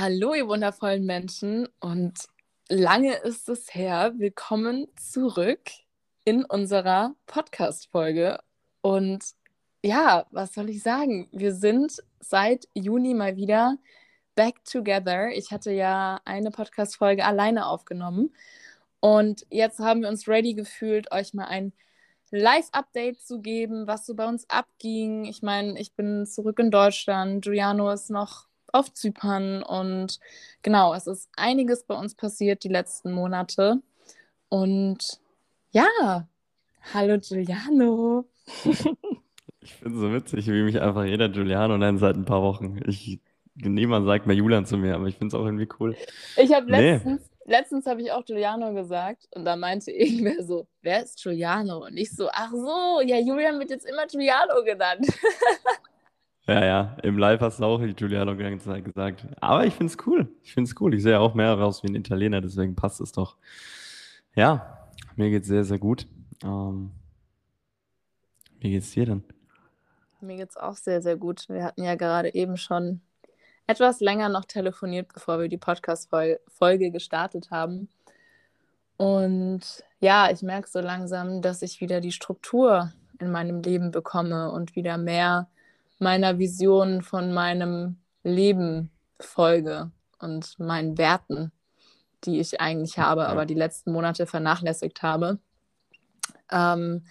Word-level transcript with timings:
Hallo, 0.00 0.32
ihr 0.32 0.46
wundervollen 0.46 1.04
Menschen 1.06 1.68
und 1.80 2.20
lange 2.68 3.14
ist 3.16 3.48
es 3.48 3.74
her. 3.74 4.12
Willkommen 4.16 4.86
zurück 4.94 5.70
in 6.24 6.44
unserer 6.44 7.16
Podcast-Folge. 7.26 8.38
Und 8.80 9.24
ja, 9.82 10.24
was 10.30 10.54
soll 10.54 10.70
ich 10.70 10.84
sagen? 10.84 11.28
Wir 11.32 11.52
sind 11.52 12.00
seit 12.20 12.68
Juni 12.74 13.12
mal 13.12 13.34
wieder 13.34 13.76
back 14.36 14.64
together. 14.64 15.30
Ich 15.30 15.50
hatte 15.50 15.72
ja 15.72 16.20
eine 16.24 16.52
Podcast-Folge 16.52 17.24
alleine 17.24 17.66
aufgenommen 17.66 18.32
und 19.00 19.46
jetzt 19.50 19.80
haben 19.80 20.02
wir 20.02 20.08
uns 20.08 20.28
ready 20.28 20.54
gefühlt, 20.54 21.10
euch 21.10 21.34
mal 21.34 21.46
ein 21.46 21.72
Live-Update 22.30 23.20
zu 23.20 23.40
geben, 23.40 23.88
was 23.88 24.06
so 24.06 24.14
bei 24.14 24.28
uns 24.28 24.48
abging. 24.48 25.24
Ich 25.24 25.42
meine, 25.42 25.76
ich 25.80 25.94
bin 25.94 26.24
zurück 26.24 26.60
in 26.60 26.70
Deutschland. 26.70 27.42
Giuliano 27.42 27.90
ist 27.90 28.10
noch 28.10 28.47
auf 28.72 28.92
Zypern 28.92 29.62
und 29.62 30.18
genau, 30.62 30.94
es 30.94 31.06
ist 31.06 31.28
einiges 31.36 31.84
bei 31.84 31.94
uns 31.94 32.14
passiert 32.14 32.64
die 32.64 32.68
letzten 32.68 33.12
Monate. 33.12 33.80
Und 34.48 35.20
ja, 35.70 36.26
hallo 36.94 37.18
Giuliano. 37.18 38.26
ich 38.64 39.74
finde 39.74 39.96
es 39.96 40.00
so 40.00 40.12
witzig, 40.12 40.46
wie 40.46 40.62
mich 40.62 40.80
einfach 40.80 41.04
jeder 41.04 41.28
Giuliano 41.28 41.76
nennt 41.76 42.00
seit 42.00 42.16
ein 42.16 42.24
paar 42.24 42.42
Wochen. 42.42 42.80
Ich, 42.86 43.20
niemand 43.54 44.06
sagt 44.06 44.26
mehr 44.26 44.36
Julian 44.36 44.66
zu 44.66 44.76
mir, 44.76 44.94
aber 44.94 45.06
ich 45.06 45.16
finde 45.16 45.34
es 45.36 45.40
auch 45.40 45.44
irgendwie 45.44 45.68
cool. 45.80 45.96
Ich 46.36 46.52
habe 46.52 46.70
letztens, 46.70 47.30
nee. 47.44 47.52
letztens 47.52 47.86
habe 47.86 48.02
ich 48.02 48.12
auch 48.12 48.24
Giuliano 48.24 48.72
gesagt 48.72 49.28
und 49.34 49.44
da 49.44 49.56
meinte 49.56 49.90
irgendwer 49.92 50.42
so, 50.42 50.66
wer 50.82 51.02
ist 51.02 51.22
Giuliano? 51.22 51.84
Und 51.84 51.96
ich 51.96 52.10
so, 52.10 52.28
ach 52.32 52.50
so, 52.50 53.00
ja, 53.04 53.18
Julian 53.18 53.58
wird 53.58 53.70
jetzt 53.70 53.86
immer 53.86 54.06
Giuliano 54.06 54.62
genannt. 54.64 55.06
Ja, 56.48 56.64
ja, 56.64 56.96
im 57.02 57.18
Live 57.18 57.42
hast 57.42 57.60
du 57.60 57.64
auch 57.64 57.78
Giuliano 57.78 58.34
gesagt. 58.34 59.26
Aber 59.38 59.66
ich 59.66 59.74
finde 59.74 59.92
es 59.92 60.06
cool. 60.06 60.32
Ich 60.42 60.54
finde 60.54 60.70
es 60.70 60.80
cool. 60.80 60.94
Ich 60.94 61.02
sehe 61.02 61.12
ja 61.12 61.18
auch 61.18 61.34
mehr 61.34 61.52
raus 61.52 61.82
wie 61.82 61.88
ein 61.88 61.94
Italiener, 61.94 62.40
deswegen 62.40 62.74
passt 62.74 63.02
es 63.02 63.12
doch. 63.12 63.36
Ja, 64.34 64.88
mir 65.14 65.28
geht 65.28 65.42
es 65.42 65.48
sehr, 65.48 65.64
sehr 65.64 65.78
gut. 65.78 66.06
Ähm, 66.42 66.92
wie 68.60 68.70
geht's 68.70 68.92
dir 68.92 69.04
denn? 69.04 69.24
Mir 70.22 70.38
geht 70.38 70.48
es 70.48 70.56
auch 70.56 70.76
sehr, 70.76 71.02
sehr 71.02 71.16
gut. 71.16 71.46
Wir 71.50 71.64
hatten 71.64 71.82
ja 71.82 71.96
gerade 71.96 72.34
eben 72.34 72.56
schon 72.56 73.02
etwas 73.66 74.00
länger 74.00 74.30
noch 74.30 74.46
telefoniert, 74.46 75.12
bevor 75.12 75.38
wir 75.38 75.48
die 75.48 75.58
Podcast-Folge 75.58 76.90
gestartet 76.90 77.50
haben. 77.50 77.90
Und 78.96 79.84
ja, 80.00 80.30
ich 80.30 80.40
merke 80.40 80.66
so 80.66 80.80
langsam, 80.80 81.42
dass 81.42 81.60
ich 81.60 81.82
wieder 81.82 82.00
die 82.00 82.12
Struktur 82.12 82.90
in 83.20 83.30
meinem 83.30 83.60
Leben 83.60 83.90
bekomme 83.90 84.50
und 84.50 84.76
wieder 84.76 84.96
mehr 84.96 85.46
meiner 85.98 86.38
Vision 86.38 87.02
von 87.02 87.32
meinem 87.32 88.00
Leben 88.22 88.90
folge 89.20 89.90
und 90.18 90.58
meinen 90.58 90.98
Werten, 90.98 91.52
die 92.24 92.40
ich 92.40 92.60
eigentlich 92.60 92.98
habe, 92.98 93.22
ja. 93.22 93.28
aber 93.28 93.46
die 93.46 93.54
letzten 93.54 93.92
Monate 93.92 94.26
vernachlässigt 94.26 95.02
habe. 95.02 95.38
Ähm, 96.50 97.04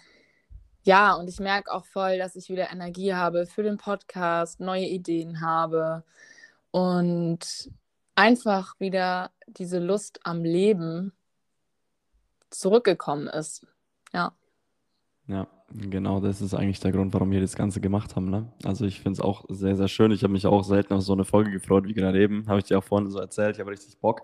ja, 0.84 1.14
und 1.16 1.28
ich 1.28 1.40
merke 1.40 1.72
auch 1.72 1.86
voll, 1.86 2.18
dass 2.18 2.36
ich 2.36 2.50
wieder 2.50 2.72
Energie 2.72 3.14
habe 3.14 3.46
für 3.46 3.64
den 3.64 3.78
Podcast, 3.78 4.60
neue 4.60 4.86
Ideen 4.86 5.42
habe 5.42 6.04
und 6.72 7.70
einfach 8.16 8.80
wieder 8.80 9.32
diese 9.48 9.80
Lust 9.80 10.20
am 10.24 10.44
Leben 10.44 11.14
zurückgekommen 12.50 13.28
ist. 13.28 13.66
Ja. 14.14 14.34
Ja. 15.28 15.48
Genau, 15.74 16.22
das 16.22 16.42
ist 16.42 16.54
eigentlich 16.54 16.80
der 16.80 16.94
Grund, 16.94 17.14
warum 17.14 17.30
wir 17.30 17.42
das 17.42 17.58
Ganze 17.58 17.82
gemacht 17.82 18.16
haben. 18.16 18.30
Ne? 18.30 18.48
Also 18.64 18.86
ich 18.86 19.02
finde 19.02 19.20
es 19.20 19.22
auch 19.22 19.44
sehr, 19.50 19.76
sehr 19.76 19.90
schön. 19.90 20.12
Ich 20.12 20.24
habe 20.24 20.32
mich 20.32 20.48
auch 20.48 20.64
selten 20.64 20.94
auf 20.94 21.02
so 21.02 21.12
eine 21.12 21.26
Folge 21.26 21.52
gefreut 21.52 21.86
wie 21.86 21.94
gerade 21.94 22.22
eben. 22.22 22.48
Habe 22.48 22.60
ich 22.60 22.66
dir 22.66 22.78
auch 22.78 22.84
vorhin 22.86 23.10
so 23.10 23.20
erzählt. 23.20 23.56
Ich 23.56 23.60
habe 23.60 23.72
richtig 23.72 24.00
Bock. 24.00 24.22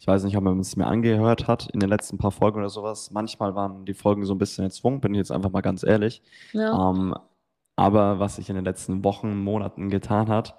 Ich 0.00 0.06
weiß 0.06 0.24
nicht, 0.24 0.38
ob 0.38 0.44
man 0.44 0.58
es 0.58 0.74
mir 0.74 0.86
angehört 0.86 1.48
hat 1.48 1.68
in 1.70 1.80
den 1.80 1.90
letzten 1.90 2.16
paar 2.16 2.30
Folgen 2.30 2.58
oder 2.58 2.70
sowas. 2.70 3.10
Manchmal 3.10 3.54
waren 3.54 3.84
die 3.84 3.92
Folgen 3.92 4.24
so 4.24 4.34
ein 4.34 4.38
bisschen 4.38 4.64
erzwungen, 4.64 5.00
bin 5.02 5.12
ich 5.12 5.18
jetzt 5.18 5.32
einfach 5.32 5.50
mal 5.50 5.60
ganz 5.60 5.82
ehrlich. 5.82 6.22
Ja. 6.52 6.90
Ähm, 6.90 7.14
aber 7.76 8.18
was 8.18 8.36
sich 8.36 8.48
in 8.48 8.56
den 8.56 8.64
letzten 8.64 9.04
Wochen, 9.04 9.36
Monaten 9.36 9.90
getan 9.90 10.28
hat, 10.28 10.58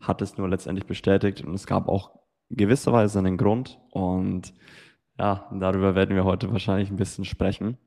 hat 0.00 0.22
es 0.22 0.36
nur 0.36 0.48
letztendlich 0.48 0.86
bestätigt. 0.86 1.44
Und 1.44 1.54
es 1.54 1.66
gab 1.68 1.88
auch 1.88 2.10
gewisserweise 2.50 3.20
einen 3.20 3.36
Grund. 3.36 3.78
Und 3.90 4.54
ja, 5.20 5.48
darüber 5.52 5.94
werden 5.94 6.16
wir 6.16 6.24
heute 6.24 6.50
wahrscheinlich 6.50 6.90
ein 6.90 6.96
bisschen 6.96 7.24
sprechen. 7.24 7.78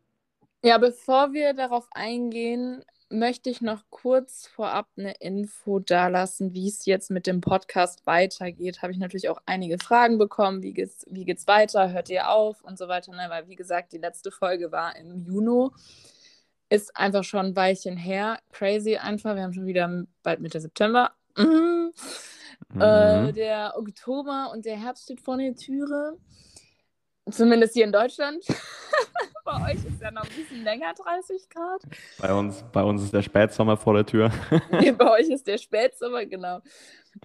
Ja, 0.64 0.78
bevor 0.78 1.34
wir 1.34 1.54
darauf 1.54 1.88
eingehen, 1.92 2.84
möchte 3.10 3.50
ich 3.50 3.62
noch 3.62 3.84
kurz 3.90 4.48
vorab 4.48 4.88
eine 4.96 5.14
Info 5.20 5.80
dalassen, 5.80 6.54
wie 6.54 6.68
es 6.68 6.86
jetzt 6.86 7.10
mit 7.10 7.26
dem 7.26 7.42
Podcast 7.42 8.06
weitergeht. 8.06 8.82
Habe 8.82 8.92
ich 8.94 9.00
natürlich 9.00 9.30
auch 9.30 9.42
einige 9.48 9.80
Fragen 9.80 10.20
bekommen. 10.20 10.62
Wie 10.62 10.74
geht's, 10.74 11.06
wie 11.10 11.26
geht's 11.26 11.48
weiter? 11.48 11.92
Hört 11.92 12.10
ihr 12.10 12.30
auf? 12.30 12.64
Und 12.64 12.78
so 12.78 12.88
weiter. 12.88 13.12
Ne? 13.12 13.26
Weil, 13.30 13.48
wie 13.48 13.56
gesagt, 13.56 13.92
die 13.92 13.98
letzte 13.98 14.32
Folge 14.32 14.72
war 14.72 14.96
im 14.96 15.18
Juni. 15.18 15.70
Ist 16.70 16.96
einfach 16.96 17.24
schon 17.24 17.48
ein 17.48 17.56
Weilchen 17.56 17.98
her. 17.98 18.40
Crazy 18.52 18.98
einfach. 18.98 19.36
Wir 19.36 19.44
haben 19.44 19.54
schon 19.54 19.66
wieder 19.66 20.06
bald 20.24 20.40
Mitte 20.42 20.62
September. 20.62 21.12
Mhm. 21.38 21.92
Mhm. 22.70 22.82
Äh, 22.82 23.34
der 23.34 23.74
Oktober 23.78 24.52
und 24.54 24.66
der 24.66 24.78
Herbst 24.78 25.06
steht 25.06 25.22
vor 25.22 25.38
der 25.38 25.56
Türe. 25.56 26.18
Zumindest 27.32 27.74
hier 27.74 27.86
in 27.86 27.92
Deutschland. 27.92 28.46
bei 29.46 29.72
euch 29.72 29.86
ist 29.86 30.02
ja 30.02 30.12
noch 30.12 30.24
ein 30.24 30.36
bisschen 30.36 30.64
länger 30.64 30.94
30 30.94 31.50
Grad. 31.50 31.82
Bei 32.20 32.34
uns, 32.34 32.64
bei 32.72 32.84
uns 32.84 33.04
ist 33.04 33.14
der 33.14 33.22
Spätsommer 33.22 33.78
vor 33.78 33.94
der 33.94 34.06
Tür. 34.06 34.32
nee, 34.72 34.92
bei 34.92 35.12
euch 35.20 35.30
ist 35.30 35.48
der 35.48 35.58
Spätsommer, 35.58 36.26
genau. 36.26 36.60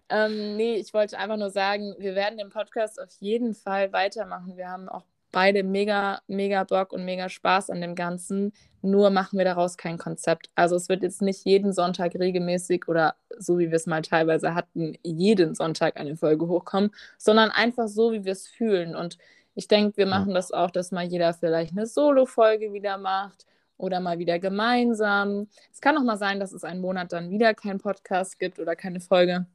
Ähm, 0.09 0.57
nee, 0.57 0.77
ich 0.77 0.93
wollte 0.93 1.19
einfach 1.19 1.37
nur 1.37 1.51
sagen, 1.51 1.95
wir 1.99 2.15
werden 2.15 2.39
den 2.39 2.51
Podcast 2.51 3.01
auf 3.01 3.11
jeden 3.21 3.55
Fall 3.55 3.93
weitermachen. 3.93 4.57
Wir 4.57 4.69
haben 4.69 4.89
auch 4.89 5.05
beide 5.33 5.63
mega, 5.63 6.21
mega 6.27 6.65
Bock 6.65 6.93
und 6.93 7.05
mega 7.05 7.29
Spaß 7.29 7.71
an 7.71 7.81
dem 7.81 7.95
Ganzen. 7.95 8.53
Nur 8.83 9.11
machen 9.11 9.39
wir 9.39 9.45
daraus 9.45 9.77
kein 9.77 9.99
Konzept. 9.99 10.51
Also 10.55 10.77
es 10.77 10.89
wird 10.89 11.03
jetzt 11.03 11.23
nicht 11.23 11.45
jeden 11.45 11.73
Sonntag 11.73 12.15
regelmäßig 12.15 12.89
oder 12.89 13.17
so 13.39 13.59
wie 13.59 13.71
wir 13.71 13.77
es 13.77 13.87
mal 13.87 14.03
teilweise 14.03 14.55
hatten, 14.55 14.97
jeden 15.03 15.55
Sonntag 15.55 15.99
eine 15.99 16.17
Folge 16.17 16.49
hochkommen, 16.49 16.91
sondern 17.19 17.51
einfach 17.51 17.89
so, 17.89 18.13
wie 18.13 18.25
wir 18.25 18.33
es 18.33 18.47
fühlen. 18.47 18.97
Und 18.97 19.19
ich 19.57 19.69
denke, 19.69 19.97
wir 19.97 20.07
machen 20.07 20.29
ja. 20.29 20.35
das 20.35 20.53
auch, 20.53 20.71
dass 20.71 20.93
mal 20.93 21.05
jeder 21.05 21.33
vielleicht 21.35 21.73
eine 21.73 21.87
Solo-Folge 21.87 22.73
wieder 22.75 22.99
macht 22.99 23.47
oder 23.79 24.01
mal 24.01 24.19
wieder 24.19 24.39
gemeinsam. 24.39 25.49
Es 25.73 25.81
kann 25.81 25.97
auch 25.97 26.05
mal 26.05 26.19
sein, 26.19 26.39
dass 26.39 26.53
es 26.53 26.63
einen 26.63 26.81
Monat 26.81 27.13
dann 27.13 27.31
wieder 27.31 27.55
keinen 27.55 27.81
Podcast 27.81 28.39
gibt 28.39 28.59
oder 28.59 28.77
keine 28.77 29.01
Folge. 29.01 29.47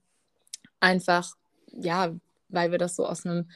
Einfach, 0.80 1.36
ja, 1.68 2.14
weil 2.50 2.72
wir 2.72 2.80
das 2.80 2.96
so 2.96 3.06
aus 3.06 3.26
einem 3.26 3.50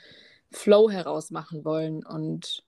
Flow 0.52 0.90
heraus 0.90 1.32
machen 1.32 1.66
wollen 1.66 2.06
und 2.06 2.64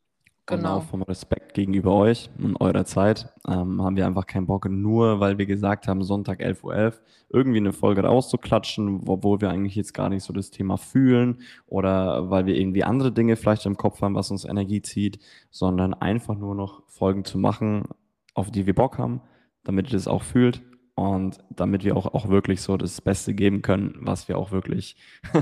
Genau. 0.47 0.75
Und 0.75 0.77
auch 0.77 0.83
vom 0.83 1.01
Respekt 1.01 1.53
gegenüber 1.53 1.93
euch 1.93 2.29
und 2.41 2.55
eurer 2.61 2.85
Zeit 2.85 3.27
ähm, 3.47 3.81
haben 3.81 3.97
wir 3.97 4.07
einfach 4.07 4.25
keinen 4.25 4.47
Bock, 4.47 4.69
nur 4.69 5.19
weil 5.19 5.37
wir 5.37 5.45
gesagt 5.45 5.89
haben, 5.89 6.03
Sonntag 6.03 6.39
11.11 6.39 6.63
Uhr 6.63 6.73
.11, 6.73 6.93
irgendwie 7.29 7.57
eine 7.57 7.73
Folge 7.73 8.03
rauszuklatschen, 8.03 9.01
obwohl 9.07 9.41
wir 9.41 9.49
eigentlich 9.49 9.75
jetzt 9.75 9.93
gar 9.93 10.07
nicht 10.07 10.23
so 10.23 10.31
das 10.31 10.49
Thema 10.49 10.77
fühlen 10.77 11.41
oder 11.65 12.29
weil 12.29 12.45
wir 12.45 12.55
irgendwie 12.55 12.85
andere 12.85 13.11
Dinge 13.11 13.35
vielleicht 13.35 13.65
im 13.65 13.75
Kopf 13.75 14.01
haben, 14.01 14.15
was 14.15 14.31
uns 14.31 14.45
Energie 14.45 14.81
zieht, 14.81 15.19
sondern 15.51 15.93
einfach 15.93 16.35
nur 16.35 16.55
noch 16.55 16.81
Folgen 16.87 17.25
zu 17.25 17.37
machen, 17.37 17.83
auf 18.33 18.49
die 18.49 18.65
wir 18.65 18.75
Bock 18.75 18.97
haben, 18.97 19.21
damit 19.65 19.87
ihr 19.87 19.97
das 19.97 20.07
auch 20.07 20.23
fühlt 20.23 20.61
und 20.97 21.37
damit 21.51 21.83
wir 21.83 21.95
auch, 21.95 22.07
auch 22.15 22.27
wirklich 22.27 22.59
so 22.59 22.75
das 22.75 23.01
Beste 23.01 23.35
geben 23.35 23.61
können, 23.61 23.93
was 23.99 24.27
wir 24.27 24.35
auch 24.35 24.51
wirklich 24.51 24.95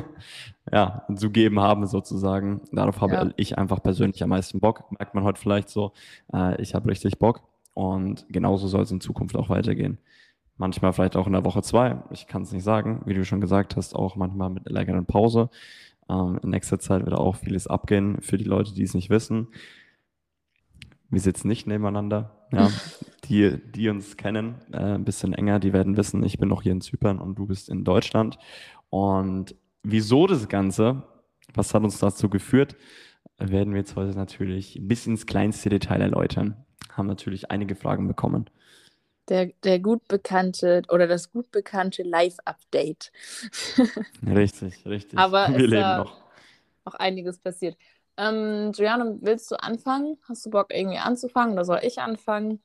ja, 0.71 1.05
zu 1.15 1.29
geben 1.29 1.61
haben, 1.61 1.87
sozusagen. 1.87 2.59
Darauf 2.73 2.99
habe 2.99 3.13
ja. 3.13 3.29
ich 3.37 3.57
einfach 3.57 3.81
persönlich 3.81 4.21
am 4.21 4.31
meisten 4.31 4.59
Bock. 4.59 4.91
Merkt 4.91 5.15
man 5.15 5.23
heute 5.23 5.39
vielleicht 5.39 5.69
so, 5.69 5.93
äh, 6.33 6.61
ich 6.61 6.75
habe 6.75 6.89
richtig 6.89 7.19
Bock. 7.19 7.39
Und 7.73 8.25
genauso 8.27 8.67
soll 8.67 8.81
es 8.81 8.91
in 8.91 8.99
Zukunft 8.99 9.37
auch 9.37 9.47
weitergehen. 9.47 9.97
Manchmal 10.57 10.91
vielleicht 10.91 11.15
auch 11.15 11.25
in 11.25 11.31
der 11.33 11.45
Woche 11.45 11.61
zwei. 11.61 12.03
Ich 12.11 12.27
kann 12.27 12.41
es 12.41 12.51
nicht 12.51 12.65
sagen. 12.65 13.03
Wie 13.05 13.13
du 13.13 13.23
schon 13.23 13.39
gesagt 13.39 13.77
hast, 13.77 13.95
auch 13.95 14.17
manchmal 14.17 14.49
mit 14.49 14.67
einer 14.67 14.77
längeren 14.77 15.05
Pause. 15.05 15.49
Ähm, 16.09 16.37
in 16.43 16.49
nächster 16.49 16.79
Zeit 16.79 17.05
wird 17.05 17.15
auch 17.15 17.37
vieles 17.37 17.67
abgehen 17.67 18.21
für 18.21 18.37
die 18.37 18.43
Leute, 18.43 18.73
die 18.73 18.83
es 18.83 18.93
nicht 18.93 19.09
wissen. 19.09 19.47
Wir 21.09 21.19
sitzen 21.19 21.47
nicht 21.47 21.67
nebeneinander. 21.67 22.31
Ja, 22.51 22.71
die, 23.25 23.57
die 23.71 23.89
uns 23.89 24.17
kennen, 24.17 24.55
äh, 24.71 24.77
ein 24.77 25.05
bisschen 25.05 25.33
enger, 25.33 25.59
die 25.59 25.73
werden 25.73 25.97
wissen, 25.97 26.23
ich 26.23 26.37
bin 26.37 26.49
noch 26.49 26.61
hier 26.61 26.71
in 26.71 26.81
Zypern 26.81 27.19
und 27.19 27.35
du 27.35 27.47
bist 27.47 27.69
in 27.69 27.83
Deutschland. 27.83 28.37
Und 28.89 29.55
wieso 29.83 30.27
das 30.27 30.47
Ganze, 30.47 31.03
was 31.53 31.73
hat 31.73 31.83
uns 31.83 31.99
dazu 31.99 32.29
geführt, 32.29 32.75
werden 33.37 33.73
wir 33.73 33.81
jetzt 33.81 33.95
heute 33.95 34.17
natürlich 34.17 34.75
ein 34.75 34.87
bisschen 34.87 35.13
ins 35.13 35.25
kleinste 35.25 35.69
Detail 35.69 36.01
erläutern. 36.01 36.65
Haben 36.91 37.07
natürlich 37.07 37.51
einige 37.51 37.75
Fragen 37.75 38.07
bekommen. 38.07 38.49
Der, 39.27 39.47
der 39.63 39.79
gut 39.79 40.07
bekannte 40.07 40.83
oder 40.89 41.07
das 41.07 41.31
gut 41.31 41.51
bekannte 41.51 42.03
Live-Update. 42.03 43.11
richtig, 44.25 44.85
richtig. 44.85 45.17
Aber 45.17 45.49
wir 45.49 45.67
leben 45.67 45.97
noch. 45.97 46.21
Auch 46.85 46.93
einiges 46.93 47.39
passiert. 47.39 47.75
Ähm, 48.17 48.71
Giuliano, 48.71 49.17
willst 49.21 49.51
du 49.51 49.55
anfangen? 49.55 50.17
Hast 50.27 50.45
du 50.45 50.49
Bock, 50.49 50.67
irgendwie 50.71 50.97
anzufangen 50.97 51.53
oder 51.53 51.65
soll 51.65 51.79
ich 51.83 51.99
anfangen? 51.99 52.59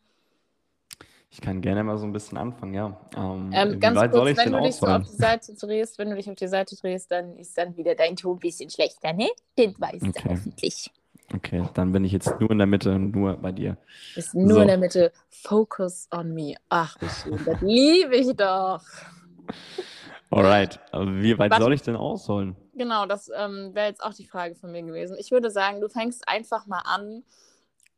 Ich 1.32 1.40
kann 1.40 1.60
gerne 1.60 1.84
mal 1.84 1.96
so 1.96 2.06
ein 2.06 2.12
bisschen 2.12 2.38
anfangen, 2.38 2.74
ja. 2.74 3.00
Ähm, 3.16 3.50
ähm, 3.52 3.80
ganz 3.80 4.00
kurz, 4.00 4.12
soll 4.12 4.28
ich 4.30 4.36
wenn 4.38 4.52
du 4.52 4.60
dich 4.60 4.74
so 4.74 4.86
auf 4.86 5.02
die 5.04 5.16
Seite 5.16 5.54
drehst, 5.54 5.98
wenn 5.98 6.10
du 6.10 6.16
dich 6.16 6.28
auf 6.28 6.34
die 6.34 6.48
Seite 6.48 6.74
drehst, 6.74 7.10
dann 7.12 7.36
ist 7.36 7.56
dann 7.56 7.76
wieder 7.76 7.94
dein 7.94 8.16
Ton 8.16 8.36
ein 8.36 8.40
bisschen 8.40 8.68
schlechter, 8.68 9.12
ne? 9.12 9.28
Den 9.56 9.74
weißt 9.78 10.02
okay. 10.02 10.22
du 10.24 10.30
hoffentlich. 10.30 10.90
Okay, 11.32 11.62
dann 11.74 11.92
bin 11.92 12.04
ich 12.04 12.10
jetzt 12.10 12.40
nur 12.40 12.50
in 12.50 12.58
der 12.58 12.66
Mitte 12.66 12.92
und 12.92 13.14
nur 13.14 13.36
bei 13.36 13.52
dir. 13.52 13.76
Ist 14.16 14.34
nur 14.34 14.54
so. 14.54 14.60
in 14.62 14.66
der 14.66 14.78
Mitte. 14.78 15.12
Focus 15.28 16.08
on 16.10 16.34
me. 16.34 16.56
Ach, 16.68 16.96
wie 17.00 17.08
schön. 17.08 17.44
Das 17.44 17.60
liebe 17.60 18.16
ich 18.16 18.34
doch. 18.34 18.82
Alright. 20.30 20.78
Wie 20.92 21.38
weit 21.38 21.50
Warte. 21.50 21.64
soll 21.64 21.74
ich 21.74 21.82
denn 21.82 21.96
ausholen? 21.96 22.56
Genau, 22.74 23.06
das 23.06 23.30
ähm, 23.34 23.74
wäre 23.74 23.88
jetzt 23.88 24.02
auch 24.02 24.14
die 24.14 24.26
Frage 24.26 24.54
von 24.54 24.70
mir 24.70 24.82
gewesen. 24.82 25.16
Ich 25.18 25.32
würde 25.32 25.50
sagen, 25.50 25.80
du 25.80 25.88
fängst 25.88 26.28
einfach 26.28 26.66
mal 26.66 26.82
an, 26.84 27.24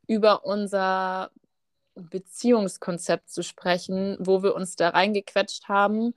über 0.07 0.43
unser 0.43 1.29
Beziehungskonzept 1.95 3.29
zu 3.29 3.43
sprechen, 3.43 4.17
wo 4.19 4.41
wir 4.41 4.55
uns 4.55 4.75
da 4.75 4.89
reingequetscht 4.89 5.69
haben 5.69 6.15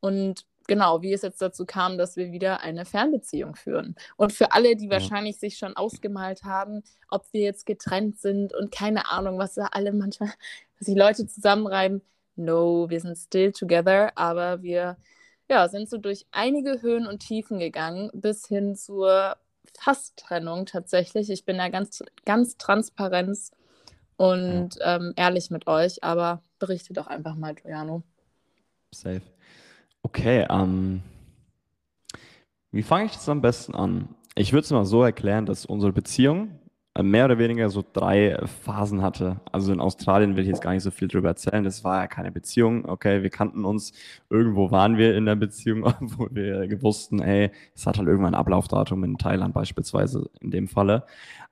und 0.00 0.46
genau, 0.66 1.02
wie 1.02 1.12
es 1.12 1.22
jetzt 1.22 1.42
dazu 1.42 1.66
kam, 1.66 1.98
dass 1.98 2.16
wir 2.16 2.32
wieder 2.32 2.60
eine 2.60 2.84
Fernbeziehung 2.84 3.54
führen. 3.54 3.94
Und 4.16 4.32
für 4.32 4.52
alle, 4.52 4.74
die 4.74 4.86
ja. 4.86 4.92
wahrscheinlich 4.92 5.38
sich 5.38 5.58
schon 5.58 5.76
ausgemalt 5.76 6.44
haben, 6.44 6.82
ob 7.10 7.26
wir 7.32 7.42
jetzt 7.42 7.66
getrennt 7.66 8.18
sind 8.18 8.54
und 8.54 8.72
keine 8.72 9.10
Ahnung, 9.10 9.38
was 9.38 9.54
da 9.54 9.68
alle 9.72 9.92
manchmal, 9.92 10.30
was 10.78 10.86
die 10.86 10.94
Leute 10.94 11.26
zusammenreiben. 11.26 12.02
No, 12.36 12.88
wir 12.88 13.00
sind 13.00 13.16
still 13.16 13.52
together, 13.52 14.12
aber 14.16 14.62
wir 14.62 14.96
ja, 15.50 15.68
sind 15.68 15.88
so 15.88 15.98
durch 15.98 16.26
einige 16.30 16.82
Höhen 16.82 17.06
und 17.06 17.20
Tiefen 17.20 17.58
gegangen, 17.58 18.10
bis 18.12 18.46
hin 18.46 18.76
zur 18.76 19.36
Fast-Trennung 19.78 20.66
tatsächlich. 20.66 21.30
Ich 21.30 21.44
bin 21.44 21.58
da 21.58 21.68
ganz, 21.68 22.02
ganz 22.24 22.56
transparent 22.56 23.38
und 24.16 24.76
ja. 24.76 24.96
ähm, 24.96 25.12
ehrlich 25.16 25.50
mit 25.50 25.66
euch, 25.66 26.02
aber 26.02 26.42
berichte 26.58 26.92
doch 26.92 27.06
einfach 27.06 27.34
mal, 27.34 27.54
Giuliano. 27.54 28.02
Safe. 28.92 29.22
Okay, 30.02 30.46
ähm, 30.50 31.02
wie 32.70 32.82
fange 32.82 33.06
ich 33.06 33.12
das 33.12 33.28
am 33.28 33.40
besten 33.40 33.74
an? 33.74 34.14
Ich 34.34 34.52
würde 34.52 34.64
es 34.64 34.70
mal 34.70 34.84
so 34.84 35.02
erklären, 35.02 35.46
dass 35.46 35.66
unsere 35.66 35.92
Beziehung 35.92 36.58
mehr 37.02 37.24
oder 37.26 37.38
weniger 37.38 37.70
so 37.70 37.84
drei 37.92 38.38
Phasen 38.64 39.02
hatte. 39.02 39.40
Also 39.52 39.72
in 39.72 39.80
Australien 39.80 40.36
will 40.36 40.42
ich 40.42 40.48
jetzt 40.48 40.62
gar 40.62 40.72
nicht 40.72 40.82
so 40.82 40.90
viel 40.90 41.08
drüber 41.08 41.28
erzählen. 41.28 41.64
Das 41.64 41.84
war 41.84 42.00
ja 42.00 42.06
keine 42.06 42.32
Beziehung. 42.32 42.84
Okay, 42.84 43.22
wir 43.22 43.30
kannten 43.30 43.64
uns. 43.64 43.92
Irgendwo 44.30 44.70
waren 44.70 44.96
wir 44.96 45.16
in 45.16 45.26
der 45.26 45.36
Beziehung, 45.36 45.84
wo 46.00 46.28
wir 46.30 46.82
wussten, 46.82 47.20
ey, 47.20 47.50
es 47.74 47.86
hat 47.86 47.98
halt 47.98 48.08
irgendwann 48.08 48.34
ein 48.34 48.40
Ablaufdatum 48.40 49.04
in 49.04 49.18
Thailand 49.18 49.54
beispielsweise 49.54 50.30
in 50.40 50.50
dem 50.50 50.68
Falle. 50.68 51.04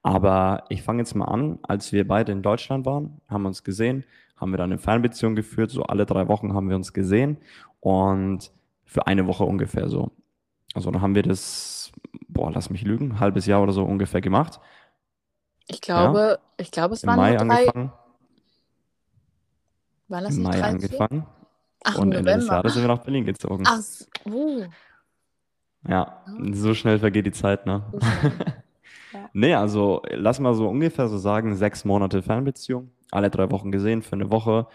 Aber 0.03 0.65
ich 0.69 0.83
fange 0.83 1.01
jetzt 1.01 1.15
mal 1.15 1.27
an, 1.27 1.59
als 1.63 1.93
wir 1.93 2.07
beide 2.07 2.33
in 2.33 2.43
Deutschland 2.43 2.87
waren, 2.87 3.21
haben 3.29 3.47
uns 3.47 3.65
gesehen, 3.65 4.05
haben 4.37 4.53
wir 4.53 4.59
dann 4.59 4.71
eine 4.71 4.79
Fernbeziehung 4.79 5.35
geführt. 5.35 5.71
So 5.71 5.85
alle 5.85 6.07
drei 6.07 6.29
Wochen 6.29 6.55
haben 6.55 6.69
wir 6.69 6.77
uns 6.77 6.93
gesehen 6.93 7.39
und 7.81 8.53
für 8.85 9.07
eine 9.07 9.27
Woche 9.27 9.45
ungefähr 9.45 9.89
so. 9.89 10.13
Also 10.75 10.91
dann 10.91 11.03
haben 11.03 11.15
wir 11.15 11.23
das, 11.23 11.93
boah, 12.29 12.53
lass 12.53 12.71
mich 12.71 12.83
lügen, 12.83 13.19
halbes 13.19 13.47
Jahr 13.47 13.63
oder 13.63 13.73
so 13.73 13.85
ungefähr 13.85 14.21
gemacht. 14.21 14.61
Ich 15.69 15.81
glaube, 15.81 16.19
ja. 16.19 16.39
ich 16.59 16.71
glaube, 16.71 16.95
es 16.95 17.03
Im 17.03 17.09
waren 17.09 17.17
Mai 17.17 17.31
nur 17.31 17.39
drei. 17.39 17.59
angefangen. 17.59 17.93
Waren 20.09 20.25
das 20.25 20.37
Im 20.37 20.43
Mai 20.43 20.59
drei, 20.59 20.69
angefangen. 20.69 21.27
Ach, 21.85 21.99
und 21.99 22.13
Ende 22.13 22.35
des 22.35 22.47
Jahres 22.47 22.75
sind 22.75 22.83
wir 22.83 22.89
nach 22.89 23.03
Berlin 23.03 23.25
gezogen. 23.25 23.65
Ach, 23.67 23.81
uh. 24.27 24.65
Ja, 25.89 26.25
so 26.53 26.75
schnell 26.75 26.99
vergeht 26.99 27.27
die 27.27 27.33
Zeit, 27.33 27.67
ne? 27.67 27.83
ja. 29.13 29.31
Nee, 29.33 29.55
also 29.55 30.03
lass 30.11 30.41
mal 30.41 30.55
so 30.55 30.69
ungefähr 30.69 31.09
so 31.09 31.19
sagen, 31.19 31.55
sechs 31.55 31.85
Monate 31.85 32.23
Fernbeziehung, 32.23 32.91
alle 33.13 33.31
drei 33.31 33.51
Wochen 33.51 33.71
gesehen 33.71 34.03
für 34.03 34.15
eine 34.15 34.31
Woche 34.31 34.67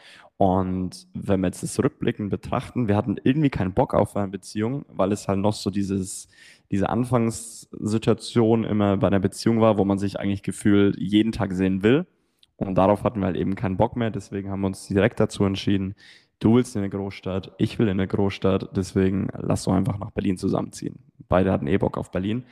und 0.42 1.06
wenn 1.14 1.42
wir 1.42 1.50
jetzt 1.50 1.62
das 1.62 1.78
Rückblicken 1.78 2.30
betrachten, 2.30 2.88
wir 2.88 2.96
hatten 2.96 3.18
irgendwie 3.24 3.52
keinen 3.52 3.74
Bock 3.74 3.94
auf 3.94 4.16
eine 4.16 4.28
Beziehung, 4.28 4.86
weil 4.88 5.12
es 5.12 5.28
halt 5.28 5.38
noch 5.38 5.54
so 5.54 5.70
dieses, 5.70 6.30
diese 6.72 6.90
Anfangssituation 6.90 8.64
immer 8.64 8.98
bei 8.98 9.08
einer 9.08 9.20
Beziehung 9.20 9.60
war, 9.60 9.78
wo 9.78 9.86
man 9.86 10.00
sich 10.00 10.20
eigentlich 10.20 10.42
gefühlt 10.42 10.98
jeden 10.98 11.34
Tag 11.34 11.54
sehen 11.54 11.84
will. 11.84 12.08
Und 12.56 12.76
darauf 12.76 13.04
hatten 13.04 13.20
wir 13.20 13.26
halt 13.26 13.38
eben 13.38 13.56
keinen 13.56 13.78
Bock 13.78 13.96
mehr. 13.96 14.10
Deswegen 14.10 14.50
haben 14.50 14.62
wir 14.62 14.68
uns 14.68 14.88
direkt 14.88 15.20
dazu 15.20 15.44
entschieden, 15.44 15.96
du 16.40 16.56
willst 16.56 16.76
in 16.76 16.82
eine 16.82 16.90
Großstadt, 16.90 17.54
ich 17.58 17.78
will 17.78 17.88
in 17.88 18.00
eine 18.00 18.08
Großstadt. 18.08 18.76
Deswegen 18.76 19.28
lass 19.38 19.66
doch 19.66 19.74
einfach 19.74 19.98
nach 20.00 20.12
Berlin 20.12 20.38
zusammenziehen. 20.38 21.00
Beide 21.28 21.52
hatten 21.52 21.68
eh 21.68 21.78
Bock 21.78 21.98
auf 21.98 22.12
Berlin. 22.12 22.46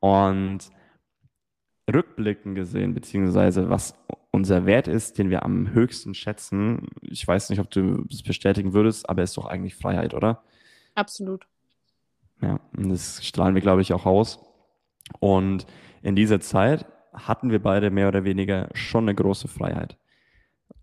Und 0.00 0.70
rückblicken 1.92 2.54
gesehen, 2.54 2.94
beziehungsweise 2.94 3.70
was 3.70 3.94
unser 4.30 4.66
Wert 4.66 4.88
ist, 4.88 5.18
den 5.18 5.30
wir 5.30 5.44
am 5.44 5.72
höchsten 5.72 6.14
schätzen, 6.14 6.88
ich 7.02 7.26
weiß 7.26 7.50
nicht, 7.50 7.60
ob 7.60 7.70
du 7.70 8.04
das 8.04 8.22
bestätigen 8.22 8.72
würdest, 8.72 9.08
aber 9.08 9.22
ist 9.22 9.36
doch 9.36 9.46
eigentlich 9.46 9.76
Freiheit, 9.76 10.14
oder? 10.14 10.42
Absolut. 10.94 11.46
Ja, 12.40 12.60
und 12.76 12.90
das 12.90 13.24
strahlen 13.24 13.54
wir, 13.54 13.62
glaube 13.62 13.82
ich, 13.82 13.92
auch 13.92 14.06
aus. 14.06 14.38
Und 15.20 15.66
in 16.02 16.16
dieser 16.16 16.40
Zeit 16.40 16.86
hatten 17.12 17.50
wir 17.50 17.62
beide 17.62 17.90
mehr 17.90 18.08
oder 18.08 18.24
weniger 18.24 18.68
schon 18.74 19.04
eine 19.04 19.14
große 19.14 19.48
Freiheit. 19.48 19.96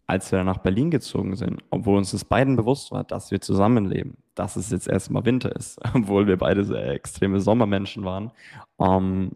Als 0.06 0.32
wir 0.32 0.40
dann 0.40 0.48
nach 0.48 0.58
Berlin 0.58 0.92
gezogen 0.92 1.36
sind, 1.36 1.64
obwohl 1.70 1.98
uns 1.98 2.12
das 2.12 2.26
beiden 2.26 2.56
bewusst 2.56 2.92
war, 2.92 3.04
dass 3.04 3.32
wir 3.32 3.40
zusammenleben, 3.40 4.18
dass 4.36 4.56
es 4.56 4.70
jetzt 4.72 4.88
erstmal 4.88 5.26
Winter 5.26 5.56
ist, 5.56 5.80
obwohl 5.94 6.28
wir 6.28 6.38
beide 6.38 6.66
sehr 6.66 6.90
extreme 6.90 7.40
Sommermenschen 7.40 8.04
waren, 8.04 8.32
ähm, 8.80 9.32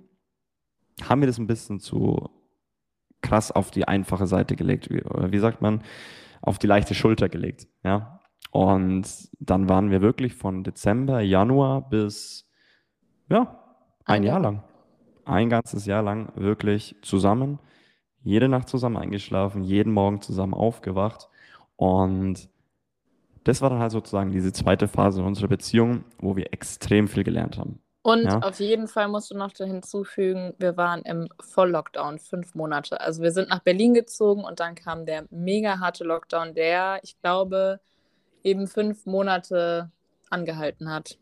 haben 1.04 1.22
wir 1.22 1.28
das 1.28 1.38
ein 1.38 1.48
bisschen 1.48 1.80
zu 1.80 2.30
krass 3.22 3.52
auf 3.52 3.72
die 3.72 3.88
einfache 3.88 4.28
Seite 4.28 4.56
gelegt, 4.56 4.90
wie, 4.90 5.02
wie 5.32 5.40
sagt 5.40 5.62
man, 5.62 5.84
auf 6.42 6.60
die 6.60 6.68
leichte 6.68 6.96
Schulter 6.96 7.30
gelegt, 7.30 7.68
ja. 7.84 8.17
Und 8.58 9.30
dann 9.40 9.70
waren 9.70 9.92
wir 9.92 10.02
wirklich 10.02 10.34
von 10.34 10.64
Dezember, 10.64 11.22
Januar 11.22 11.88
bis, 11.88 12.50
ja, 13.30 13.56
ein 14.04 14.24
Jahr 14.24 14.40
lang, 14.40 14.64
ein 15.26 15.52
ganzes 15.52 15.86
Jahr 15.86 16.02
lang 16.02 16.32
wirklich 16.34 16.96
zusammen, 17.04 17.60
jede 18.24 18.50
Nacht 18.50 18.68
zusammen 18.68 18.98
eingeschlafen, 18.98 19.62
jeden 19.62 19.94
Morgen 19.94 20.24
zusammen 20.24 20.56
aufgewacht 20.56 21.30
und 21.76 22.50
das 23.44 23.62
war 23.62 23.70
dann 23.70 23.78
halt 23.78 23.92
sozusagen 23.92 24.32
diese 24.32 24.52
zweite 24.52 24.88
Phase 24.88 25.22
unserer 25.22 25.50
Beziehung, 25.50 26.04
wo 26.18 26.36
wir 26.36 26.52
extrem 26.52 27.08
viel 27.08 27.24
gelernt 27.24 27.60
haben. 27.60 27.80
Und 28.02 28.24
ja. 28.24 28.40
auf 28.40 28.60
jeden 28.60 28.88
Fall 28.88 29.08
musst 29.08 29.30
du 29.30 29.38
noch 29.38 29.52
hinzufügen, 29.52 30.56
wir 30.58 30.78
waren 30.78 31.04
im 31.04 31.28
Voll-Lockdown 31.42 32.18
fünf 32.18 32.56
Monate. 32.56 33.02
Also 33.02 33.22
wir 33.22 33.32
sind 33.32 33.50
nach 33.50 33.60
Berlin 33.60 33.94
gezogen 33.94 34.44
und 34.44 34.60
dann 34.60 34.74
kam 34.74 35.06
der 35.06 35.26
mega 35.30 35.78
harte 35.80 36.04
Lockdown, 36.06 36.56
der, 36.56 37.00
ich 37.04 37.20
glaube, 37.22 37.80
eben 38.44 38.68
fünf 38.68 39.06
Monate 39.06 39.92
angehalten 40.30 40.90
hat. 40.90 41.18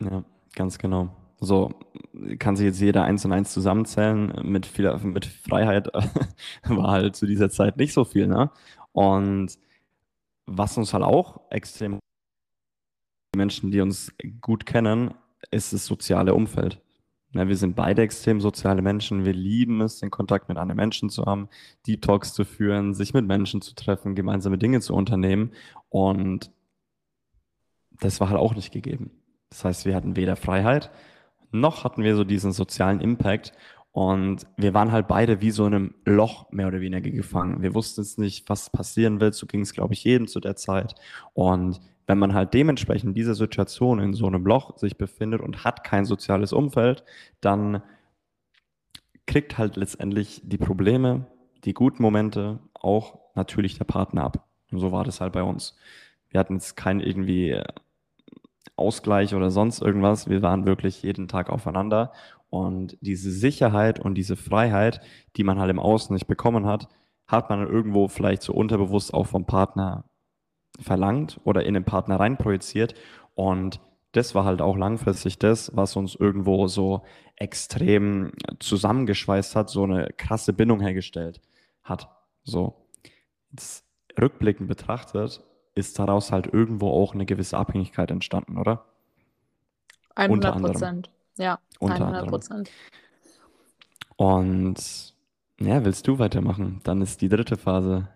Ja, 0.00 0.24
ganz 0.54 0.78
genau. 0.78 1.10
So 1.40 1.70
kann 2.38 2.56
sich 2.56 2.66
jetzt 2.66 2.80
jeder 2.80 3.04
eins 3.04 3.24
und 3.24 3.32
eins 3.32 3.52
zusammenzählen. 3.52 4.32
Mit, 4.42 4.66
viel, 4.66 4.96
mit 4.98 5.26
Freiheit 5.26 5.88
war 6.64 6.90
halt 6.90 7.16
zu 7.16 7.26
dieser 7.26 7.50
Zeit 7.50 7.76
nicht 7.76 7.92
so 7.92 8.04
viel. 8.04 8.26
Ne? 8.26 8.50
Und 8.92 9.58
was 10.46 10.76
uns 10.76 10.92
halt 10.92 11.04
auch 11.04 11.40
extrem 11.50 11.98
Menschen, 13.36 13.70
die 13.70 13.80
uns 13.80 14.12
gut 14.40 14.66
kennen, 14.66 15.14
ist 15.50 15.72
das 15.72 15.86
soziale 15.86 16.34
Umfeld. 16.34 16.80
Ja, 17.34 17.46
wir 17.46 17.56
sind 17.56 17.76
beide 17.76 18.02
extrem 18.02 18.40
soziale 18.40 18.80
Menschen. 18.80 19.24
Wir 19.26 19.34
lieben 19.34 19.82
es, 19.82 19.98
den 20.00 20.10
Kontakt 20.10 20.48
mit 20.48 20.56
anderen 20.56 20.78
Menschen 20.78 21.10
zu 21.10 21.26
haben, 21.26 21.48
Detox 21.86 22.32
zu 22.32 22.44
führen, 22.44 22.94
sich 22.94 23.12
mit 23.12 23.26
Menschen 23.26 23.60
zu 23.60 23.74
treffen, 23.74 24.14
gemeinsame 24.14 24.56
Dinge 24.56 24.80
zu 24.80 24.94
unternehmen. 24.94 25.52
Und 25.90 26.50
das 28.00 28.20
war 28.20 28.30
halt 28.30 28.38
auch 28.38 28.54
nicht 28.54 28.72
gegeben. 28.72 29.10
Das 29.50 29.64
heißt, 29.64 29.86
wir 29.86 29.94
hatten 29.94 30.16
weder 30.16 30.36
Freiheit, 30.36 30.90
noch 31.50 31.84
hatten 31.84 32.02
wir 32.02 32.16
so 32.16 32.24
diesen 32.24 32.52
sozialen 32.52 33.00
Impact. 33.00 33.52
Und 33.92 34.46
wir 34.56 34.74
waren 34.74 34.92
halt 34.92 35.08
beide 35.08 35.40
wie 35.40 35.50
so 35.50 35.66
in 35.66 35.74
einem 35.74 35.94
Loch 36.04 36.50
mehr 36.52 36.68
oder 36.68 36.80
weniger 36.80 37.10
gefangen. 37.10 37.62
Wir 37.62 37.74
wussten 37.74 38.02
jetzt 38.02 38.18
nicht, 38.18 38.48
was 38.48 38.70
passieren 38.70 39.20
wird. 39.20 39.34
So 39.34 39.46
ging 39.46 39.62
es, 39.62 39.72
glaube 39.72 39.94
ich, 39.94 40.04
jedem 40.04 40.28
zu 40.28 40.40
der 40.40 40.56
Zeit. 40.56 40.94
Und 41.34 41.80
wenn 42.08 42.18
man 42.18 42.32
halt 42.32 42.54
dementsprechend 42.54 43.16
dieser 43.16 43.34
Situation 43.34 44.00
in 44.00 44.14
so 44.14 44.26
einem 44.26 44.44
Loch 44.46 44.76
sich 44.78 44.96
befindet 44.96 45.42
und 45.42 45.62
hat 45.62 45.84
kein 45.84 46.06
soziales 46.06 46.54
Umfeld, 46.54 47.04
dann 47.42 47.82
kriegt 49.26 49.58
halt 49.58 49.76
letztendlich 49.76 50.40
die 50.42 50.56
Probleme, 50.56 51.26
die 51.64 51.74
guten 51.74 52.02
Momente 52.02 52.60
auch 52.72 53.18
natürlich 53.34 53.76
der 53.76 53.84
Partner 53.84 54.24
ab. 54.24 54.48
Und 54.72 54.78
so 54.78 54.90
war 54.90 55.04
das 55.04 55.20
halt 55.20 55.34
bei 55.34 55.42
uns. 55.42 55.76
Wir 56.30 56.40
hatten 56.40 56.54
jetzt 56.54 56.76
keinen 56.76 57.00
irgendwie 57.00 57.60
Ausgleich 58.74 59.34
oder 59.34 59.50
sonst 59.50 59.82
irgendwas. 59.82 60.30
Wir 60.30 60.40
waren 60.40 60.66
wirklich 60.66 61.02
jeden 61.02 61.28
Tag 61.28 61.50
aufeinander. 61.50 62.12
Und 62.48 62.96
diese 63.02 63.30
Sicherheit 63.30 64.00
und 64.00 64.14
diese 64.14 64.36
Freiheit, 64.36 65.02
die 65.36 65.44
man 65.44 65.58
halt 65.58 65.70
im 65.70 65.78
Außen 65.78 66.14
nicht 66.14 66.26
bekommen 66.26 66.64
hat, 66.64 66.88
hat 67.26 67.50
man 67.50 67.68
irgendwo 67.68 68.08
vielleicht 68.08 68.40
so 68.42 68.54
unterbewusst 68.54 69.12
auch 69.12 69.26
vom 69.26 69.44
Partner 69.44 70.04
verlangt 70.80 71.40
oder 71.44 71.64
in 71.64 71.74
den 71.74 71.84
Partner 71.84 72.20
reinprojiziert. 72.20 72.94
Und 73.34 73.80
das 74.12 74.34
war 74.34 74.44
halt 74.44 74.62
auch 74.62 74.76
langfristig 74.76 75.38
das, 75.38 75.74
was 75.76 75.96
uns 75.96 76.14
irgendwo 76.14 76.66
so 76.66 77.02
extrem 77.36 78.32
zusammengeschweißt 78.58 79.54
hat, 79.54 79.70
so 79.70 79.84
eine 79.84 80.08
krasse 80.16 80.52
Bindung 80.52 80.80
hergestellt 80.80 81.40
hat. 81.82 82.08
So. 82.42 82.86
Jetzt 83.50 83.84
rückblickend 84.20 84.68
betrachtet, 84.68 85.42
ist 85.74 85.98
daraus 85.98 86.32
halt 86.32 86.52
irgendwo 86.52 86.90
auch 86.90 87.14
eine 87.14 87.26
gewisse 87.26 87.56
Abhängigkeit 87.56 88.10
entstanden, 88.10 88.58
oder? 88.58 88.84
100 90.16 90.60
Prozent. 90.60 91.10
Ja, 91.36 91.60
Unter 91.78 92.06
100 92.06 92.26
Prozent. 92.28 92.70
Und 94.16 95.14
ja, 95.60 95.84
willst 95.84 96.08
du 96.08 96.18
weitermachen? 96.18 96.80
Dann 96.82 97.00
ist 97.00 97.20
die 97.20 97.28
dritte 97.28 97.56
Phase 97.56 98.08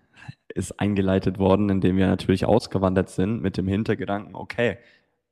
ist 0.54 0.78
eingeleitet 0.80 1.38
worden, 1.38 1.68
indem 1.68 1.96
wir 1.96 2.06
natürlich 2.06 2.44
ausgewandert 2.44 3.10
sind 3.10 3.42
mit 3.42 3.56
dem 3.56 3.68
Hintergedanken, 3.68 4.34
okay, 4.34 4.78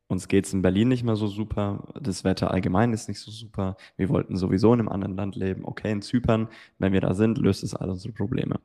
uns 0.09 0.27
geht 0.27 0.47
es 0.47 0.53
in 0.53 0.63
Berlin 0.63 0.89
nicht 0.89 1.05
mehr 1.05 1.17
so 1.17 1.29
super, 1.29 1.85
das 2.01 2.25
Wetter 2.25 2.51
allgemein 2.51 2.93
ist 2.93 3.09
nicht 3.09 3.21
so 3.21 3.31
super, 3.31 3.77
wir 3.97 4.09
wollten 4.09 4.37
sowieso 4.37 4.73
in 4.75 4.81
einem 4.81 4.89
anderen 4.89 5.17
Land 5.17 5.37
leben, 5.37 5.65
okay, 5.65 5.93
in 5.93 6.03
Zypern, 6.03 6.49
wenn 6.79 6.93
wir 6.93 7.01
da 7.01 7.15
sind, 7.15 7.39
löst 7.39 7.63
es 7.63 7.75
all 7.75 7.91
unsere 7.91 8.13
Probleme. 8.13 8.57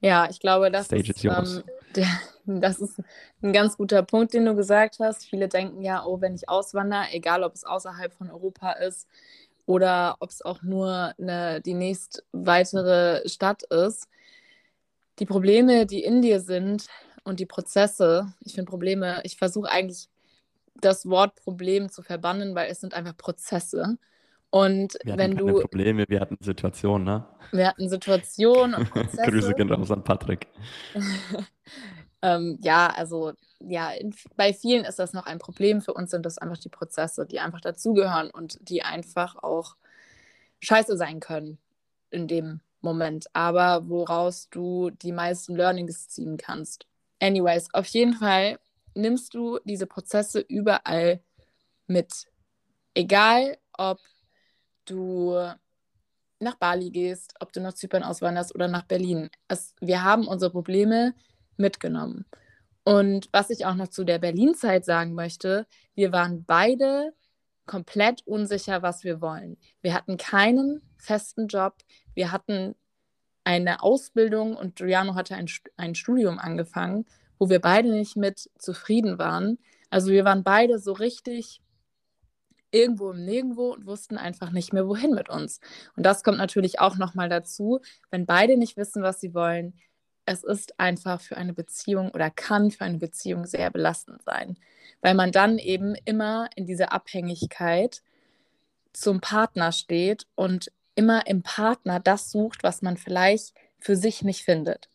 Ja, 0.00 0.28
ich 0.30 0.40
glaube, 0.40 0.70
das 0.70 0.90
ist, 0.90 1.24
ähm, 1.24 1.62
der, 1.94 2.06
das 2.46 2.78
ist 2.78 3.02
ein 3.42 3.52
ganz 3.52 3.76
guter 3.76 4.02
Punkt, 4.02 4.32
den 4.32 4.46
du 4.46 4.54
gesagt 4.54 4.98
hast. 4.98 5.26
Viele 5.26 5.48
denken 5.48 5.82
ja, 5.82 6.04
oh, 6.04 6.20
wenn 6.20 6.34
ich 6.34 6.48
auswandere, 6.48 7.08
egal 7.12 7.42
ob 7.42 7.54
es 7.54 7.64
außerhalb 7.64 8.12
von 8.12 8.30
Europa 8.30 8.72
ist 8.72 9.06
oder 9.66 10.16
ob 10.20 10.30
es 10.30 10.42
auch 10.42 10.62
nur 10.62 11.12
eine, 11.18 11.60
die 11.60 11.74
nächst 11.74 12.24
weitere 12.32 13.28
Stadt 13.28 13.62
ist, 13.64 14.08
die 15.20 15.26
Probleme, 15.26 15.86
die 15.86 16.02
in 16.02 16.22
dir 16.22 16.40
sind 16.40 16.86
und 17.24 17.38
die 17.38 17.46
Prozesse, 17.46 18.32
ich 18.40 18.54
finde 18.54 18.70
Probleme, 18.70 19.20
ich 19.24 19.36
versuche 19.36 19.70
eigentlich 19.70 20.08
das 20.80 21.06
Wort 21.06 21.36
Problem 21.36 21.90
zu 21.90 22.02
verbannen, 22.02 22.54
weil 22.54 22.70
es 22.70 22.80
sind 22.80 22.94
einfach 22.94 23.16
Prozesse. 23.16 23.98
Und 24.48 24.98
wir 25.04 25.16
wenn 25.16 25.36
hatten 25.36 25.46
du. 25.46 25.60
Probleme, 25.60 26.06
wir 26.08 26.20
hatten 26.20 26.38
Situationen, 26.40 27.04
ne? 27.04 27.26
Wir 27.52 27.68
hatten 27.68 27.88
Situationen 27.88 28.74
und 28.74 28.90
Prozesse. 28.90 29.30
Grüße 29.30 29.54
gehen 29.54 29.70
raus 29.70 29.90
an 29.90 30.02
Patrick. 30.02 30.48
ähm, 32.22 32.58
ja, 32.62 32.88
also 32.88 33.32
ja, 33.60 33.92
in, 33.92 34.14
bei 34.36 34.52
vielen 34.52 34.84
ist 34.84 34.98
das 34.98 35.12
noch 35.12 35.26
ein 35.26 35.38
Problem. 35.38 35.82
Für 35.82 35.92
uns 35.92 36.10
sind 36.10 36.26
das 36.26 36.38
einfach 36.38 36.58
die 36.58 36.68
Prozesse, 36.68 37.26
die 37.26 37.38
einfach 37.38 37.60
dazugehören 37.60 38.30
und 38.30 38.58
die 38.68 38.82
einfach 38.82 39.36
auch 39.36 39.76
scheiße 40.60 40.96
sein 40.96 41.20
können 41.20 41.58
in 42.10 42.26
dem 42.26 42.60
Moment, 42.82 43.26
aber 43.32 43.88
woraus 43.88 44.48
du 44.50 44.90
die 44.90 45.12
meisten 45.12 45.56
Learnings 45.56 46.08
ziehen 46.08 46.36
kannst. 46.36 46.86
Anyways, 47.20 47.72
auf 47.74 47.86
jeden 47.86 48.14
Fall 48.14 48.58
nimmst 48.94 49.34
du 49.34 49.58
diese 49.64 49.86
Prozesse 49.86 50.40
überall 50.40 51.20
mit. 51.86 52.26
Egal, 52.94 53.58
ob 53.72 53.98
du 54.84 55.36
nach 56.40 56.56
Bali 56.56 56.90
gehst, 56.90 57.34
ob 57.40 57.52
du 57.52 57.60
nach 57.60 57.74
Zypern 57.74 58.02
auswanderst 58.02 58.54
oder 58.54 58.68
nach 58.68 58.84
Berlin. 58.84 59.30
Es, 59.48 59.74
wir 59.80 60.02
haben 60.02 60.26
unsere 60.26 60.50
Probleme 60.50 61.14
mitgenommen. 61.56 62.24
Und 62.82 63.28
was 63.32 63.50
ich 63.50 63.66
auch 63.66 63.74
noch 63.74 63.88
zu 63.88 64.04
der 64.04 64.18
Berlin-Zeit 64.18 64.84
sagen 64.84 65.14
möchte, 65.14 65.66
wir 65.94 66.12
waren 66.12 66.44
beide 66.44 67.12
komplett 67.66 68.26
unsicher, 68.26 68.82
was 68.82 69.04
wir 69.04 69.20
wollen. 69.20 69.58
Wir 69.82 69.94
hatten 69.94 70.16
keinen 70.16 70.82
festen 70.96 71.46
Job, 71.46 71.76
wir 72.14 72.32
hatten 72.32 72.74
eine 73.44 73.82
Ausbildung 73.82 74.56
und 74.56 74.76
Giuliano 74.76 75.14
hatte 75.14 75.34
ein, 75.34 75.48
ein 75.76 75.94
Studium 75.94 76.38
angefangen, 76.38 77.06
wo 77.38 77.48
wir 77.48 77.60
beide 77.60 77.90
nicht 77.90 78.16
mit 78.16 78.50
zufrieden 78.58 79.18
waren. 79.18 79.58
Also 79.88 80.10
wir 80.10 80.24
waren 80.24 80.44
beide 80.44 80.78
so 80.78 80.92
richtig 80.92 81.60
irgendwo 82.70 83.10
im 83.10 83.24
Nirgendwo 83.24 83.72
und 83.72 83.86
wussten 83.86 84.16
einfach 84.16 84.50
nicht 84.50 84.72
mehr, 84.72 84.86
wohin 84.86 85.12
mit 85.12 85.28
uns. 85.28 85.60
Und 85.96 86.04
das 86.04 86.22
kommt 86.22 86.38
natürlich 86.38 86.80
auch 86.80 86.96
nochmal 86.96 87.28
dazu, 87.28 87.80
wenn 88.10 88.26
beide 88.26 88.56
nicht 88.56 88.76
wissen, 88.76 89.02
was 89.02 89.20
sie 89.20 89.34
wollen. 89.34 89.74
Es 90.26 90.44
ist 90.44 90.78
einfach 90.78 91.20
für 91.20 91.36
eine 91.36 91.54
Beziehung 91.54 92.10
oder 92.10 92.30
kann 92.30 92.70
für 92.70 92.84
eine 92.84 92.98
Beziehung 92.98 93.46
sehr 93.46 93.70
belastend 93.70 94.22
sein, 94.22 94.56
weil 95.00 95.14
man 95.14 95.32
dann 95.32 95.58
eben 95.58 95.96
immer 96.04 96.48
in 96.54 96.66
dieser 96.66 96.92
Abhängigkeit 96.92 98.02
zum 98.92 99.20
Partner 99.20 99.72
steht 99.72 100.26
und 100.34 100.70
immer 100.94 101.26
im 101.26 101.42
Partner 101.42 102.00
das 102.00 102.30
sucht, 102.30 102.62
was 102.62 102.82
man 102.82 102.96
vielleicht 102.96 103.54
für 103.78 103.96
sich 103.96 104.22
nicht 104.22 104.44
findet. 104.44 104.88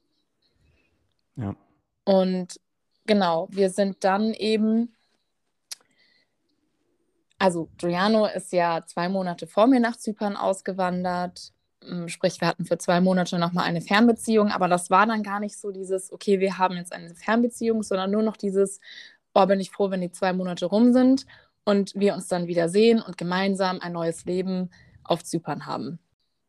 Ja. 1.36 1.56
Und 2.04 2.60
genau, 3.06 3.48
wir 3.52 3.70
sind 3.70 4.04
dann 4.04 4.34
eben 4.34 4.96
also 7.38 7.70
Giuliano 7.78 8.28
ist 8.28 8.52
ja 8.54 8.84
zwei 8.86 9.10
Monate 9.10 9.48
vor 9.48 9.68
mir 9.68 9.80
nach 9.80 9.98
Zypern 9.98 10.36
ausgewandert. 10.36 11.52
Mm, 11.82 12.08
sprich, 12.08 12.40
wir 12.42 12.48
hatten 12.48 12.66
für 12.66 12.78
zwei 12.78 13.02
Monate 13.02 13.38
nochmal 13.38 13.66
eine 13.66 13.82
Fernbeziehung, 13.82 14.52
aber 14.52 14.68
das 14.68 14.90
war 14.90 15.06
dann 15.06 15.24
gar 15.24 15.40
nicht 15.40 15.58
so 15.58 15.72
dieses, 15.72 16.12
okay, 16.12 16.40
wir 16.40 16.58
haben 16.58 16.78
jetzt 16.78 16.94
eine 16.94 17.14
Fernbeziehung, 17.14 17.84
sondern 17.84 18.12
nur 18.12 18.24
noch 18.24 18.38
dieses, 18.38 18.80
oh, 19.34 19.46
bin 19.46 19.60
ich 19.60 19.72
froh, 19.72 19.92
wenn 19.92 20.02
die 20.02 20.12
zwei 20.12 20.34
Monate 20.34 20.66
rum 20.66 20.94
sind 20.94 21.26
und 21.66 21.94
wir 21.96 22.14
uns 22.14 22.28
dann 22.28 22.48
wieder 22.48 22.70
sehen 22.70 23.02
und 23.02 23.18
gemeinsam 23.18 23.80
ein 23.82 23.94
neues 23.94 24.26
Leben 24.26 24.70
auf 25.06 25.24
Zypern 25.24 25.66
haben. 25.66 26.00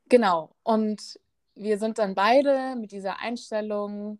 Genau, 0.08 0.54
und 0.62 1.18
wir 1.54 1.78
sind 1.78 1.98
dann 1.98 2.14
beide 2.14 2.76
mit 2.76 2.92
dieser 2.92 3.20
Einstellung 3.20 4.18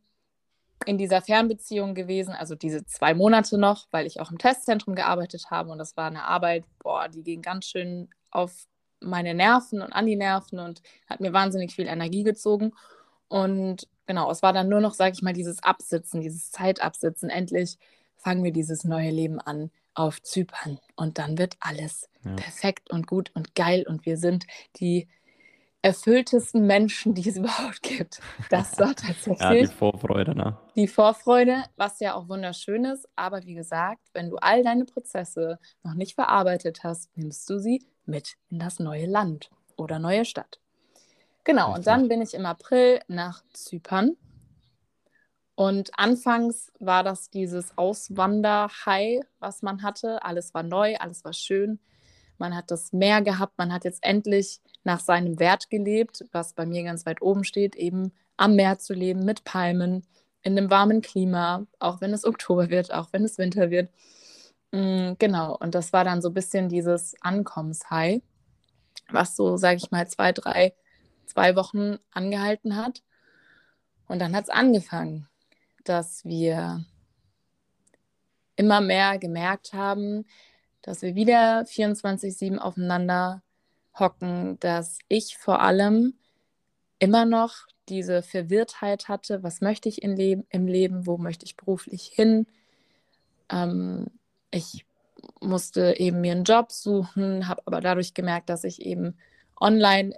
in 0.84 0.98
dieser 0.98 1.22
Fernbeziehung 1.22 1.94
gewesen, 1.94 2.32
also 2.32 2.54
diese 2.54 2.84
zwei 2.84 3.14
Monate 3.14 3.58
noch, 3.58 3.86
weil 3.90 4.06
ich 4.06 4.20
auch 4.20 4.30
im 4.30 4.38
Testzentrum 4.38 4.94
gearbeitet 4.94 5.50
habe 5.50 5.70
und 5.70 5.78
das 5.78 5.96
war 5.96 6.06
eine 6.06 6.24
Arbeit, 6.24 6.64
boah, 6.80 7.08
die 7.08 7.22
ging 7.22 7.42
ganz 7.42 7.66
schön 7.66 8.08
auf 8.30 8.66
meine 9.00 9.34
Nerven 9.34 9.80
und 9.80 9.92
an 9.92 10.06
die 10.06 10.16
Nerven 10.16 10.58
und 10.58 10.82
hat 11.08 11.20
mir 11.20 11.32
wahnsinnig 11.32 11.74
viel 11.74 11.86
Energie 11.86 12.24
gezogen. 12.24 12.72
Und 13.28 13.88
genau, 14.06 14.30
es 14.30 14.42
war 14.42 14.52
dann 14.52 14.68
nur 14.68 14.80
noch, 14.80 14.94
sage 14.94 15.14
ich 15.14 15.22
mal, 15.22 15.32
dieses 15.32 15.62
Absitzen, 15.62 16.20
dieses 16.20 16.50
Zeitabsitzen. 16.50 17.30
Endlich 17.30 17.78
fangen 18.16 18.44
wir 18.44 18.52
dieses 18.52 18.84
neue 18.84 19.10
Leben 19.10 19.40
an 19.40 19.70
auf 19.96 20.22
Zypern 20.22 20.78
und 20.94 21.18
dann 21.18 21.38
wird 21.38 21.56
alles 21.60 22.08
ja. 22.24 22.34
perfekt 22.34 22.90
und 22.92 23.06
gut 23.06 23.30
und 23.34 23.54
geil 23.54 23.84
und 23.88 24.06
wir 24.06 24.16
sind 24.16 24.46
die 24.76 25.08
erfülltesten 25.86 26.66
Menschen, 26.66 27.14
die 27.14 27.28
es 27.28 27.36
überhaupt 27.36 27.82
gibt. 27.82 28.20
Das 28.50 28.78
war 28.78 28.94
tatsächlich. 28.94 29.38
ja, 29.40 29.54
die 29.54 29.66
Vorfreude, 29.66 30.36
ne? 30.36 30.58
Die 30.74 30.88
Vorfreude, 30.88 31.64
was 31.76 32.00
ja 32.00 32.14
auch 32.14 32.28
wunderschön 32.28 32.84
ist. 32.84 33.08
Aber 33.14 33.44
wie 33.44 33.54
gesagt, 33.54 34.02
wenn 34.12 34.30
du 34.30 34.36
all 34.36 34.62
deine 34.62 34.84
Prozesse 34.84 35.58
noch 35.82 35.94
nicht 35.94 36.14
verarbeitet 36.14 36.82
hast, 36.82 37.16
nimmst 37.16 37.48
du 37.48 37.58
sie 37.58 37.86
mit 38.04 38.34
in 38.50 38.58
das 38.58 38.78
neue 38.78 39.06
Land 39.06 39.50
oder 39.76 39.98
neue 39.98 40.24
Stadt. 40.24 40.60
Genau, 41.44 41.66
Richtig. 41.66 41.78
und 41.78 41.86
dann 41.86 42.08
bin 42.08 42.20
ich 42.20 42.34
im 42.34 42.46
April 42.46 43.00
nach 43.06 43.42
Zypern. 43.52 44.16
Und 45.56 45.90
anfangs 45.98 46.70
war 46.78 47.02
das 47.02 47.30
dieses 47.30 47.76
Auswander-High, 47.76 49.22
was 49.40 49.62
man 49.62 49.82
hatte. 49.82 50.22
Alles 50.22 50.54
war 50.54 50.62
neu, 50.62 50.96
alles 50.96 51.24
war 51.24 51.32
schön 51.32 51.80
man 52.38 52.54
hat 52.54 52.70
das 52.70 52.92
Meer 52.92 53.22
gehabt, 53.22 53.58
man 53.58 53.72
hat 53.72 53.84
jetzt 53.84 54.02
endlich 54.02 54.60
nach 54.84 55.00
seinem 55.00 55.38
Wert 55.38 55.70
gelebt, 55.70 56.24
was 56.32 56.52
bei 56.52 56.66
mir 56.66 56.84
ganz 56.84 57.06
weit 57.06 57.22
oben 57.22 57.44
steht, 57.44 57.76
eben 57.76 58.12
am 58.36 58.54
Meer 58.56 58.78
zu 58.78 58.94
leben, 58.94 59.24
mit 59.24 59.44
Palmen, 59.44 60.06
in 60.42 60.56
einem 60.56 60.70
warmen 60.70 61.00
Klima, 61.02 61.66
auch 61.78 62.00
wenn 62.00 62.12
es 62.12 62.24
Oktober 62.24 62.70
wird, 62.70 62.92
auch 62.92 63.08
wenn 63.12 63.24
es 63.24 63.38
Winter 63.38 63.70
wird. 63.70 63.90
Mm, 64.72 65.14
genau, 65.18 65.56
und 65.56 65.74
das 65.74 65.92
war 65.92 66.04
dann 66.04 66.22
so 66.22 66.28
ein 66.28 66.34
bisschen 66.34 66.68
dieses 66.68 67.14
Ankommenshigh, 67.20 68.22
was 69.10 69.36
so, 69.36 69.56
sage 69.56 69.78
ich 69.78 69.90
mal, 69.90 70.06
zwei, 70.08 70.32
drei, 70.32 70.74
zwei 71.26 71.56
Wochen 71.56 71.98
angehalten 72.12 72.76
hat. 72.76 73.02
Und 74.08 74.20
dann 74.20 74.36
hat 74.36 74.44
es 74.44 74.50
angefangen, 74.50 75.28
dass 75.88 76.24
wir 76.24 76.84
immer 78.56 78.80
mehr 78.80 79.18
gemerkt 79.18 79.72
haben, 79.72 80.24
dass 80.82 81.02
wir 81.02 81.14
wieder 81.14 81.62
24-7 81.62 82.58
aufeinander 82.58 83.42
hocken, 83.98 84.58
dass 84.60 84.98
ich 85.08 85.36
vor 85.36 85.60
allem 85.60 86.14
immer 86.98 87.24
noch 87.24 87.66
diese 87.88 88.22
Verwirrtheit 88.22 89.08
hatte, 89.08 89.42
was 89.42 89.60
möchte 89.60 89.88
ich 89.88 90.02
Leb 90.02 90.44
im 90.50 90.66
Leben, 90.66 91.06
wo 91.06 91.18
möchte 91.18 91.44
ich 91.44 91.56
beruflich 91.56 92.06
hin. 92.06 92.46
Ähm, 93.50 94.06
ich 94.50 94.84
musste 95.40 95.94
eben 95.98 96.20
mir 96.20 96.32
einen 96.32 96.44
Job 96.44 96.72
suchen, 96.72 97.48
habe 97.48 97.62
aber 97.66 97.80
dadurch 97.80 98.14
gemerkt, 98.14 98.48
dass 98.48 98.64
ich 98.64 98.82
eben 98.82 99.16
online 99.60 100.16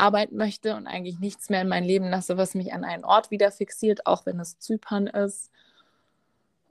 arbeiten 0.00 0.36
möchte 0.36 0.74
und 0.74 0.86
eigentlich 0.86 1.18
nichts 1.18 1.50
mehr 1.50 1.62
in 1.62 1.68
mein 1.68 1.84
Leben 1.84 2.08
lasse, 2.08 2.36
was 2.36 2.54
mich 2.54 2.72
an 2.72 2.84
einen 2.84 3.04
Ort 3.04 3.30
wieder 3.30 3.52
fixiert, 3.52 4.06
auch 4.06 4.26
wenn 4.26 4.40
es 4.40 4.58
Zypern 4.58 5.06
ist. 5.06 5.50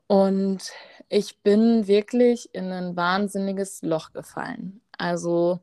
Und 0.08 0.72
ich 1.08 1.38
bin 1.44 1.88
wirklich 1.88 2.50
in 2.54 2.72
ein 2.72 2.96
wahnsinniges 2.96 3.82
Loch 3.84 4.12
gefallen. 4.12 4.82
Also 4.98 5.60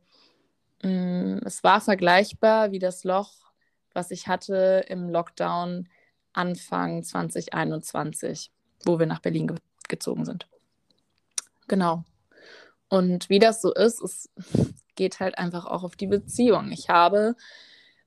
mh, 0.82 0.90
mm, 0.90 1.40
es 1.44 1.64
war 1.64 1.80
vergleichbar 1.80 2.70
wie 2.70 2.78
das 2.78 3.04
Loch, 3.04 3.32
was 3.92 4.10
ich 4.10 4.28
hatte 4.28 4.84
im 4.88 5.08
Lockdown 5.10 5.88
Anfang 6.32 7.02
2021, 7.02 8.52
wo 8.84 8.98
wir 8.98 9.06
nach 9.06 9.20
Berlin 9.20 9.48
ge 9.48 9.56
gezogen 9.88 10.24
sind. 10.24 10.48
Genau. 11.68 12.04
Und 12.88 13.28
wie 13.28 13.38
das 13.38 13.62
so 13.62 13.72
ist, 13.72 14.00
es 14.02 14.28
geht 14.96 15.20
halt 15.20 15.38
einfach 15.38 15.66
auch 15.66 15.84
auf 15.84 15.96
die 15.96 16.06
Beziehung. 16.06 16.72
Ich 16.72 16.88
habe 16.88 17.36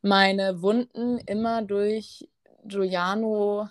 meine 0.01 0.61
Wunden 0.61 1.17
immer 1.19 1.61
durch 1.61 2.27
Giuliano 2.65 3.69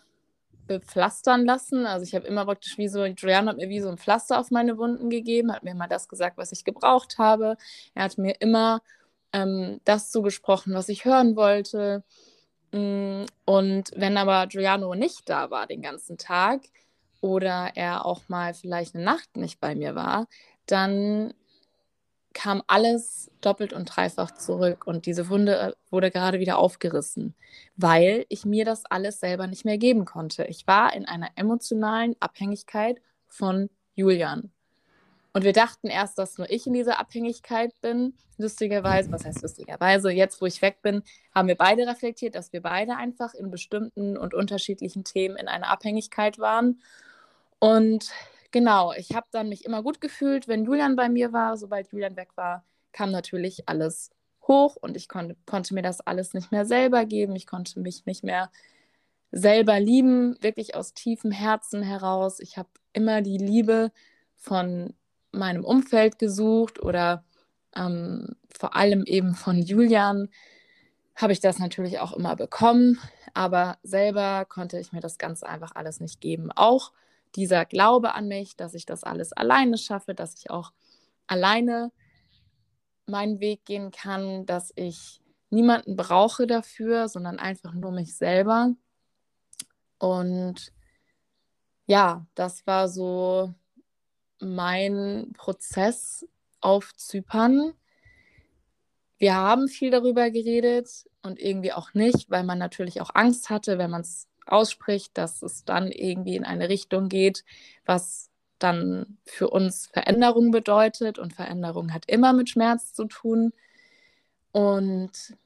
bepflastern 0.66 1.44
lassen. 1.44 1.86
Also 1.86 2.04
ich 2.04 2.14
habe 2.14 2.26
immer 2.26 2.44
praktisch 2.44 2.78
wie 2.78 2.88
so, 2.88 3.04
Julian 3.04 3.48
hat 3.48 3.56
mir 3.56 3.68
wie 3.68 3.80
so 3.80 3.88
ein 3.88 3.98
Pflaster 3.98 4.38
auf 4.38 4.50
meine 4.50 4.78
Wunden 4.78 5.10
gegeben, 5.10 5.52
hat 5.52 5.64
mir 5.64 5.72
immer 5.72 5.88
das 5.88 6.08
gesagt, 6.08 6.36
was 6.38 6.52
ich 6.52 6.64
gebraucht 6.64 7.18
habe. 7.18 7.56
Er 7.94 8.04
hat 8.04 8.18
mir 8.18 8.34
immer 8.40 8.82
ähm, 9.32 9.80
das 9.84 10.10
zugesprochen, 10.10 10.74
was 10.74 10.88
ich 10.88 11.04
hören 11.04 11.36
wollte. 11.36 12.04
Mm, 12.72 13.24
und 13.46 13.90
wenn 13.96 14.16
aber 14.16 14.46
Giuliano 14.46 14.94
nicht 14.94 15.28
da 15.28 15.50
war 15.50 15.66
den 15.66 15.82
ganzen 15.82 16.18
Tag 16.18 16.62
oder 17.20 17.72
er 17.74 18.06
auch 18.06 18.28
mal 18.28 18.54
vielleicht 18.54 18.94
eine 18.94 19.04
Nacht 19.04 19.36
nicht 19.36 19.60
bei 19.60 19.74
mir 19.74 19.94
war, 19.94 20.28
dann 20.66 21.34
kam 22.38 22.62
alles 22.68 23.32
doppelt 23.40 23.72
und 23.72 23.86
dreifach 23.86 24.30
zurück 24.30 24.86
und 24.86 25.06
diese 25.06 25.28
Wunde 25.28 25.58
äh, 25.58 25.72
wurde 25.90 26.12
gerade 26.12 26.38
wieder 26.38 26.58
aufgerissen, 26.58 27.34
weil 27.76 28.26
ich 28.28 28.44
mir 28.44 28.64
das 28.64 28.84
alles 28.86 29.18
selber 29.18 29.48
nicht 29.48 29.64
mehr 29.64 29.76
geben 29.76 30.04
konnte. 30.04 30.44
Ich 30.44 30.64
war 30.68 30.94
in 30.94 31.04
einer 31.04 31.30
emotionalen 31.34 32.14
Abhängigkeit 32.20 33.02
von 33.26 33.70
Julian. 33.96 34.52
Und 35.32 35.42
wir 35.42 35.52
dachten 35.52 35.88
erst, 35.88 36.16
dass 36.16 36.38
nur 36.38 36.48
ich 36.48 36.64
in 36.68 36.74
dieser 36.74 37.00
Abhängigkeit 37.00 37.72
bin. 37.80 38.14
Lustigerweise, 38.36 39.10
was 39.10 39.24
heißt 39.24 39.42
lustigerweise, 39.42 40.12
jetzt 40.12 40.40
wo 40.40 40.46
ich 40.46 40.62
weg 40.62 40.80
bin, 40.80 41.02
haben 41.34 41.48
wir 41.48 41.56
beide 41.56 41.88
reflektiert, 41.88 42.36
dass 42.36 42.52
wir 42.52 42.62
beide 42.62 42.94
einfach 42.96 43.34
in 43.34 43.50
bestimmten 43.50 44.16
und 44.16 44.32
unterschiedlichen 44.32 45.02
Themen 45.02 45.36
in 45.36 45.48
einer 45.48 45.70
Abhängigkeit 45.70 46.38
waren. 46.38 46.80
Und 47.58 48.12
genau, 48.50 48.92
ich 48.92 49.14
habe 49.14 49.26
dann 49.30 49.48
mich 49.48 49.64
immer 49.64 49.82
gut 49.82 50.00
gefühlt, 50.00 50.48
wenn 50.48 50.64
Julian 50.64 50.96
bei 50.96 51.08
mir 51.08 51.32
war. 51.32 51.56
Sobald 51.56 51.90
Julian 51.92 52.16
weg 52.16 52.30
war, 52.36 52.64
kam 52.92 53.10
natürlich 53.10 53.68
alles 53.68 54.10
hoch 54.42 54.76
und 54.76 54.96
ich 54.96 55.08
kon 55.08 55.36
konnte 55.46 55.74
mir 55.74 55.82
das 55.82 56.00
alles 56.00 56.34
nicht 56.34 56.52
mehr 56.52 56.64
selber 56.66 57.04
geben. 57.04 57.36
Ich 57.36 57.46
konnte 57.46 57.80
mich 57.80 58.06
nicht 58.06 58.24
mehr 58.24 58.50
selber 59.30 59.78
lieben, 59.78 60.36
wirklich 60.40 60.74
aus 60.74 60.94
tiefem 60.94 61.30
Herzen 61.30 61.82
heraus. 61.82 62.40
Ich 62.40 62.56
habe 62.56 62.68
immer 62.92 63.22
die 63.22 63.38
Liebe 63.38 63.92
von 64.36 64.94
meinem 65.32 65.64
Umfeld 65.64 66.18
gesucht 66.18 66.80
oder 66.80 67.24
ähm, 67.76 68.36
vor 68.48 68.74
allem 68.74 69.04
eben 69.04 69.34
von 69.34 69.60
Julian 69.60 70.28
habe 71.14 71.32
ich 71.32 71.40
das 71.40 71.58
natürlich 71.58 71.98
auch 71.98 72.12
immer 72.12 72.36
bekommen, 72.36 72.98
aber 73.34 73.78
selber 73.82 74.44
konnte 74.46 74.78
ich 74.78 74.92
mir 74.92 75.00
das 75.00 75.18
ganz 75.18 75.42
einfach 75.42 75.74
alles 75.74 76.00
nicht 76.00 76.20
geben. 76.20 76.50
Auch 76.52 76.92
dieser 77.36 77.64
Glaube 77.64 78.14
an 78.14 78.28
mich, 78.28 78.56
dass 78.56 78.74
ich 78.74 78.86
das 78.86 79.04
alles 79.04 79.32
alleine 79.32 79.78
schaffe, 79.78 80.14
dass 80.14 80.34
ich 80.34 80.50
auch 80.50 80.72
alleine 81.26 81.92
meinen 83.06 83.40
Weg 83.40 83.64
gehen 83.64 83.90
kann, 83.90 84.46
dass 84.46 84.72
ich 84.76 85.20
niemanden 85.50 85.96
brauche 85.96 86.46
dafür, 86.46 87.08
sondern 87.08 87.38
einfach 87.38 87.72
nur 87.72 87.92
mich 87.92 88.16
selber. 88.16 88.74
Und 89.98 90.72
ja, 91.86 92.26
das 92.34 92.66
war 92.66 92.88
so 92.88 93.54
mein 94.40 95.32
Prozess 95.36 96.26
auf 96.60 96.94
Zypern. 96.94 97.72
Wir 99.16 99.34
haben 99.34 99.68
viel 99.68 99.90
darüber 99.90 100.30
geredet 100.30 101.08
und 101.22 101.40
irgendwie 101.40 101.72
auch 101.72 101.94
nicht, 101.94 102.30
weil 102.30 102.44
man 102.44 102.58
natürlich 102.58 103.00
auch 103.00 103.10
Angst 103.14 103.50
hatte, 103.50 103.78
wenn 103.78 103.90
man 103.90 104.02
es 104.02 104.28
ausspricht, 104.50 105.16
dass 105.18 105.42
es 105.42 105.64
dann 105.64 105.90
irgendwie 105.90 106.36
in 106.36 106.44
eine 106.44 106.68
Richtung 106.68 107.08
geht, 107.08 107.44
was 107.84 108.30
dann 108.58 109.18
für 109.24 109.48
uns 109.50 109.86
Veränderung 109.86 110.50
bedeutet. 110.50 111.18
Und 111.18 111.32
Veränderung 111.32 111.92
hat 111.92 112.04
immer 112.06 112.32
mit 112.32 112.50
Schmerz 112.50 112.92
zu 112.92 113.04
tun. 113.04 113.52
Und 114.52 115.36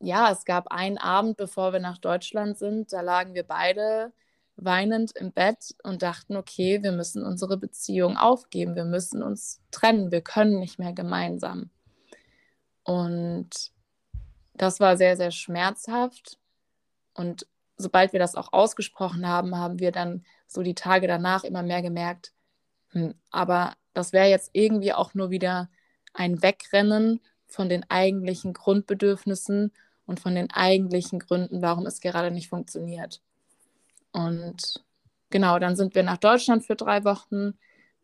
ja, 0.00 0.30
es 0.30 0.44
gab 0.44 0.68
einen 0.68 0.98
Abend, 0.98 1.36
bevor 1.36 1.72
wir 1.72 1.80
nach 1.80 1.98
Deutschland 1.98 2.56
sind, 2.58 2.92
da 2.92 3.00
lagen 3.00 3.34
wir 3.34 3.44
beide 3.44 4.12
weinend 4.56 5.12
im 5.16 5.32
Bett 5.32 5.74
und 5.82 6.02
dachten, 6.02 6.36
okay, 6.36 6.82
wir 6.82 6.92
müssen 6.92 7.24
unsere 7.24 7.56
Beziehung 7.56 8.16
aufgeben, 8.16 8.76
wir 8.76 8.84
müssen 8.84 9.22
uns 9.22 9.60
trennen, 9.70 10.10
wir 10.10 10.20
können 10.20 10.58
nicht 10.58 10.78
mehr 10.78 10.92
gemeinsam. 10.92 11.70
Und 12.84 13.72
das 14.54 14.80
war 14.80 14.96
sehr, 14.96 15.16
sehr 15.16 15.30
schmerzhaft. 15.30 16.38
Und 17.14 17.46
sobald 17.80 18.12
wir 18.12 18.20
das 18.20 18.34
auch 18.34 18.52
ausgesprochen 18.52 19.26
haben, 19.26 19.56
haben 19.56 19.80
wir 19.80 19.92
dann 19.92 20.24
so 20.46 20.62
die 20.62 20.74
Tage 20.74 21.06
danach 21.06 21.44
immer 21.44 21.62
mehr 21.62 21.82
gemerkt, 21.82 22.32
hm, 22.90 23.14
aber 23.30 23.74
das 23.94 24.12
wäre 24.12 24.28
jetzt 24.28 24.50
irgendwie 24.52 24.92
auch 24.92 25.14
nur 25.14 25.30
wieder 25.30 25.68
ein 26.14 26.42
Wegrennen 26.42 27.20
von 27.46 27.68
den 27.68 27.88
eigentlichen 27.90 28.52
Grundbedürfnissen 28.52 29.72
und 30.06 30.20
von 30.20 30.34
den 30.34 30.50
eigentlichen 30.50 31.18
Gründen, 31.18 31.62
warum 31.62 31.86
es 31.86 32.00
gerade 32.00 32.30
nicht 32.30 32.48
funktioniert. 32.48 33.20
Und 34.12 34.84
genau, 35.30 35.58
dann 35.58 35.76
sind 35.76 35.94
wir 35.94 36.02
nach 36.02 36.18
Deutschland 36.18 36.64
für 36.64 36.76
drei 36.76 37.04
Wochen, 37.04 37.54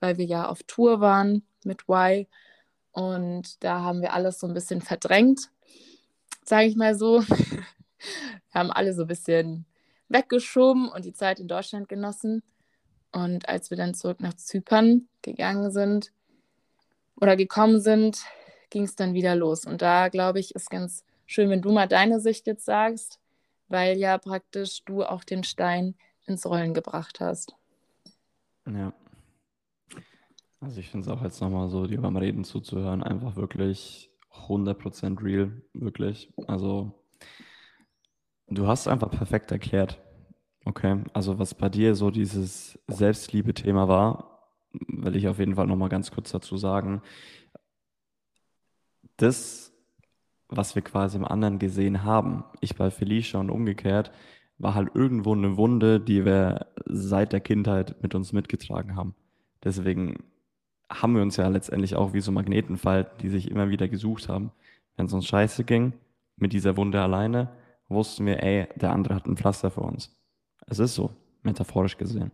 weil 0.01 0.19
wir 0.19 0.25
ja 0.25 0.49
auf 0.49 0.63
Tour 0.65 1.01
waren 1.01 1.45
mit 1.65 1.89
Y. 1.89 2.27
Und 2.93 3.63
da 3.65 3.83
haben 3.83 4.03
wir 4.03 4.13
alles 4.13 4.39
so 4.39 4.47
ein 4.47 4.55
bisschen 4.55 4.81
verdrängt, 4.81 5.51
sage 6.45 6.67
ich 6.67 6.77
mal 6.77 6.95
so. 6.95 7.25
Wir 8.53 8.61
haben 8.61 8.71
alle 8.71 8.95
so 8.95 9.03
ein 9.03 9.09
bisschen 9.09 9.67
weggeschoben 10.09 10.89
und 10.89 11.05
die 11.05 11.13
Zeit 11.13 11.41
in 11.41 11.49
Deutschland 11.49 11.89
genossen. 11.89 12.43
Und 13.13 13.49
als 13.49 13.71
wir 13.71 13.77
dann 13.77 13.95
zurück 13.95 14.21
nach 14.21 14.35
Zypern 14.35 15.09
gegangen 15.23 15.71
sind 15.71 16.13
oder 17.21 17.37
gekommen 17.37 17.81
sind, 17.81 18.19
ging 18.71 18.85
es 18.85 18.97
dann 18.97 19.15
wieder 19.15 19.35
los. 19.35 19.65
Und 19.65 19.83
da, 19.83 20.09
glaube 20.09 20.41
ich, 20.41 20.55
ist 20.55 20.71
ganz 20.71 21.05
schön, 21.25 21.51
wenn 21.51 21.63
du 21.63 21.73
mal 21.73 21.89
deine 21.89 22.21
Sicht 22.21 22.47
jetzt 22.47 22.65
sagst, 22.65 23.21
weil 23.69 23.97
ja 23.99 24.19
praktisch 24.19 24.85
du 24.85 25.03
auch 25.03 25.25
den 25.25 25.45
Stein 25.45 25.95
ins 26.27 26.47
Rollen 26.47 26.75
gebracht 26.75 27.21
hast. 27.21 27.55
Ja. 28.67 28.93
Also 30.61 30.81
ich 30.81 30.89
finde 30.91 31.07
es 31.07 31.17
auch 31.17 31.23
jetzt 31.23 31.41
nochmal 31.41 31.69
so, 31.69 31.87
dir 31.87 32.01
beim 32.01 32.17
Reden 32.17 32.45
zuzuhören, 32.45 33.03
einfach 33.03 33.37
wirklich 33.37 34.11
100% 34.33 35.23
real, 35.23 35.63
wirklich. 35.73 36.33
Also 36.47 36.93
du 38.49 38.67
hast 38.67 38.89
einfach 38.89 39.11
perfekt 39.11 39.51
erklärt. 39.53 40.01
Okay, 40.65 41.03
also 41.13 41.39
was 41.39 41.55
bei 41.55 41.69
dir 41.69 41.95
so 41.95 42.11
dieses 42.11 42.79
Selbstliebe-Thema 42.89 43.89
war, 43.89 44.49
will 44.73 45.17
ich 45.17 45.29
auf 45.29 45.39
jeden 45.39 45.55
Fall 45.55 45.67
nochmal 45.67 45.89
ganz 45.89 46.11
kurz 46.11 46.33
dazu 46.33 46.57
sagen. 46.57 47.03
Das 49.17 49.73
was 50.49 50.75
wir 50.75 50.83
quasi 50.83 51.17
im 51.17 51.25
anderen 51.25 51.59
gesehen 51.59 52.05
haben. 52.05 52.45
Ich 52.61 52.77
bei 52.77 52.91
Felicia 52.91 53.41
und 53.41 53.51
umgekehrt 53.51 54.13
war 54.59 54.75
halt 54.75 54.91
irgendwo 54.95 55.35
eine 55.35 55.57
Wunde, 55.57 56.01
die 56.01 56.25
wir 56.25 56.67
seit 56.87 57.33
der 57.33 57.41
Kindheit 57.41 58.03
mit 58.03 58.15
uns 58.15 58.33
mitgetragen 58.33 58.97
haben. 58.97 59.15
Deswegen 59.63 60.25
haben 60.91 61.15
wir 61.15 61.23
uns 61.23 61.37
ja 61.37 61.49
letztendlich 61.49 61.97
auch 61.97 62.15
wie 62.15 62.21
so 62.21 62.33
Magnetenfalten, 62.33 63.19
die 63.21 63.29
sich 63.29 63.51
immer 63.51 63.69
wieder 63.69 63.89
gesucht 63.89 64.29
haben. 64.29 64.53
Wenn 64.97 65.07
es 65.07 65.13
uns 65.13 65.27
scheiße 65.27 65.65
ging, 65.65 65.93
mit 66.37 66.53
dieser 66.53 66.77
Wunde 66.77 67.03
alleine, 67.03 67.51
wussten 67.89 68.27
wir, 68.27 68.43
ey, 68.43 68.69
der 68.77 68.93
andere 68.93 69.15
hat 69.15 69.27
ein 69.27 69.37
Pflaster 69.37 69.71
für 69.71 69.83
uns. 69.83 70.15
Es 70.67 70.79
ist 70.79 70.95
so, 70.95 71.11
metaphorisch 71.43 71.97
gesehen. 71.97 72.33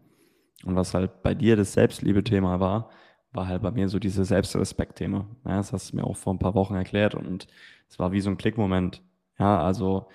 Und 0.64 0.76
was 0.76 0.94
halt 0.94 1.22
bei 1.22 1.34
dir 1.34 1.56
das 1.56 1.72
Selbstliebe-Thema 1.72 2.60
war, 2.60 2.90
war 3.32 3.46
halt 3.46 3.62
bei 3.62 3.70
mir 3.70 3.88
so 3.88 3.98
dieses 3.98 4.28
Selbstrespekt-Thema. 4.28 5.26
Ja, 5.44 5.56
das 5.56 5.72
hast 5.72 5.92
du 5.92 5.96
mir 5.96 6.04
auch 6.04 6.16
vor 6.16 6.34
ein 6.34 6.38
paar 6.38 6.54
Wochen 6.54 6.74
erklärt 6.74 7.14
und 7.14 7.46
es 7.88 7.98
war 7.98 8.12
wie 8.12 8.20
so 8.20 8.30
ein 8.30 8.36
Klickmoment. 8.36 9.02
Ja, 9.38 9.62
also 9.62 10.08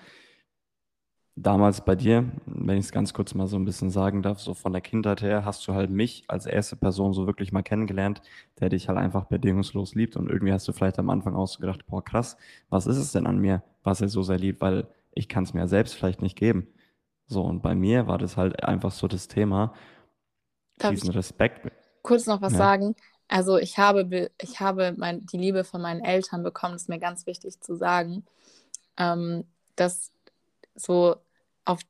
damals 1.42 1.84
bei 1.84 1.94
dir, 1.94 2.30
wenn 2.46 2.78
ich 2.78 2.86
es 2.86 2.92
ganz 2.92 3.12
kurz 3.12 3.34
mal 3.34 3.46
so 3.46 3.56
ein 3.56 3.64
bisschen 3.64 3.90
sagen 3.90 4.22
darf, 4.22 4.40
so 4.40 4.54
von 4.54 4.72
der 4.72 4.80
Kindheit 4.80 5.22
her 5.22 5.44
hast 5.44 5.66
du 5.66 5.74
halt 5.74 5.90
mich 5.90 6.24
als 6.28 6.46
erste 6.46 6.76
Person 6.76 7.12
so 7.12 7.26
wirklich 7.26 7.52
mal 7.52 7.62
kennengelernt, 7.62 8.22
der 8.60 8.68
dich 8.68 8.88
halt 8.88 8.98
einfach 8.98 9.26
bedingungslos 9.26 9.94
liebt 9.94 10.16
und 10.16 10.28
irgendwie 10.28 10.52
hast 10.52 10.66
du 10.66 10.72
vielleicht 10.72 10.98
am 10.98 11.10
Anfang 11.10 11.34
auch 11.36 11.46
so 11.46 11.60
gedacht, 11.60 11.86
boah 11.86 12.04
krass, 12.04 12.36
was 12.70 12.86
ist 12.86 12.98
es 12.98 13.12
denn 13.12 13.26
an 13.26 13.38
mir, 13.38 13.62
was 13.82 14.00
er 14.00 14.08
so 14.08 14.22
sehr 14.22 14.38
liebt, 14.38 14.60
weil 14.60 14.88
ich 15.12 15.28
kann 15.28 15.44
es 15.44 15.54
mir 15.54 15.68
selbst 15.68 15.94
vielleicht 15.94 16.22
nicht 16.22 16.36
geben. 16.36 16.68
So, 17.26 17.42
und 17.42 17.62
bei 17.62 17.74
mir 17.74 18.06
war 18.06 18.18
das 18.18 18.36
halt 18.36 18.64
einfach 18.64 18.92
so 18.92 19.06
das 19.06 19.28
Thema, 19.28 19.74
Darf 20.78 20.90
diesen 20.90 21.10
Respekt 21.10 21.66
kurz 22.08 22.26
noch 22.26 22.40
was 22.40 22.52
ja. 22.52 22.58
sagen? 22.58 22.96
Also 23.28 23.58
ich 23.58 23.76
habe, 23.76 24.30
ich 24.40 24.60
habe 24.60 24.94
mein, 24.96 25.26
die 25.26 25.36
Liebe 25.36 25.62
von 25.62 25.82
meinen 25.82 26.02
Eltern 26.02 26.42
bekommen, 26.42 26.72
das 26.72 26.82
ist 26.82 26.88
mir 26.88 26.98
ganz 26.98 27.26
wichtig 27.26 27.60
zu 27.60 27.76
sagen. 27.76 28.24
Ähm, 28.96 29.44
dass 29.76 30.10
so 30.74 31.16
auf 31.66 31.80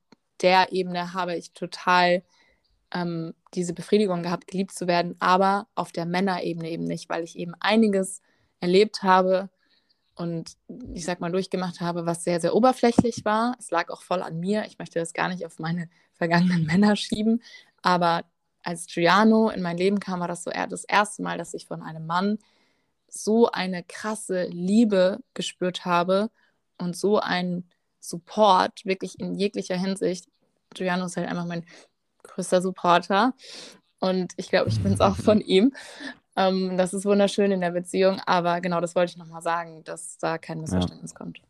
der 0.42 0.72
Ebene 0.72 1.14
habe 1.14 1.36
ich 1.36 1.52
total 1.52 2.22
ähm, 2.92 3.34
diese 3.54 3.74
Befriedigung 3.74 4.24
gehabt, 4.24 4.48
geliebt 4.48 4.72
zu 4.72 4.88
werden, 4.88 5.14
aber 5.20 5.68
auf 5.76 5.92
der 5.92 6.04
Männerebene 6.04 6.68
eben 6.68 6.84
nicht, 6.84 7.08
weil 7.08 7.22
ich 7.22 7.36
eben 7.36 7.54
einiges 7.60 8.20
erlebt 8.60 9.04
habe 9.04 9.48
und 10.18 10.56
ich 10.94 11.04
sag 11.04 11.20
mal 11.20 11.30
durchgemacht 11.30 11.80
habe, 11.80 12.04
was 12.04 12.24
sehr, 12.24 12.40
sehr 12.40 12.54
oberflächlich 12.54 13.24
war. 13.24 13.54
Es 13.58 13.70
lag 13.70 13.88
auch 13.88 14.02
voll 14.02 14.20
an 14.20 14.40
mir. 14.40 14.64
Ich 14.66 14.78
möchte 14.78 14.98
das 14.98 15.12
gar 15.12 15.28
nicht 15.28 15.46
auf 15.46 15.58
meine 15.58 15.88
vergangenen 16.12 16.66
Männer 16.66 16.96
schieben, 16.96 17.42
aber 17.82 18.24
als 18.64 18.86
Giuliano 18.86 19.50
in 19.50 19.62
mein 19.62 19.78
Leben 19.78 20.00
kam, 20.00 20.20
war 20.20 20.28
das 20.28 20.42
so 20.42 20.50
das 20.50 20.84
erste 20.84 21.22
Mal, 21.22 21.38
dass 21.38 21.54
ich 21.54 21.66
von 21.66 21.82
einem 21.82 22.06
Mann 22.06 22.38
so 23.06 23.50
eine 23.50 23.84
krasse 23.84 24.46
Liebe 24.48 25.20
gespürt 25.32 25.84
habe 25.84 26.30
und 26.76 26.96
so 26.96 27.20
einen 27.20 27.70
Support, 28.00 28.84
wirklich 28.84 29.20
in 29.20 29.34
jeglicher 29.36 29.76
Hinsicht, 29.76 30.28
Giuliano 30.74 31.06
ist 31.06 31.16
halt 31.16 31.28
einfach 31.28 31.46
mein 31.46 31.64
größter 32.24 32.60
Supporter. 32.60 33.34
Und 34.00 34.32
ich 34.36 34.50
glaube, 34.50 34.68
ich 34.68 34.80
bin 34.82 34.92
es 34.92 35.00
auch 35.00 35.16
von 35.16 35.40
ihm. 35.40 35.72
Ähm, 36.38 36.78
das 36.78 36.94
ist 36.94 37.04
wunderschön 37.04 37.50
in 37.50 37.60
der 37.60 37.72
Beziehung. 37.72 38.20
Aber 38.24 38.60
genau, 38.60 38.80
das 38.80 38.94
wollte 38.94 39.10
ich 39.10 39.16
nochmal 39.16 39.42
sagen, 39.42 39.82
dass 39.84 40.18
da 40.18 40.38
kein 40.38 40.60
Missverständnis 40.60 41.10
ja. 41.12 41.18
kommt. 41.18 41.40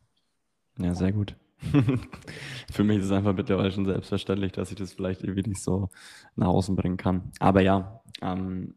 Ja, 0.78 0.94
sehr 0.94 1.12
gut. 1.12 1.36
Für 2.72 2.84
mich 2.84 2.98
ist 2.98 3.06
es 3.06 3.12
einfach 3.12 3.34
mittlerweile 3.34 3.70
schon 3.70 3.84
selbstverständlich, 3.84 4.52
dass 4.52 4.70
ich 4.70 4.76
das 4.76 4.94
vielleicht 4.94 5.22
irgendwie 5.22 5.48
nicht 5.48 5.62
so 5.62 5.90
nach 6.36 6.46
außen 6.46 6.74
bringen 6.74 6.96
kann. 6.96 7.32
Aber 7.38 7.60
ja, 7.60 8.00
ähm, 8.22 8.74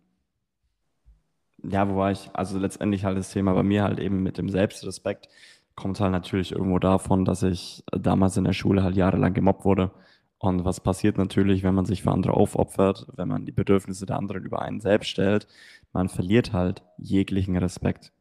ja, 1.64 1.88
wo 1.88 1.96
war 1.96 2.12
ich? 2.12 2.30
Also 2.34 2.60
letztendlich 2.60 3.06
halt 3.06 3.18
das 3.18 3.32
Thema 3.32 3.54
bei 3.54 3.64
mir 3.64 3.84
halt 3.84 4.00
eben 4.00 4.22
mit 4.24 4.38
dem 4.38 4.50
Selbstrespekt 4.50 5.30
kommt 5.76 6.00
halt 6.00 6.12
natürlich 6.12 6.52
irgendwo 6.52 6.80
davon, 6.80 7.24
dass 7.24 7.44
ich 7.44 7.84
damals 7.92 8.36
in 8.36 8.44
der 8.44 8.54
Schule 8.54 8.84
halt 8.84 8.98
jahrelang 8.98 9.34
gemobbt 9.34 9.64
wurde. 9.64 9.92
Und 10.38 10.66
was 10.66 10.80
passiert 10.80 11.20
natürlich, 11.20 11.62
wenn 11.62 11.76
man 11.76 11.86
sich 11.86 12.02
für 12.02 12.12
andere 12.12 12.34
aufopfert, 12.34 13.06
wenn 13.16 13.28
man 13.28 13.46
die 13.46 13.52
Bedürfnisse 13.52 14.08
der 14.08 14.18
anderen 14.18 14.44
über 14.44 14.62
einen 14.62 14.82
selbst 14.82 15.10
stellt? 15.10 15.48
Man 15.94 16.10
verliert 16.10 16.54
halt 16.54 16.84
jeglichen 16.98 17.58
Respekt. 17.58 18.12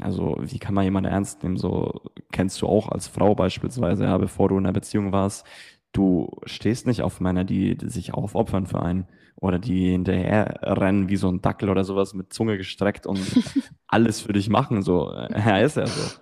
Also, 0.00 0.36
wie 0.40 0.58
kann 0.58 0.74
man 0.74 0.84
jemanden 0.84 1.10
ernst 1.10 1.42
nehmen? 1.42 1.58
So 1.58 2.00
kennst 2.32 2.62
du 2.62 2.66
auch 2.66 2.88
als 2.88 3.08
Frau 3.08 3.34
beispielsweise, 3.34 4.04
ja, 4.04 4.16
bevor 4.16 4.48
du 4.48 4.56
in 4.56 4.64
einer 4.64 4.72
Beziehung 4.72 5.12
warst, 5.12 5.46
du 5.92 6.30
stehst 6.44 6.86
nicht 6.86 7.02
auf 7.02 7.20
Männer, 7.20 7.44
die, 7.44 7.76
die 7.76 7.88
sich 7.88 8.14
aufopfern 8.14 8.66
für 8.66 8.82
einen 8.82 9.06
oder 9.36 9.58
die 9.58 9.90
hinterher 9.90 10.60
rennen 10.62 11.08
wie 11.08 11.16
so 11.16 11.28
ein 11.28 11.42
Dackel 11.42 11.68
oder 11.68 11.84
sowas 11.84 12.14
mit 12.14 12.32
Zunge 12.32 12.56
gestreckt 12.56 13.06
und 13.06 13.20
alles 13.86 14.22
für 14.22 14.32
dich 14.32 14.48
machen. 14.48 14.82
So, 14.82 15.10
er 15.10 15.62
ist 15.62 15.76
ja 15.76 15.86
so. 15.86 16.18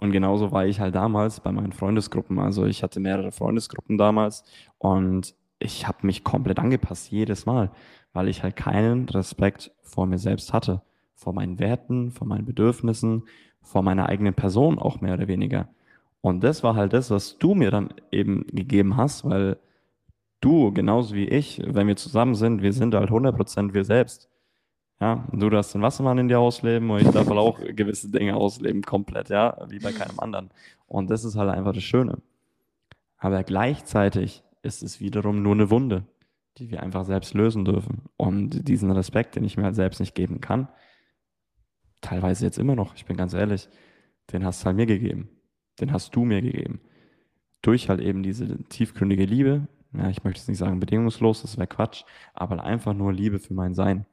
Und 0.00 0.12
genauso 0.12 0.50
war 0.50 0.66
ich 0.66 0.80
halt 0.80 0.94
damals 0.94 1.40
bei 1.40 1.52
meinen 1.52 1.72
Freundesgruppen. 1.72 2.38
Also 2.38 2.64
ich 2.66 2.82
hatte 2.82 3.00
mehrere 3.00 3.32
Freundesgruppen 3.32 3.98
damals 3.98 4.44
und 4.78 5.34
ich 5.58 5.86
habe 5.86 6.06
mich 6.06 6.24
komplett 6.24 6.58
angepasst 6.58 7.10
jedes 7.10 7.46
Mal, 7.46 7.70
weil 8.14 8.28
ich 8.28 8.42
halt 8.42 8.56
keinen 8.56 9.06
Respekt 9.10 9.72
vor 9.82 10.06
mir 10.06 10.18
selbst 10.18 10.54
hatte, 10.54 10.80
vor 11.14 11.34
meinen 11.34 11.58
Werten, 11.58 12.10
vor 12.10 12.26
meinen 12.26 12.46
Bedürfnissen, 12.46 13.24
vor 13.60 13.82
meiner 13.82 14.08
eigenen 14.08 14.34
Person 14.34 14.78
auch 14.78 15.02
mehr 15.02 15.14
oder 15.14 15.28
weniger. 15.28 15.68
Und 16.22 16.42
das 16.42 16.62
war 16.62 16.74
halt 16.74 16.94
das, 16.94 17.10
was 17.10 17.36
du 17.36 17.54
mir 17.54 17.70
dann 17.70 17.92
eben 18.10 18.46
gegeben 18.46 18.96
hast, 18.96 19.24
weil 19.26 19.58
du, 20.40 20.72
genauso 20.72 21.14
wie 21.14 21.28
ich, 21.28 21.60
wenn 21.66 21.86
wir 21.86 21.96
zusammen 21.96 22.34
sind, 22.34 22.62
wir 22.62 22.72
sind 22.72 22.94
halt 22.94 23.10
100% 23.10 23.74
wir 23.74 23.84
selbst. 23.84 24.30
Ja, 25.00 25.26
du 25.32 25.50
darfst 25.50 25.74
den 25.74 25.82
Wassermann 25.82 26.18
in 26.18 26.28
dir 26.28 26.38
ausleben 26.38 26.88
und 26.90 27.00
ich 27.00 27.08
darf 27.08 27.28
halt 27.28 27.38
auch 27.38 27.58
gewisse 27.58 28.10
Dinge 28.10 28.36
ausleben, 28.36 28.82
komplett, 28.82 29.28
ja, 29.28 29.66
wie 29.68 29.80
bei 29.80 29.92
keinem 29.92 30.20
anderen. 30.20 30.50
Und 30.86 31.10
das 31.10 31.24
ist 31.24 31.36
halt 31.36 31.50
einfach 31.50 31.72
das 31.72 31.82
Schöne. 31.82 32.18
Aber 33.18 33.42
gleichzeitig 33.42 34.44
ist 34.62 34.82
es 34.82 35.00
wiederum 35.00 35.42
nur 35.42 35.54
eine 35.54 35.70
Wunde, 35.70 36.04
die 36.58 36.70
wir 36.70 36.82
einfach 36.82 37.04
selbst 37.04 37.34
lösen 37.34 37.64
dürfen. 37.64 38.02
Und 38.16 38.68
diesen 38.68 38.90
Respekt, 38.90 39.36
den 39.36 39.44
ich 39.44 39.56
mir 39.56 39.64
halt 39.64 39.74
selbst 39.74 40.00
nicht 40.00 40.14
geben 40.14 40.40
kann, 40.40 40.68
teilweise 42.00 42.44
jetzt 42.44 42.58
immer 42.58 42.76
noch, 42.76 42.94
ich 42.94 43.06
bin 43.06 43.16
ganz 43.16 43.34
ehrlich, 43.34 43.68
den 44.32 44.44
hast 44.44 44.62
du 44.62 44.66
halt 44.66 44.76
mir 44.76 44.86
gegeben 44.86 45.28
den 45.80 45.92
hast 45.92 46.14
du 46.14 46.24
mir 46.24 46.40
gegeben. 46.40 46.80
Durch 47.62 47.88
halt 47.88 48.00
eben 48.00 48.22
diese 48.22 48.62
tiefgründige 48.64 49.24
Liebe, 49.24 49.68
ja, 49.92 50.10
ich 50.10 50.24
möchte 50.24 50.40
es 50.40 50.48
nicht 50.48 50.58
sagen 50.58 50.80
bedingungslos, 50.80 51.42
das 51.42 51.56
wäre 51.56 51.66
Quatsch, 51.66 52.04
aber 52.34 52.62
einfach 52.62 52.94
nur 52.94 53.12
Liebe 53.12 53.38
für 53.38 53.54
mein 53.54 53.74
Sein. 53.74 54.06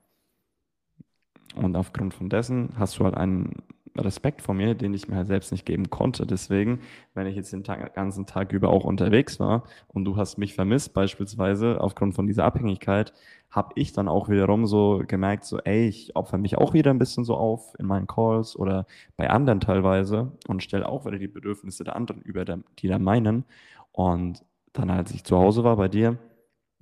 Und 1.56 1.76
aufgrund 1.76 2.14
von 2.14 2.30
dessen 2.30 2.74
hast 2.78 2.98
du 2.98 3.04
halt 3.04 3.16
einen 3.16 3.64
Respekt 3.98 4.42
vor 4.42 4.56
mir, 4.56 4.74
den 4.76 4.94
ich 4.94 5.08
mir 5.08 5.18
halt 5.18 5.28
selbst 5.28 5.52
nicht 5.52 5.66
geben 5.66 5.90
konnte. 5.90 6.26
Deswegen, 6.26 6.80
wenn 7.14 7.28
ich 7.28 7.36
jetzt 7.36 7.52
den 7.52 7.64
Tag, 7.64 7.94
ganzen 7.94 8.26
Tag 8.26 8.54
über 8.54 8.70
auch 8.70 8.86
unterwegs 8.86 9.40
war 9.40 9.64
und 9.88 10.06
du 10.06 10.16
hast 10.18 10.38
mich 10.38 10.54
vermisst, 10.54 10.94
beispielsweise 10.94 11.82
aufgrund 11.82 12.16
von 12.16 12.28
dieser 12.28 12.46
Abhängigkeit, 12.46 13.14
habe 13.50 13.74
ich 13.76 13.92
dann 13.92 14.08
auch 14.08 14.30
wiederum 14.30 14.66
so 14.66 15.04
gemerkt, 15.06 15.44
so, 15.44 15.60
ey, 15.60 15.88
ich 15.88 16.16
opfer 16.16 16.38
mich 16.38 16.58
auch 16.58 16.74
wieder 16.74 16.92
ein 16.92 17.00
bisschen 17.00 17.26
so 17.26 17.36
auf 17.36 17.76
in 17.80 17.86
meinen 17.86 18.08
Calls 18.08 18.56
oder 18.56 18.86
bei 19.18 19.30
anderen 19.30 19.60
teilweise 19.60 20.32
und 20.48 20.64
stelle 20.64 20.88
auch 20.88 21.06
wieder 21.06 21.20
die 21.20 21.28
Bedürfnisse 21.28 21.84
der 21.84 21.98
anderen 21.98 22.22
über 22.22 22.46
die 22.46 22.88
da 22.88 22.98
meinen. 22.98 23.44
Und 23.92 24.46
dann, 24.72 24.90
als 24.90 25.12
ich 25.12 25.26
zu 25.26 25.38
Hause 25.38 25.66
war 25.66 25.76
bei 25.76 25.90
dir, 25.90 26.18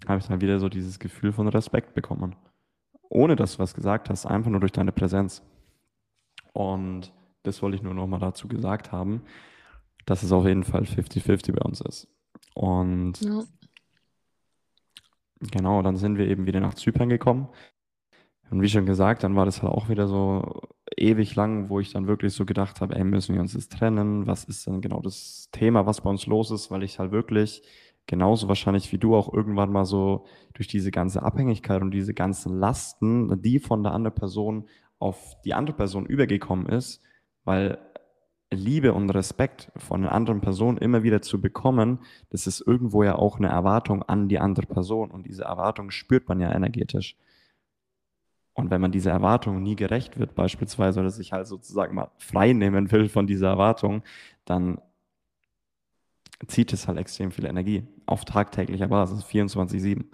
habe 0.07 0.19
ich 0.19 0.27
dann 0.27 0.41
wieder 0.41 0.59
so 0.59 0.69
dieses 0.69 0.99
Gefühl 0.99 1.31
von 1.31 1.47
Respekt 1.47 1.95
bekommen. 1.95 2.35
Ohne 3.09 3.35
dass 3.35 3.53
du 3.53 3.59
was 3.59 3.73
gesagt 3.73 4.09
hast, 4.11 4.27
einfach 4.27 4.51
nur 4.51 4.59
durch 4.59 4.71
deine 4.71 4.91
Präsenz. 4.91 5.41
Und 6.53 7.13
das 7.43 7.61
wollte 7.61 7.77
ich 7.77 7.83
nur 7.83 7.93
nochmal 7.93 8.19
dazu 8.19 8.47
gesagt 8.47 8.91
haben, 8.91 9.23
dass 10.05 10.23
es 10.23 10.31
auf 10.31 10.45
jeden 10.45 10.63
Fall 10.63 10.83
50-50 10.83 11.53
bei 11.53 11.61
uns 11.61 11.81
ist. 11.81 12.07
Und 12.53 13.21
ja. 13.21 13.43
genau, 15.51 15.81
dann 15.81 15.97
sind 15.97 16.17
wir 16.17 16.27
eben 16.27 16.45
wieder 16.45 16.59
nach 16.59 16.73
Zypern 16.73 17.09
gekommen. 17.09 17.49
Und 18.49 18.61
wie 18.61 18.69
schon 18.69 18.85
gesagt, 18.85 19.23
dann 19.23 19.35
war 19.35 19.45
das 19.45 19.61
halt 19.61 19.71
auch 19.71 19.89
wieder 19.89 20.07
so 20.07 20.61
ewig 20.97 21.35
lang, 21.35 21.69
wo 21.69 21.79
ich 21.79 21.91
dann 21.91 22.07
wirklich 22.07 22.33
so 22.33 22.45
gedacht 22.45 22.81
habe, 22.81 22.95
ey, 22.95 23.03
müssen 23.03 23.35
wir 23.35 23.41
uns 23.41 23.53
jetzt 23.53 23.71
trennen? 23.71 24.25
Was 24.25 24.43
ist 24.43 24.65
denn 24.65 24.81
genau 24.81 25.01
das 25.01 25.49
Thema, 25.51 25.85
was 25.85 26.01
bei 26.01 26.09
uns 26.09 26.25
los 26.25 26.49
ist? 26.49 26.71
Weil 26.71 26.83
ich 26.83 26.97
halt 26.97 27.11
wirklich 27.11 27.61
genauso 28.07 28.47
wahrscheinlich 28.47 28.91
wie 28.91 28.97
du 28.97 29.15
auch 29.15 29.31
irgendwann 29.31 29.71
mal 29.71 29.85
so 29.85 30.25
durch 30.53 30.67
diese 30.67 30.89
ganze 30.89 31.21
Abhängigkeit 31.21 31.83
und 31.83 31.91
diese 31.91 32.15
ganzen 32.15 32.57
Lasten, 32.57 33.39
die 33.43 33.59
von 33.59 33.83
der 33.83 33.93
anderen 33.93 34.15
Person 34.15 34.67
auf 34.99 35.41
die 35.43 35.53
andere 35.53 35.75
Person 35.75 36.05
übergekommen 36.05 36.67
ist, 36.67 37.01
weil 37.43 37.79
Liebe 38.51 38.93
und 38.93 39.09
Respekt 39.11 39.71
von 39.75 40.03
einer 40.03 40.11
anderen 40.11 40.41
Person 40.41 40.77
immer 40.77 41.03
wieder 41.03 41.21
zu 41.21 41.39
bekommen, 41.39 41.99
das 42.29 42.47
ist 42.47 42.61
irgendwo 42.61 43.03
ja 43.03 43.15
auch 43.15 43.37
eine 43.37 43.47
Erwartung 43.47 44.03
an 44.03 44.27
die 44.27 44.39
andere 44.39 44.65
Person 44.65 45.11
und 45.11 45.25
diese 45.27 45.43
Erwartung 45.43 45.91
spürt 45.91 46.27
man 46.27 46.39
ja 46.39 46.51
energetisch. 46.51 47.15
Und 48.53 48.71
wenn 48.71 48.81
man 48.81 48.91
dieser 48.91 49.11
Erwartung 49.11 49.61
nie 49.63 49.75
gerecht 49.75 50.19
wird, 50.19 50.35
beispielsweise, 50.35 50.99
oder 50.99 51.11
sich 51.11 51.31
halt 51.31 51.47
sozusagen 51.47 51.95
mal 51.95 52.11
frei 52.17 52.53
nehmen 52.53 52.91
will 52.91 53.07
von 53.07 53.27
dieser 53.27 53.47
Erwartung, 53.49 54.03
dann 54.45 54.81
zieht 56.47 56.73
es 56.73 56.87
halt 56.87 56.97
extrem 56.97 57.31
viel 57.31 57.45
Energie 57.45 57.87
auf 58.05 58.25
tagtäglicher 58.25 58.87
Basis, 58.87 59.23
24-7. 59.25 60.05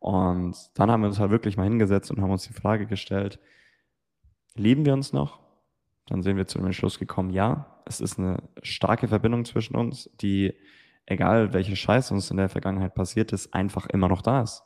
Und 0.00 0.56
dann 0.74 0.90
haben 0.90 1.02
wir 1.02 1.08
uns 1.08 1.18
halt 1.18 1.30
wirklich 1.30 1.56
mal 1.56 1.64
hingesetzt 1.64 2.10
und 2.10 2.20
haben 2.20 2.30
uns 2.30 2.46
die 2.46 2.52
Frage 2.52 2.86
gestellt, 2.86 3.38
Lieben 4.58 4.84
wir 4.84 4.92
uns 4.92 5.12
noch? 5.12 5.38
Dann 6.06 6.22
sind 6.22 6.36
wir 6.36 6.46
zu 6.46 6.58
dem 6.58 6.66
Entschluss 6.66 6.98
gekommen, 6.98 7.30
ja, 7.30 7.66
es 7.84 8.00
ist 8.00 8.18
eine 8.18 8.42
starke 8.62 9.08
Verbindung 9.08 9.44
zwischen 9.44 9.76
uns, 9.76 10.10
die, 10.20 10.54
egal 11.06 11.52
welche 11.52 11.76
Scheiße 11.76 12.12
uns 12.12 12.30
in 12.30 12.36
der 12.36 12.48
Vergangenheit 12.48 12.94
passiert 12.94 13.32
ist, 13.32 13.54
einfach 13.54 13.86
immer 13.86 14.08
noch 14.08 14.22
da 14.22 14.42
ist. 14.42 14.64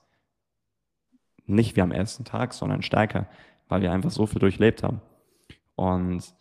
Nicht 1.47 1.77
wie 1.77 1.83
am 1.83 1.93
ersten 1.93 2.25
Tag, 2.25 2.55
sondern 2.55 2.83
stärker, 2.83 3.29
weil 3.69 3.83
wir 3.83 3.93
einfach 3.93 4.11
so 4.11 4.27
viel 4.27 4.39
durchlebt 4.39 4.83
haben. 4.83 5.01
Und 5.75 6.35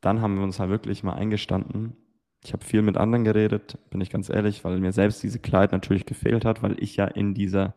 dann 0.00 0.22
haben 0.22 0.36
wir 0.36 0.44
uns 0.44 0.58
halt 0.58 0.70
wirklich 0.70 1.02
mal 1.02 1.14
eingestanden. 1.14 1.96
Ich 2.42 2.52
habe 2.52 2.64
viel 2.64 2.82
mit 2.82 2.96
anderen 2.96 3.24
geredet, 3.24 3.78
bin 3.90 4.00
ich 4.00 4.10
ganz 4.10 4.30
ehrlich, 4.30 4.64
weil 4.64 4.78
mir 4.78 4.92
selbst 4.92 5.22
diese 5.22 5.38
Kleid 5.38 5.72
natürlich 5.72 6.06
gefehlt 6.06 6.44
hat, 6.44 6.62
weil 6.62 6.82
ich 6.82 6.96
ja 6.96 7.04
in 7.04 7.34
dieser 7.34 7.74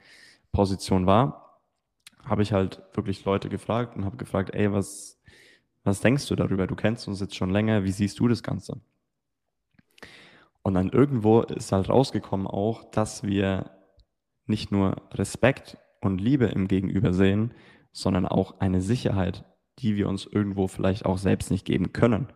Position 0.51 1.05
war 1.05 1.42
habe 2.25 2.41
ich 2.41 2.53
halt 2.53 2.81
wirklich 2.93 3.25
Leute 3.25 3.49
gefragt 3.49 3.95
und 3.95 4.05
habe 4.05 4.17
gefragt, 4.17 4.53
ey, 4.53 4.71
was, 4.71 5.21
was 5.83 6.01
denkst 6.01 6.27
du 6.27 6.35
darüber? 6.35 6.67
Du 6.67 6.75
kennst 6.75 7.07
uns 7.07 7.19
jetzt 7.19 7.35
schon 7.35 7.49
länger, 7.49 7.83
wie 7.83 7.91
siehst 7.91 8.19
du 8.19 8.27
das 8.27 8.43
Ganze? 8.43 8.81
Und 10.61 10.75
dann 10.75 10.89
irgendwo 10.89 11.41
ist 11.41 11.71
halt 11.71 11.89
rausgekommen 11.89 12.47
auch, 12.47 12.89
dass 12.91 13.23
wir 13.23 13.71
nicht 14.45 14.71
nur 14.71 15.01
Respekt 15.11 15.77
und 16.01 16.19
Liebe 16.19 16.45
im 16.45 16.67
Gegenüber 16.67 17.13
sehen, 17.13 17.53
sondern 17.91 18.25
auch 18.25 18.59
eine 18.59 18.81
Sicherheit, 18.81 19.45
die 19.79 19.95
wir 19.95 20.07
uns 20.07 20.25
irgendwo 20.25 20.67
vielleicht 20.67 21.05
auch 21.05 21.17
selbst 21.17 21.51
nicht 21.51 21.65
geben 21.65 21.93
können, 21.93 22.31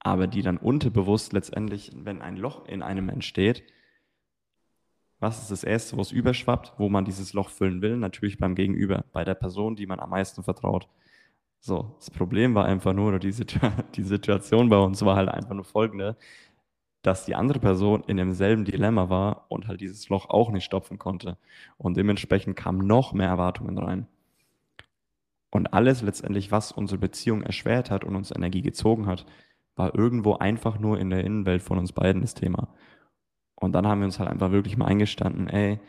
aber 0.00 0.26
die 0.26 0.42
dann 0.42 0.58
unterbewusst 0.58 1.32
letztendlich, 1.32 1.90
wenn 1.94 2.22
ein 2.22 2.36
Loch 2.36 2.66
in 2.66 2.82
einem 2.82 3.08
entsteht, 3.08 3.62
was 5.20 5.42
ist 5.42 5.50
das 5.50 5.64
Erste, 5.64 5.96
was 5.96 6.12
überschwappt, 6.12 6.74
wo 6.78 6.88
man 6.88 7.04
dieses 7.04 7.32
Loch 7.32 7.48
füllen 7.50 7.82
will? 7.82 7.96
Natürlich 7.96 8.38
beim 8.38 8.54
Gegenüber, 8.54 9.04
bei 9.12 9.24
der 9.24 9.34
Person, 9.34 9.76
die 9.76 9.86
man 9.86 10.00
am 10.00 10.10
meisten 10.10 10.42
vertraut. 10.42 10.88
So, 11.60 11.96
das 11.98 12.10
Problem 12.10 12.54
war 12.54 12.66
einfach 12.66 12.92
nur, 12.92 13.08
oder 13.08 13.18
die, 13.18 13.32
die 13.94 14.02
Situation 14.02 14.68
bei 14.68 14.78
uns 14.78 15.04
war 15.04 15.16
halt 15.16 15.28
einfach 15.28 15.54
nur 15.54 15.64
folgende, 15.64 16.16
dass 17.02 17.24
die 17.24 17.34
andere 17.34 17.58
Person 17.60 18.04
in 18.06 18.16
demselben 18.16 18.64
Dilemma 18.64 19.08
war 19.08 19.46
und 19.48 19.66
halt 19.66 19.80
dieses 19.80 20.08
Loch 20.08 20.28
auch 20.28 20.50
nicht 20.50 20.64
stopfen 20.64 20.98
konnte. 20.98 21.36
Und 21.76 21.96
dementsprechend 21.96 22.56
kamen 22.56 22.86
noch 22.86 23.12
mehr 23.12 23.28
Erwartungen 23.28 23.78
rein. 23.78 24.06
Und 25.50 25.72
alles 25.72 26.02
letztendlich, 26.02 26.52
was 26.52 26.72
unsere 26.72 26.98
Beziehung 26.98 27.42
erschwert 27.42 27.90
hat 27.90 28.04
und 28.04 28.16
uns 28.16 28.30
Energie 28.30 28.62
gezogen 28.62 29.06
hat, 29.06 29.26
war 29.76 29.94
irgendwo 29.94 30.34
einfach 30.34 30.78
nur 30.78 30.98
in 30.98 31.10
der 31.10 31.24
Innenwelt 31.24 31.62
von 31.62 31.78
uns 31.78 31.92
beiden 31.92 32.22
das 32.22 32.34
Thema. 32.34 32.68
Und 33.60 33.72
dann 33.72 33.86
haben 33.86 34.00
wir 34.00 34.06
uns 34.06 34.18
halt 34.18 34.30
einfach 34.30 34.52
wirklich 34.52 34.76
mal 34.76 34.86
eingestanden, 34.86 35.48
ey, 35.48 35.80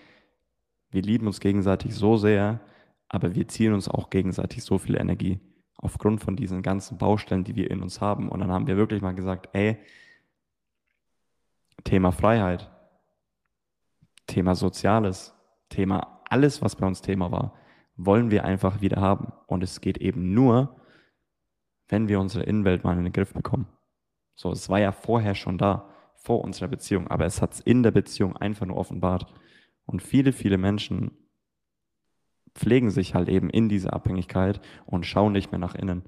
wir 0.90 1.04
lieben 1.04 1.28
uns 1.28 1.40
gegenseitig 1.40 1.94
so 1.94 2.18
sehr, 2.18 2.60
aber 3.08 3.36
wir 3.36 3.48
ziehen 3.48 3.74
uns 3.74 3.88
auch 3.88 4.10
gegenseitig 4.10 4.64
so 4.64 4.80
viel 4.80 4.96
Energie 4.96 5.40
aufgrund 5.78 6.22
von 6.22 6.36
diesen 6.36 6.62
ganzen 6.64 6.98
Baustellen, 6.98 7.44
die 7.44 7.56
wir 7.56 7.70
in 7.70 7.82
uns 7.82 8.02
haben. 8.02 8.30
Und 8.30 8.40
dann 8.40 8.52
haben 8.52 8.68
wir 8.68 8.76
wirklich 8.76 9.02
mal 9.02 9.14
gesagt, 9.14 9.50
ey, 9.54 9.78
Thema 11.84 12.12
Freiheit. 12.12 12.70
Thema 14.26 14.56
Soziales, 14.56 15.34
Thema 15.70 16.22
alles, 16.26 16.62
was 16.62 16.76
bei 16.76 16.86
uns 16.86 17.02
Thema 17.02 17.32
war, 17.32 17.54
wollen 17.96 18.30
wir 18.32 18.46
einfach 18.46 18.82
wieder 18.82 19.02
haben. 19.02 19.32
Und 19.48 19.64
es 19.64 19.82
geht 19.82 19.98
eben 19.98 20.34
nur, 20.34 20.76
wenn 21.88 22.08
wir 22.08 22.20
unsere 22.20 22.44
Innenwelt 22.44 22.84
mal 22.84 22.98
in 22.98 23.04
den 23.04 23.14
Griff 23.14 23.34
bekommen. 23.34 23.68
So, 24.36 24.52
es 24.52 24.70
war 24.70 24.80
ja 24.80 24.92
vorher 24.92 25.36
schon 25.36 25.58
da, 25.58 25.89
vor 26.20 26.44
unserer 26.44 26.68
Beziehung, 26.68 27.08
aber 27.08 27.26
es 27.26 27.42
hat 27.42 27.54
es 27.54 27.60
in 27.60 27.84
der 27.84 27.92
Beziehung 27.92 28.38
einfach 28.38 28.66
nur 28.66 28.78
offenbart. 28.78 29.34
Und 29.86 30.02
viele, 30.02 30.34
viele 30.34 30.58
Menschen 30.58 31.12
pflegen 32.54 32.92
sich 32.92 33.16
halt 33.16 33.30
eben 33.30 33.50
in 33.50 33.70
diese 33.70 33.94
Abhängigkeit 33.94 34.62
und 34.86 35.06
schauen 35.06 35.34
nicht 35.34 35.52
mehr 35.52 35.60
nach 35.60 35.76
innen, 35.76 36.04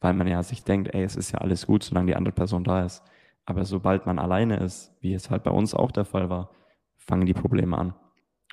weil 0.00 0.14
man 0.14 0.26
ja 0.26 0.42
sich 0.42 0.64
denkt, 0.64 0.94
ey, 0.94 1.02
es 1.02 1.16
ist 1.16 1.32
ja 1.32 1.38
alles 1.38 1.66
gut, 1.66 1.82
solange 1.84 2.08
die 2.08 2.16
andere 2.16 2.34
Person 2.34 2.64
da 2.64 2.84
ist. 2.84 3.02
Aber 3.44 3.64
sobald 3.64 4.06
man 4.06 4.18
alleine 4.18 4.58
ist, 4.58 4.94
wie 5.00 5.14
es 5.14 5.30
halt 5.30 5.44
bei 5.44 5.50
uns 5.50 5.74
auch 5.74 5.90
der 5.90 6.04
Fall 6.04 6.28
war, 6.28 6.50
fangen 6.96 7.26
die 7.26 7.34
Probleme 7.34 7.76
an. 7.76 7.94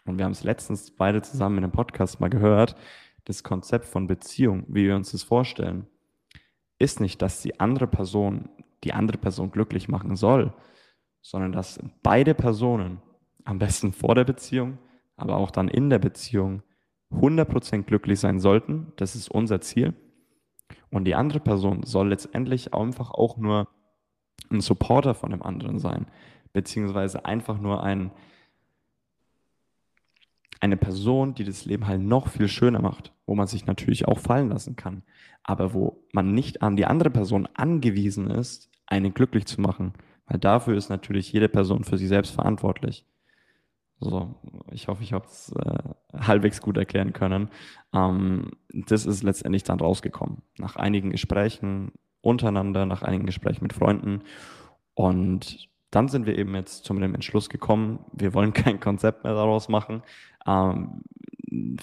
Und 0.06 0.18
wir 0.18 0.26
haben 0.26 0.32
es 0.32 0.44
letztens 0.44 0.92
beide 0.92 1.22
zusammen 1.22 1.58
in 1.58 1.64
einem 1.66 1.74
Podcast 1.74 2.20
mal 2.20 2.30
gehört, 2.30 2.76
das 3.26 3.44
Konzept 3.44 3.86
von 3.86 4.08
Beziehung, 4.08 4.66
wie 4.68 4.86
wir 4.86 4.96
uns 4.96 5.12
das 5.12 5.24
vorstellen, 5.24 5.88
ist 6.80 7.00
nicht, 7.00 7.22
dass 7.22 7.42
die 7.42 7.60
andere 7.60 7.88
Person 7.88 8.50
die 8.84 8.94
andere 8.94 9.18
Person 9.18 9.52
glücklich 9.52 9.88
machen 9.88 10.16
soll, 10.16 10.54
sondern 11.22 11.52
dass 11.52 11.80
beide 12.04 12.34
Personen 12.34 13.02
am 13.44 13.60
besten 13.60 13.94
vor 13.94 14.16
der 14.16 14.26
Beziehung, 14.26 14.78
aber 15.16 15.38
auch 15.38 15.52
dann 15.52 15.68
in 15.68 15.90
der 15.90 16.00
Beziehung 16.00 16.64
100% 17.12 17.84
glücklich 17.84 18.20
sein 18.20 18.40
sollten. 18.40 18.94
Das 18.96 19.16
ist 19.16 19.30
unser 19.30 19.62
Ziel. 19.62 19.94
Und 20.92 21.06
die 21.06 21.16
andere 21.16 21.40
Person 21.40 21.84
soll 21.84 22.10
letztendlich 22.10 22.74
einfach 22.74 23.12
auch 23.12 23.38
nur 23.38 23.68
ein 24.50 24.62
Supporter 24.62 25.14
von 25.14 25.32
dem 25.32 25.42
anderen 25.42 25.80
sein, 25.80 26.08
beziehungsweise 26.54 27.26
einfach 27.26 27.60
nur 27.60 27.84
ein, 27.84 28.12
eine 30.60 30.78
Person, 30.78 31.36
die 31.36 31.44
das 31.44 31.66
Leben 31.66 31.88
halt 31.88 32.02
noch 32.02 32.28
viel 32.28 32.48
schöner 32.48 32.82
macht, 32.82 33.14
wo 33.26 33.36
man 33.36 33.48
sich 33.48 33.66
natürlich 33.66 34.08
auch 34.08 34.20
fallen 34.20 34.50
lassen 34.50 34.76
kann, 34.76 35.04
aber 35.44 35.74
wo 35.74 36.04
man 36.14 36.34
nicht 36.34 36.62
an 36.62 36.76
die 36.76 36.86
andere 36.86 37.10
Person 37.10 37.48
angewiesen 37.54 38.30
ist, 38.30 38.72
einen 38.88 39.14
glücklich 39.14 39.46
zu 39.46 39.62
machen, 39.62 39.94
weil 40.30 40.40
dafür 40.40 40.78
ist 40.78 40.90
natürlich 40.90 41.32
jede 41.34 41.50
Person 41.50 41.84
für 41.84 41.98
sich 41.98 42.08
selbst 42.08 42.32
verantwortlich. 42.34 43.06
So, 44.00 44.36
ich 44.72 44.88
hoffe, 44.88 45.04
ich 45.04 45.12
habe 45.12 45.26
es 45.26 45.52
äh, 45.52 45.80
halbwegs 46.18 46.62
gut 46.62 46.78
erklären 46.78 47.12
können. 47.12 47.50
Ähm, 47.94 48.52
das 48.72 49.06
ist 49.06 49.24
letztendlich 49.24 49.64
dann 49.64 49.80
rausgekommen. 49.80 50.42
Nach 50.58 50.78
einigen 50.78 51.10
Gesprächen 51.10 51.92
untereinander, 52.22 52.86
nach 52.86 53.02
einigen 53.02 53.26
Gesprächen 53.26 53.64
mit 53.64 53.74
Freunden. 53.74 54.22
Und 54.94 55.70
dann 55.92 56.08
sind 56.08 56.26
wir 56.26 56.38
eben 56.38 56.56
jetzt 56.56 56.86
zu 56.86 56.94
dem 56.94 57.16
Entschluss 57.16 57.50
gekommen, 57.50 58.00
wir 58.14 58.34
wollen 58.34 58.54
kein 58.54 58.80
Konzept 58.80 59.24
mehr 59.24 59.34
daraus 59.34 59.68
machen. 59.68 60.04
Ähm, 60.46 61.02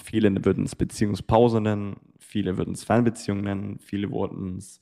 viele 0.01 0.33
würden 0.43 0.65
es 0.65 0.75
Beziehungspause 0.75 1.61
nennen, 1.61 1.97
viele 2.17 2.57
würden 2.57 2.73
es 2.73 2.83
Fernbeziehung 2.83 3.41
nennen, 3.41 3.79
viele 3.79 4.11
würden 4.11 4.57
es 4.57 4.81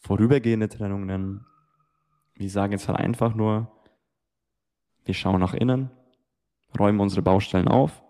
vorübergehende 0.00 0.68
Trennung 0.68 1.06
nennen. 1.06 1.44
Wir 2.34 2.50
sagen 2.50 2.72
jetzt 2.72 2.88
halt 2.88 2.98
einfach 2.98 3.34
nur, 3.34 3.70
wir 5.04 5.14
schauen 5.14 5.40
nach 5.40 5.54
innen, 5.54 5.90
räumen 6.78 7.00
unsere 7.00 7.22
Baustellen 7.22 7.68
auf 7.68 8.02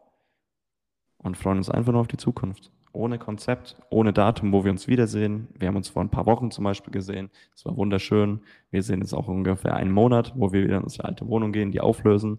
und 1.18 1.36
freuen 1.36 1.58
uns 1.58 1.70
einfach 1.70 1.92
nur 1.92 2.00
auf 2.00 2.08
die 2.08 2.16
Zukunft. 2.16 2.70
Ohne 2.92 3.18
Konzept, 3.18 3.76
ohne 3.88 4.12
Datum, 4.12 4.52
wo 4.52 4.64
wir 4.64 4.70
uns 4.70 4.86
wiedersehen. 4.86 5.48
Wir 5.58 5.68
haben 5.68 5.76
uns 5.76 5.88
vor 5.88 6.02
ein 6.02 6.10
paar 6.10 6.26
Wochen 6.26 6.50
zum 6.50 6.64
Beispiel 6.64 6.92
gesehen. 6.92 7.30
Es 7.54 7.64
war 7.64 7.76
wunderschön. 7.76 8.42
Wir 8.70 8.82
sehen 8.82 9.00
jetzt 9.00 9.14
auch 9.14 9.28
ungefähr 9.28 9.74
einen 9.74 9.92
Monat, 9.92 10.34
wo 10.36 10.52
wir 10.52 10.62
wieder 10.62 10.76
in 10.76 10.82
unsere 10.82 11.06
alte 11.06 11.26
Wohnung 11.26 11.52
gehen, 11.52 11.72
die 11.72 11.80
auflösen. 11.80 12.38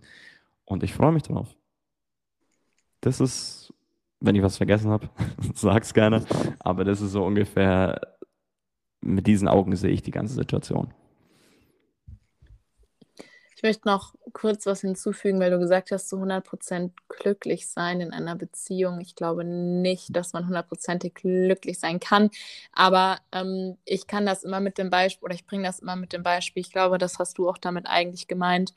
Und 0.65 0.83
ich 0.83 0.93
freue 0.93 1.11
mich 1.11 1.23
darauf. 1.23 1.55
Das 3.01 3.19
ist, 3.19 3.73
wenn 4.19 4.35
ich 4.35 4.43
was 4.43 4.57
vergessen 4.57 4.91
habe, 4.91 5.09
sag's 5.55 5.93
gerne. 5.93 6.23
Aber 6.59 6.83
das 6.83 7.01
ist 7.01 7.13
so 7.13 7.25
ungefähr, 7.25 7.99
mit 9.01 9.25
diesen 9.25 9.47
Augen 9.47 9.75
sehe 9.75 9.91
ich 9.91 10.03
die 10.03 10.11
ganze 10.11 10.35
Situation. 10.35 10.93
Ich 13.63 13.69
möchte 13.69 13.87
noch 13.87 14.13
kurz 14.33 14.65
was 14.65 14.81
hinzufügen, 14.81 15.39
weil 15.39 15.49
du 15.49 15.57
gesagt 15.57 15.91
hast, 15.91 16.09
zu 16.09 16.17
100% 16.17 16.91
glücklich 17.07 17.69
sein 17.69 18.01
in 18.01 18.11
einer 18.11 18.35
Beziehung. 18.35 18.99
Ich 18.99 19.15
glaube 19.15 19.45
nicht, 19.45 20.13
dass 20.13 20.33
man 20.33 20.47
hundertprozentig 20.47 21.13
glücklich 21.13 21.79
sein 21.79 22.01
kann, 22.01 22.29
aber 22.73 23.19
ähm, 23.31 23.77
ich 23.85 24.05
kann 24.05 24.25
das 24.25 24.43
immer 24.43 24.59
mit 24.59 24.77
dem 24.77 24.89
Beispiel, 24.89 25.27
oder 25.27 25.35
ich 25.35 25.45
bringe 25.45 25.63
das 25.63 25.79
immer 25.79 25.95
mit 25.95 26.11
dem 26.11 26.23
Beispiel, 26.23 26.59
ich 26.59 26.73
glaube, 26.73 26.97
das 26.97 27.19
hast 27.19 27.37
du 27.37 27.47
auch 27.47 27.57
damit 27.57 27.87
eigentlich 27.87 28.27
gemeint, 28.27 28.73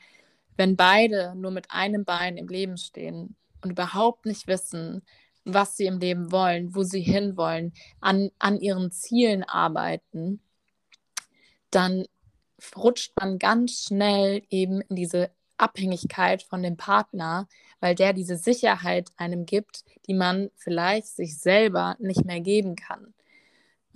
wenn 0.57 0.77
beide 0.77 1.35
nur 1.35 1.51
mit 1.51 1.73
einem 1.73 2.05
Bein 2.05 2.37
im 2.37 2.47
Leben 2.47 2.77
stehen 2.77 3.35
und 3.63 3.71
überhaupt 3.71 4.25
nicht 4.25 4.47
wissen, 4.47 5.03
was 5.45 5.77
sie 5.77 5.87
im 5.87 5.99
Leben 5.99 6.31
wollen, 6.31 6.77
wo 6.77 6.85
sie 6.85 7.01
hinwollen, 7.01 7.73
an, 8.01 8.31
an 8.39 8.61
ihren 8.61 8.93
Zielen 8.93 9.43
arbeiten, 9.43 10.41
dann 11.73 12.05
rutscht 12.77 13.13
man 13.19 13.39
ganz 13.39 13.85
schnell 13.85 14.43
eben 14.51 14.81
in 14.83 14.97
diese 14.97 15.31
Abhängigkeit 15.59 16.43
von 16.43 16.63
dem 16.63 16.77
Partner, 16.77 17.49
weil 17.81 17.95
der 17.95 18.13
diese 18.13 18.37
Sicherheit 18.37 19.11
einem 19.17 19.47
gibt, 19.47 19.85
die 20.07 20.15
man 20.15 20.51
vielleicht 20.57 21.09
sich 21.09 21.39
selber 21.39 21.97
nicht 21.99 22.25
mehr 22.25 22.41
geben 22.41 22.77
kann. 22.77 23.15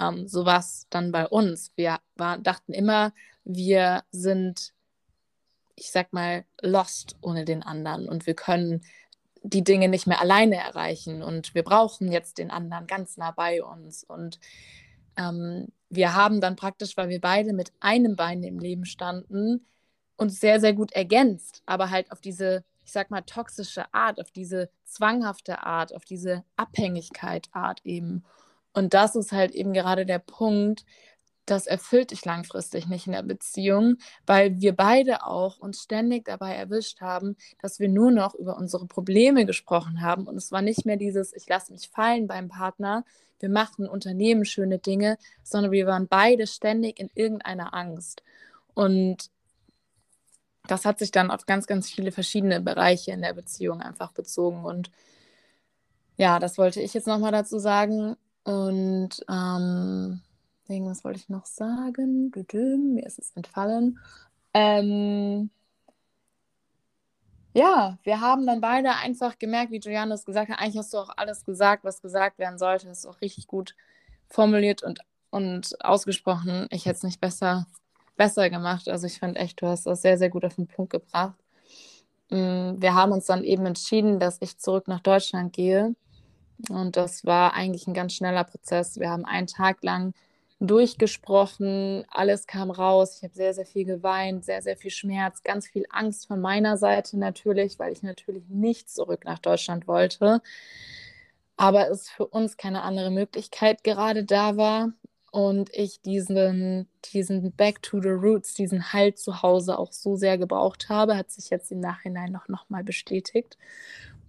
Ähm, 0.00 0.26
so 0.26 0.46
war 0.46 0.60
es 0.60 0.86
dann 0.90 1.12
bei 1.12 1.26
uns. 1.26 1.72
Wir 1.76 1.98
war, 2.16 2.38
dachten 2.38 2.72
immer, 2.72 3.12
wir 3.44 4.02
sind, 4.10 4.72
ich 5.76 5.90
sag 5.90 6.12
mal, 6.12 6.44
lost 6.62 7.16
ohne 7.20 7.44
den 7.44 7.62
anderen 7.62 8.08
und 8.08 8.26
wir 8.26 8.34
können 8.34 8.82
die 9.42 9.64
Dinge 9.64 9.88
nicht 9.88 10.06
mehr 10.06 10.20
alleine 10.20 10.56
erreichen 10.56 11.22
und 11.22 11.54
wir 11.54 11.62
brauchen 11.62 12.12
jetzt 12.12 12.38
den 12.38 12.50
anderen 12.50 12.86
ganz 12.86 13.16
nah 13.16 13.30
bei 13.30 13.62
uns. 13.62 14.04
Und 14.04 14.38
ähm, 15.16 15.68
wir 15.90 16.14
haben 16.14 16.40
dann 16.40 16.56
praktisch, 16.56 16.96
weil 16.96 17.08
wir 17.08 17.20
beide 17.20 17.52
mit 17.52 17.72
einem 17.80 18.16
Bein 18.16 18.42
im 18.42 18.58
Leben 18.58 18.84
standen, 18.84 19.66
uns 20.16 20.40
sehr, 20.40 20.60
sehr 20.60 20.72
gut 20.72 20.92
ergänzt, 20.92 21.62
aber 21.66 21.90
halt 21.90 22.12
auf 22.12 22.20
diese, 22.20 22.64
ich 22.84 22.92
sag 22.92 23.10
mal, 23.10 23.22
toxische 23.22 23.92
Art, 23.92 24.20
auf 24.20 24.30
diese 24.30 24.70
zwanghafte 24.84 25.62
Art, 25.62 25.94
auf 25.94 26.04
diese 26.04 26.44
Abhängigkeit 26.56 27.48
Art 27.52 27.80
eben. 27.84 28.24
Und 28.72 28.94
das 28.94 29.16
ist 29.16 29.32
halt 29.32 29.52
eben 29.52 29.72
gerade 29.72 30.06
der 30.06 30.20
Punkt, 30.20 30.84
das 31.46 31.66
erfüllt 31.66 32.12
dich 32.12 32.24
langfristig 32.24 32.86
nicht 32.86 33.06
in 33.06 33.12
der 33.12 33.22
Beziehung, 33.22 33.96
weil 34.26 34.60
wir 34.60 34.76
beide 34.76 35.24
auch 35.26 35.58
uns 35.58 35.82
ständig 35.82 36.26
dabei 36.26 36.54
erwischt 36.54 37.00
haben, 37.00 37.36
dass 37.60 37.80
wir 37.80 37.88
nur 37.88 38.12
noch 38.12 38.34
über 38.36 38.56
unsere 38.56 38.86
Probleme 38.86 39.46
gesprochen 39.46 40.00
haben. 40.00 40.28
Und 40.28 40.36
es 40.36 40.52
war 40.52 40.62
nicht 40.62 40.86
mehr 40.86 40.96
dieses, 40.96 41.34
ich 41.34 41.48
lasse 41.48 41.72
mich 41.72 41.88
fallen 41.88 42.28
beim 42.28 42.48
Partner, 42.48 43.04
wir 43.40 43.48
machen 43.48 43.88
Unternehmen 43.88 44.44
schöne 44.44 44.78
Dinge, 44.78 45.18
sondern 45.42 45.72
wir 45.72 45.86
waren 45.86 46.08
beide 46.08 46.46
ständig 46.46 47.00
in 47.00 47.10
irgendeiner 47.14 47.74
Angst. 47.74 48.22
Und 48.74 49.30
das 50.66 50.84
hat 50.84 50.98
sich 50.98 51.10
dann 51.10 51.30
auf 51.30 51.46
ganz, 51.46 51.66
ganz 51.66 51.90
viele 51.90 52.12
verschiedene 52.12 52.60
Bereiche 52.60 53.12
in 53.12 53.22
der 53.22 53.34
Beziehung 53.34 53.80
einfach 53.80 54.12
bezogen. 54.12 54.64
Und 54.64 54.90
ja, 56.16 56.38
das 56.38 56.58
wollte 56.58 56.80
ich 56.80 56.94
jetzt 56.94 57.06
nochmal 57.06 57.32
dazu 57.32 57.58
sagen. 57.58 58.16
Und 58.44 59.24
ähm, 59.28 60.20
was 60.68 61.02
wollte 61.02 61.18
ich 61.18 61.28
noch 61.28 61.46
sagen? 61.46 62.30
Mir 62.94 63.06
ist 63.06 63.18
es 63.18 63.32
entfallen. 63.34 63.98
Ähm, 64.54 65.50
ja, 67.52 67.98
wir 68.04 68.20
haben 68.20 68.46
dann 68.46 68.60
beide 68.60 68.94
einfach 68.94 69.38
gemerkt, 69.38 69.72
wie 69.72 69.80
Julianus 69.80 70.24
gesagt 70.24 70.50
hat, 70.50 70.58
eigentlich 70.60 70.78
hast 70.78 70.94
du 70.94 70.98
auch 70.98 71.10
alles 71.16 71.44
gesagt, 71.44 71.84
was 71.84 72.00
gesagt 72.00 72.38
werden 72.38 72.58
sollte. 72.58 72.86
Das 72.86 72.98
ist 72.98 73.06
auch 73.06 73.20
richtig 73.20 73.46
gut 73.48 73.74
formuliert 74.28 74.82
und, 74.82 75.00
und 75.30 75.84
ausgesprochen. 75.84 76.68
Ich 76.70 76.86
hätte 76.86 76.98
es 76.98 77.02
nicht 77.02 77.20
besser, 77.20 77.66
besser 78.16 78.50
gemacht. 78.50 78.88
Also 78.88 79.06
ich 79.06 79.18
fand 79.18 79.36
echt, 79.36 79.60
du 79.60 79.66
hast 79.66 79.86
das 79.86 80.02
sehr, 80.02 80.18
sehr 80.18 80.30
gut 80.30 80.44
auf 80.44 80.54
den 80.54 80.68
Punkt 80.68 80.92
gebracht. 80.92 81.34
Mm, 82.30 82.74
wir 82.80 82.94
haben 82.94 83.12
uns 83.12 83.26
dann 83.26 83.42
eben 83.42 83.66
entschieden, 83.66 84.20
dass 84.20 84.38
ich 84.40 84.58
zurück 84.58 84.86
nach 84.86 85.00
Deutschland 85.00 85.52
gehe. 85.52 85.94
Und 86.68 86.96
das 86.96 87.24
war 87.24 87.54
eigentlich 87.54 87.86
ein 87.86 87.94
ganz 87.94 88.12
schneller 88.14 88.44
Prozess. 88.44 89.00
Wir 89.00 89.10
haben 89.10 89.24
einen 89.24 89.48
Tag 89.48 89.82
lang 89.82 90.14
durchgesprochen, 90.60 92.04
alles 92.10 92.46
kam 92.46 92.70
raus. 92.70 93.16
Ich 93.16 93.22
habe 93.22 93.34
sehr, 93.34 93.54
sehr 93.54 93.66
viel 93.66 93.86
geweint, 93.86 94.44
sehr, 94.44 94.60
sehr 94.62 94.76
viel 94.76 94.90
Schmerz, 94.90 95.42
ganz 95.42 95.66
viel 95.66 95.86
Angst 95.88 96.26
von 96.26 96.40
meiner 96.40 96.76
Seite 96.76 97.18
natürlich, 97.18 97.78
weil 97.78 97.92
ich 97.92 98.02
natürlich 98.02 98.44
nicht 98.48 98.90
zurück 98.90 99.24
nach 99.24 99.38
Deutschland 99.38 99.88
wollte. 99.88 100.42
Aber 101.56 101.90
es 101.90 102.10
für 102.10 102.26
uns 102.26 102.56
keine 102.56 102.82
andere 102.82 103.10
Möglichkeit 103.10 103.84
gerade 103.84 104.24
da 104.24 104.56
war 104.56 104.92
und 105.30 105.70
ich 105.72 106.02
diesen, 106.02 106.88
diesen 107.12 107.52
Back 107.52 107.82
to 107.82 108.00
the 108.00 108.08
Roots, 108.08 108.54
diesen 108.54 108.92
Halt 108.92 109.18
zu 109.18 109.42
Hause 109.42 109.78
auch 109.78 109.92
so 109.92 110.16
sehr 110.16 110.38
gebraucht 110.38 110.88
habe, 110.88 111.16
hat 111.16 111.30
sich 111.30 111.50
jetzt 111.50 111.72
im 111.72 111.80
Nachhinein 111.80 112.32
noch, 112.32 112.48
noch 112.48 112.68
mal 112.68 112.84
bestätigt. 112.84 113.56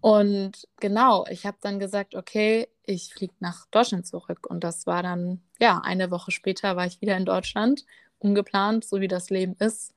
Und 0.01 0.67
genau, 0.79 1.25
ich 1.29 1.45
habe 1.45 1.57
dann 1.61 1.79
gesagt, 1.79 2.15
okay, 2.15 2.67
ich 2.83 3.13
fliege 3.13 3.35
nach 3.39 3.67
Deutschland 3.67 4.07
zurück. 4.07 4.47
Und 4.49 4.63
das 4.63 4.87
war 4.87 5.03
dann, 5.03 5.41
ja, 5.59 5.79
eine 5.83 6.09
Woche 6.09 6.31
später 6.31 6.75
war 6.75 6.87
ich 6.87 7.01
wieder 7.01 7.15
in 7.15 7.25
Deutschland, 7.25 7.85
ungeplant, 8.19 8.83
so 8.83 8.99
wie 8.99 9.07
das 9.07 9.29
Leben 9.29 9.55
ist. 9.59 9.93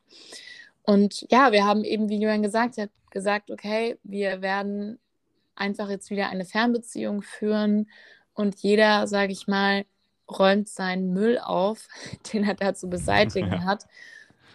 Und 0.83 1.27
ja, 1.31 1.53
wir 1.53 1.65
haben 1.65 1.85
eben, 1.85 2.11
wie 2.11 2.21
Julian 2.21 2.43
gesagt 2.43 2.77
hat, 2.77 2.91
gesagt, 3.11 3.51
okay, 3.51 3.99
wir 4.03 4.43
werden 4.43 4.99
einfach 5.57 5.89
jetzt 5.89 6.11
wieder 6.11 6.29
eine 6.29 6.45
Fernbeziehung 6.45 7.23
führen 7.23 7.89
und 8.35 8.57
jeder, 8.57 9.07
sage 9.07 9.33
ich 9.33 9.47
mal, 9.47 9.87
räumt 10.29 10.69
seinen 10.69 11.13
Müll 11.15 11.39
auf, 11.39 11.89
den 12.33 12.45
er 12.45 12.55
da 12.55 12.75
zu 12.75 12.91
beseitigen 12.91 13.65
hat 13.65 13.87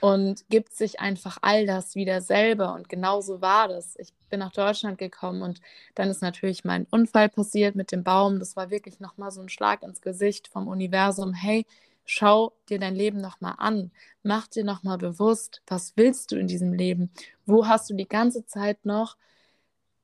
und 0.01 0.47
gibt 0.49 0.73
sich 0.73 0.99
einfach 0.99 1.37
all 1.41 1.65
das 1.65 1.95
wieder 1.95 2.21
selber. 2.21 2.73
Und 2.73 2.89
genauso 2.89 3.41
war 3.41 3.67
das. 3.67 3.95
Ich 3.97 4.13
bin 4.29 4.39
nach 4.39 4.51
Deutschland 4.51 4.97
gekommen 4.97 5.41
und 5.41 5.59
dann 5.95 6.09
ist 6.09 6.21
natürlich 6.21 6.63
mein 6.63 6.85
Unfall 6.89 7.29
passiert 7.29 7.75
mit 7.75 7.91
dem 7.91 8.03
Baum. 8.03 8.39
Das 8.39 8.55
war 8.55 8.69
wirklich 8.69 8.99
nochmal 8.99 9.31
so 9.31 9.41
ein 9.41 9.49
Schlag 9.49 9.83
ins 9.83 10.01
Gesicht 10.01 10.47
vom 10.47 10.67
Universum. 10.67 11.33
Hey, 11.33 11.65
schau 12.05 12.53
dir 12.69 12.79
dein 12.79 12.95
Leben 12.95 13.19
nochmal 13.19 13.55
an. 13.57 13.91
Mach 14.23 14.47
dir 14.47 14.63
nochmal 14.63 14.97
bewusst, 14.97 15.61
was 15.67 15.93
willst 15.95 16.31
du 16.31 16.37
in 16.37 16.47
diesem 16.47 16.73
Leben? 16.73 17.11
Wo 17.45 17.67
hast 17.67 17.89
du 17.89 17.93
die 17.95 18.07
ganze 18.07 18.45
Zeit 18.45 18.85
noch 18.85 19.17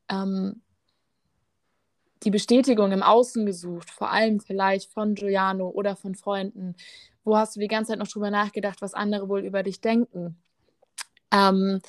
ähm, 0.10 0.62
die 2.24 2.32
Bestätigung 2.32 2.92
im 2.92 3.04
Außen 3.04 3.46
gesucht, 3.46 3.90
vor 3.90 4.12
allem 4.12 4.40
vielleicht 4.40 4.92
von 4.92 5.16
Giuliano 5.16 5.70
oder 5.70 5.96
von 5.96 6.16
Freunden? 6.16 6.76
Wo 7.26 7.36
hast 7.36 7.56
du 7.56 7.60
die 7.60 7.68
ganze 7.68 7.92
Zeit 7.92 8.00
noch 8.00 8.08
drüber 8.08 8.30
nachgedacht, 8.30 8.82
was 8.82 8.94
andere 8.94 9.28
wohl 9.28 9.42
über 9.42 9.64
dich 9.64 9.82
denken? 9.82 10.38
Ähm, 11.32 11.82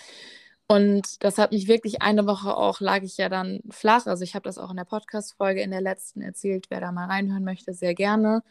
und 0.67 1.23
das 1.23 1.39
hat 1.39 1.53
mich 1.53 1.69
wirklich 1.69 2.03
eine 2.03 2.27
Woche 2.27 2.57
auch, 2.57 2.81
lag 2.81 3.03
ich 3.03 3.17
ja 3.19 3.29
dann 3.29 3.61
flach. 3.71 4.07
Also 4.07 4.25
ich 4.25 4.35
habe 4.35 4.45
das 4.45 4.59
auch 4.59 4.71
in 4.71 4.77
der 4.77 4.85
Podcast-Folge 4.85 5.61
in 5.61 5.71
der 5.71 5.81
letzten 5.81 6.23
erzählt. 6.23 6.67
Wer 6.71 6.81
da 6.81 6.91
mal 6.91 7.07
reinhören 7.07 7.45
möchte, 7.45 7.73
sehr 7.73 7.95
gerne. 7.95 8.43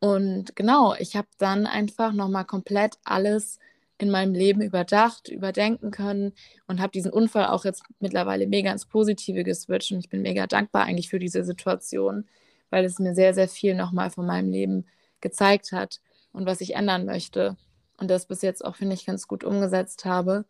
Und 0.00 0.54
genau, 0.54 0.94
ich 0.94 1.16
habe 1.16 1.26
dann 1.38 1.66
einfach 1.66 2.12
nochmal 2.12 2.44
komplett 2.44 2.98
alles 3.04 3.58
in 3.98 4.10
meinem 4.10 4.34
Leben 4.34 4.62
überdacht, 4.62 5.28
überdenken 5.28 5.90
können 5.90 6.32
und 6.68 6.80
habe 6.80 6.92
diesen 6.92 7.12
Unfall 7.12 7.46
auch 7.46 7.64
jetzt 7.64 7.82
mittlerweile 7.98 8.46
mega 8.46 8.70
ins 8.70 8.86
Positive 8.86 9.42
geswitcht. 9.42 9.90
Und 9.92 9.98
ich 9.98 10.08
bin 10.08 10.22
mega 10.22 10.46
dankbar 10.46 10.84
eigentlich 10.84 11.08
für 11.08 11.18
diese 11.18 11.42
Situation, 11.44 12.28
weil 12.70 12.84
es 12.84 13.00
mir 13.00 13.14
sehr, 13.14 13.34
sehr 13.34 13.48
viel 13.48 13.74
nochmal 13.74 14.10
von 14.10 14.26
meinem 14.26 14.52
Leben 14.52 14.86
gezeigt 15.20 15.72
hat 15.72 16.00
und 16.38 16.46
was 16.46 16.60
ich 16.60 16.74
ändern 16.74 17.04
möchte. 17.04 17.56
Und 17.98 18.10
das 18.10 18.26
bis 18.26 18.42
jetzt 18.42 18.64
auch, 18.64 18.76
finde 18.76 18.94
ich, 18.94 19.06
ganz 19.06 19.26
gut 19.26 19.44
umgesetzt 19.44 20.04
habe. 20.04 20.44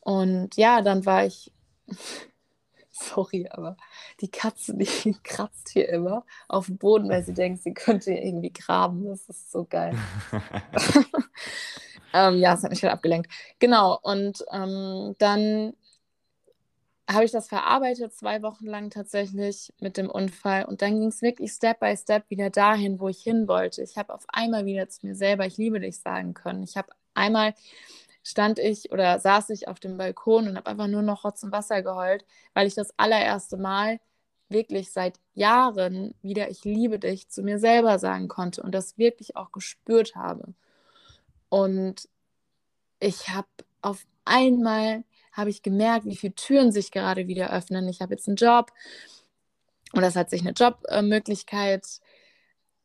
Und 0.00 0.56
ja, 0.56 0.82
dann 0.82 1.06
war 1.06 1.24
ich, 1.24 1.52
sorry, 2.90 3.48
aber 3.50 3.76
die 4.20 4.30
Katze, 4.30 4.76
die 4.76 5.16
kratzt 5.24 5.70
hier 5.70 5.88
immer 5.88 6.24
auf 6.48 6.66
dem 6.66 6.76
Boden, 6.76 7.08
weil 7.08 7.24
sie 7.24 7.34
denkt, 7.34 7.62
sie 7.62 7.72
könnte 7.72 8.12
irgendwie 8.12 8.52
graben. 8.52 9.06
Das 9.06 9.28
ist 9.28 9.52
so 9.52 9.64
geil. 9.64 9.96
Ähm, 12.14 12.38
ja, 12.38 12.54
es 12.54 12.62
hat 12.62 12.70
mich 12.70 12.82
halt 12.82 12.92
abgelenkt. 12.92 13.30
Genau, 13.58 13.98
und 14.02 14.42
ähm, 14.50 15.14
dann 15.18 15.74
habe 17.08 17.24
ich 17.24 17.30
das 17.30 17.48
verarbeitet, 17.48 18.14
zwei 18.14 18.42
Wochen 18.42 18.66
lang 18.66 18.90
tatsächlich 18.90 19.72
mit 19.80 19.96
dem 19.96 20.10
Unfall. 20.10 20.66
Und 20.66 20.82
dann 20.82 21.00
ging 21.00 21.08
es 21.08 21.22
wirklich 21.22 21.52
Step 21.52 21.80
by 21.80 21.96
Step 21.96 22.28
wieder 22.28 22.50
dahin, 22.50 23.00
wo 23.00 23.08
ich 23.08 23.22
hin 23.22 23.48
wollte. 23.48 23.82
Ich 23.82 23.96
habe 23.96 24.14
auf 24.14 24.24
einmal 24.28 24.66
wieder 24.66 24.88
zu 24.88 25.06
mir 25.06 25.14
selber, 25.14 25.46
ich 25.46 25.56
liebe 25.56 25.80
dich 25.80 26.00
sagen 26.00 26.34
können. 26.34 26.62
Ich 26.62 26.76
habe 26.76 26.90
einmal 27.14 27.54
stand 28.22 28.58
ich 28.58 28.92
oder 28.92 29.18
saß 29.18 29.50
ich 29.50 29.68
auf 29.68 29.80
dem 29.80 29.96
Balkon 29.96 30.48
und 30.48 30.56
habe 30.56 30.70
einfach 30.70 30.86
nur 30.86 31.02
noch 31.02 31.24
Rotz 31.24 31.42
und 31.42 31.52
Wasser 31.52 31.82
geheult, 31.82 32.26
weil 32.52 32.66
ich 32.66 32.74
das 32.74 32.92
allererste 32.98 33.56
Mal 33.56 34.00
wirklich 34.50 34.92
seit 34.92 35.18
Jahren 35.34 36.14
wieder 36.22 36.50
ich 36.50 36.64
liebe 36.64 36.98
dich 36.98 37.28
zu 37.28 37.42
mir 37.42 37.58
selber 37.58 37.98
sagen 37.98 38.28
konnte 38.28 38.62
und 38.62 38.72
das 38.74 38.98
wirklich 38.98 39.36
auch 39.36 39.52
gespürt 39.52 40.14
habe. 40.14 40.54
Und 41.48 42.08
ich 43.00 43.28
habe 43.30 43.48
auf 43.82 44.06
einmal 44.24 45.04
habe 45.38 45.50
ich 45.50 45.62
gemerkt, 45.62 46.04
wie 46.04 46.16
viele 46.16 46.34
Türen 46.34 46.72
sich 46.72 46.90
gerade 46.90 47.28
wieder 47.28 47.52
öffnen. 47.52 47.88
Ich 47.88 48.00
habe 48.00 48.14
jetzt 48.14 48.26
einen 48.26 48.36
Job 48.36 48.72
und 49.92 50.02
es 50.02 50.16
hat 50.16 50.30
sich 50.30 50.40
eine 50.40 50.50
Jobmöglichkeit 50.50 51.86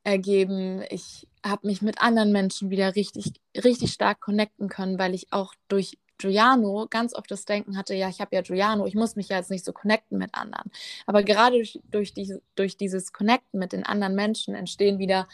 ergeben. 0.03 0.83
Ich 0.89 1.27
habe 1.43 1.67
mich 1.67 1.81
mit 1.81 1.99
anderen 1.99 2.31
Menschen 2.31 2.69
wieder 2.69 2.95
richtig, 2.95 3.33
richtig 3.55 3.91
stark 3.91 4.21
connecten 4.21 4.69
können, 4.69 4.99
weil 4.99 5.15
ich 5.15 5.33
auch 5.33 5.55
durch 5.67 5.97
Giuliano 6.19 6.85
ganz 6.89 7.15
oft 7.15 7.31
das 7.31 7.45
Denken 7.45 7.75
hatte, 7.75 7.95
ja, 7.95 8.07
ich 8.07 8.21
habe 8.21 8.35
ja 8.35 8.43
Giuliano, 8.43 8.85
ich 8.85 8.95
muss 8.95 9.15
mich 9.15 9.29
ja 9.29 9.37
jetzt 9.37 9.49
nicht 9.49 9.65
so 9.65 9.73
connecten 9.73 10.19
mit 10.19 10.35
anderen. 10.35 10.71
Aber 11.07 11.23
gerade 11.23 11.57
durch, 11.57 11.79
durch, 11.89 12.13
die, 12.13 12.37
durch 12.55 12.77
dieses 12.77 13.13
Connecten 13.13 13.59
mit 13.59 13.73
den 13.73 13.83
anderen 13.83 14.13
Menschen 14.13 14.53
entstehen 14.53 14.99
wieder 14.99 15.27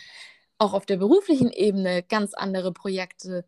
auch 0.58 0.74
auf 0.74 0.86
der 0.86 0.98
beruflichen 0.98 1.52
Ebene 1.52 2.02
ganz 2.04 2.34
andere 2.34 2.72
Projekte, 2.72 3.46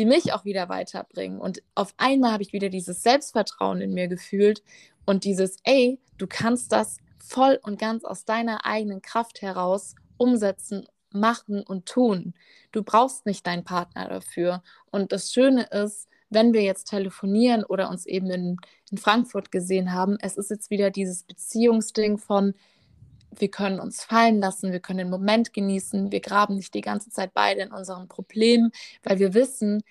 die 0.00 0.06
mich 0.06 0.32
auch 0.32 0.46
wieder 0.46 0.70
weiterbringen. 0.70 1.38
Und 1.38 1.62
auf 1.74 1.92
einmal 1.98 2.32
habe 2.32 2.42
ich 2.42 2.54
wieder 2.54 2.70
dieses 2.70 3.02
Selbstvertrauen 3.02 3.82
in 3.82 3.92
mir 3.92 4.08
gefühlt 4.08 4.62
und 5.04 5.24
dieses, 5.24 5.58
ey, 5.64 6.00
du 6.16 6.26
kannst 6.26 6.72
das 6.72 6.96
voll 7.18 7.60
und 7.62 7.78
ganz 7.78 8.04
aus 8.04 8.24
deiner 8.24 8.64
eigenen 8.64 9.02
Kraft 9.02 9.42
heraus 9.42 9.94
umsetzen, 10.16 10.88
machen 11.10 11.62
und 11.62 11.84
tun. 11.84 12.32
Du 12.72 12.82
brauchst 12.82 13.26
nicht 13.26 13.46
deinen 13.46 13.64
Partner 13.64 14.08
dafür. 14.08 14.62
Und 14.90 15.12
das 15.12 15.34
Schöne 15.34 15.64
ist, 15.64 16.08
wenn 16.30 16.54
wir 16.54 16.62
jetzt 16.62 16.84
telefonieren 16.84 17.62
oder 17.62 17.90
uns 17.90 18.06
eben 18.06 18.30
in, 18.30 18.56
in 18.90 18.96
Frankfurt 18.96 19.52
gesehen 19.52 19.92
haben, 19.92 20.16
es 20.22 20.38
ist 20.38 20.48
jetzt 20.48 20.70
wieder 20.70 20.90
dieses 20.90 21.24
Beziehungsding 21.24 22.16
von, 22.16 22.54
wir 23.30 23.50
können 23.50 23.80
uns 23.80 24.04
fallen 24.04 24.40
lassen, 24.40 24.72
wir 24.72 24.80
können 24.80 24.98
den 24.98 25.10
Moment 25.10 25.52
genießen, 25.52 26.12
wir 26.12 26.20
graben 26.20 26.56
nicht 26.56 26.74
die 26.74 26.80
ganze 26.80 27.10
Zeit 27.10 27.32
beide 27.34 27.62
in 27.62 27.72
unseren 27.72 28.08
Problemen, 28.08 28.72
weil 29.02 29.18
wir 29.18 29.34
wissen, 29.34 29.82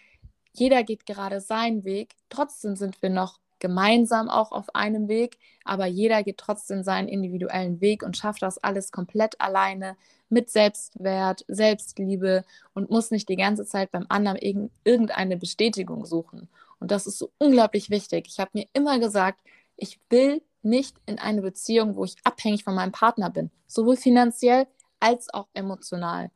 jeder 0.54 0.84
geht 0.84 1.06
gerade 1.06 1.42
seinen 1.42 1.84
Weg, 1.86 2.16
trotzdem 2.30 2.76
sind 2.76 3.02
wir 3.02 3.10
noch 3.10 3.40
gemeinsam 3.60 4.30
auch 4.30 4.52
auf 4.52 4.74
einem 4.74 5.08
Weg, 5.08 5.38
aber 5.66 5.86
jeder 5.86 6.24
geht 6.24 6.38
trotzdem 6.38 6.84
seinen 6.84 7.08
individuellen 7.08 7.82
Weg 7.82 8.04
und 8.04 8.18
schafft 8.18 8.42
das 8.42 8.58
alles 8.58 8.92
komplett 8.92 9.40
alleine 9.40 9.96
mit 10.30 10.50
Selbstwert, 10.50 11.44
Selbstliebe 11.48 12.46
und 12.74 12.90
muss 12.90 13.12
nicht 13.12 13.30
die 13.30 13.36
ganze 13.36 13.66
Zeit 13.66 13.92
beim 13.92 14.06
anderen 14.10 14.70
irgendeine 14.84 15.38
Bestätigung 15.38 16.06
suchen. 16.06 16.48
Und 16.80 16.92
das 16.92 17.08
ist 17.08 17.18
so 17.18 17.32
unglaublich 17.38 17.90
wichtig. 17.90 18.28
Ich 18.30 18.40
habe 18.40 18.52
mir 18.54 18.68
immer 18.74 19.00
gesagt, 19.00 19.40
ich 19.76 20.00
will 20.10 20.42
nicht 20.62 20.98
in 21.06 21.20
eine 21.20 21.42
Beziehung, 21.42 21.96
wo 21.96 22.04
ich 22.04 22.16
abhängig 22.24 22.64
von 22.64 22.76
meinem 22.76 22.92
Partner 22.92 23.30
bin, 23.30 23.52
sowohl 23.68 23.98
finanziell 23.98 24.68
als 25.00 25.34
auch 25.34 25.48
emotional. 25.54 26.32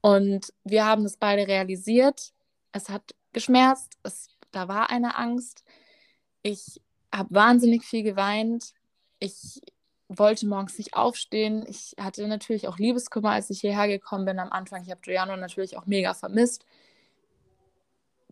Und 0.00 0.52
wir 0.64 0.84
haben 0.84 1.04
es 1.04 1.16
beide 1.16 1.46
realisiert. 1.46 2.32
Es 2.72 2.88
hat 2.88 3.14
geschmerzt, 3.32 3.98
es, 4.02 4.28
da 4.50 4.68
war 4.68 4.90
eine 4.90 5.16
Angst. 5.16 5.64
Ich 6.42 6.80
habe 7.14 7.34
wahnsinnig 7.34 7.84
viel 7.84 8.02
geweint. 8.02 8.72
Ich 9.18 9.60
wollte 10.08 10.46
morgens 10.46 10.78
nicht 10.78 10.94
aufstehen. 10.94 11.64
Ich 11.68 11.94
hatte 12.00 12.26
natürlich 12.26 12.68
auch 12.68 12.78
Liebeskummer, 12.78 13.30
als 13.30 13.50
ich 13.50 13.60
hierher 13.60 13.88
gekommen 13.88 14.24
bin 14.24 14.38
am 14.38 14.50
Anfang. 14.50 14.82
Ich 14.82 14.90
habe 14.90 15.00
Giuliano 15.00 15.36
natürlich 15.36 15.76
auch 15.76 15.86
mega 15.86 16.14
vermisst. 16.14 16.64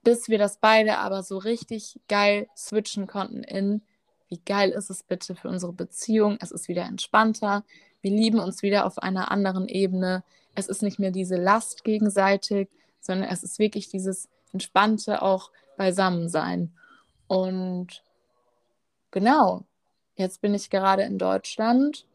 Bis 0.03 0.29
wir 0.29 0.39
das 0.39 0.59
beide 0.59 0.99
aber 0.99 1.23
so 1.23 1.39
richtig 1.39 2.01
geil 2.09 2.49
switchen 2.57 3.07
konnten 3.07 3.43
in 3.43 3.83
wie 4.29 4.41
geil 4.45 4.71
ist 4.71 4.91
es 4.91 5.03
bitte 5.03 5.35
für 5.35 5.49
unsere 5.49 5.73
Beziehung? 5.73 6.39
Es 6.41 6.51
ist 6.51 6.69
wieder 6.69 6.85
entspannter. 6.85 7.65
Wir 8.01 8.11
lieben 8.11 8.39
uns 8.39 8.63
wieder 8.63 8.87
auf 8.87 8.99
einer 8.99 9.31
anderen 9.31 9.69
Ebene. 9.69 10.25
Es 10.55 10.69
ist 10.69 10.83
nicht 10.83 10.99
mehr 10.99 11.11
diese 11.11 11.37
Last 11.37 11.85
gegenseitig, 11.85 12.69
sondern 13.01 13.29
es 13.29 13.43
ist 13.43 13.59
wirklich 13.59 13.89
dieses 13.89 14.29
entspannte 14.53 15.23
auch 15.23 15.51
Beisammensein. 15.77 16.73
Und 17.27 18.03
genau, 19.11 19.65
jetzt 20.17 20.41
bin 20.41 20.55
ich 20.55 20.71
gerade 20.71 21.03
in 21.03 21.19
Deutschland 21.19 22.07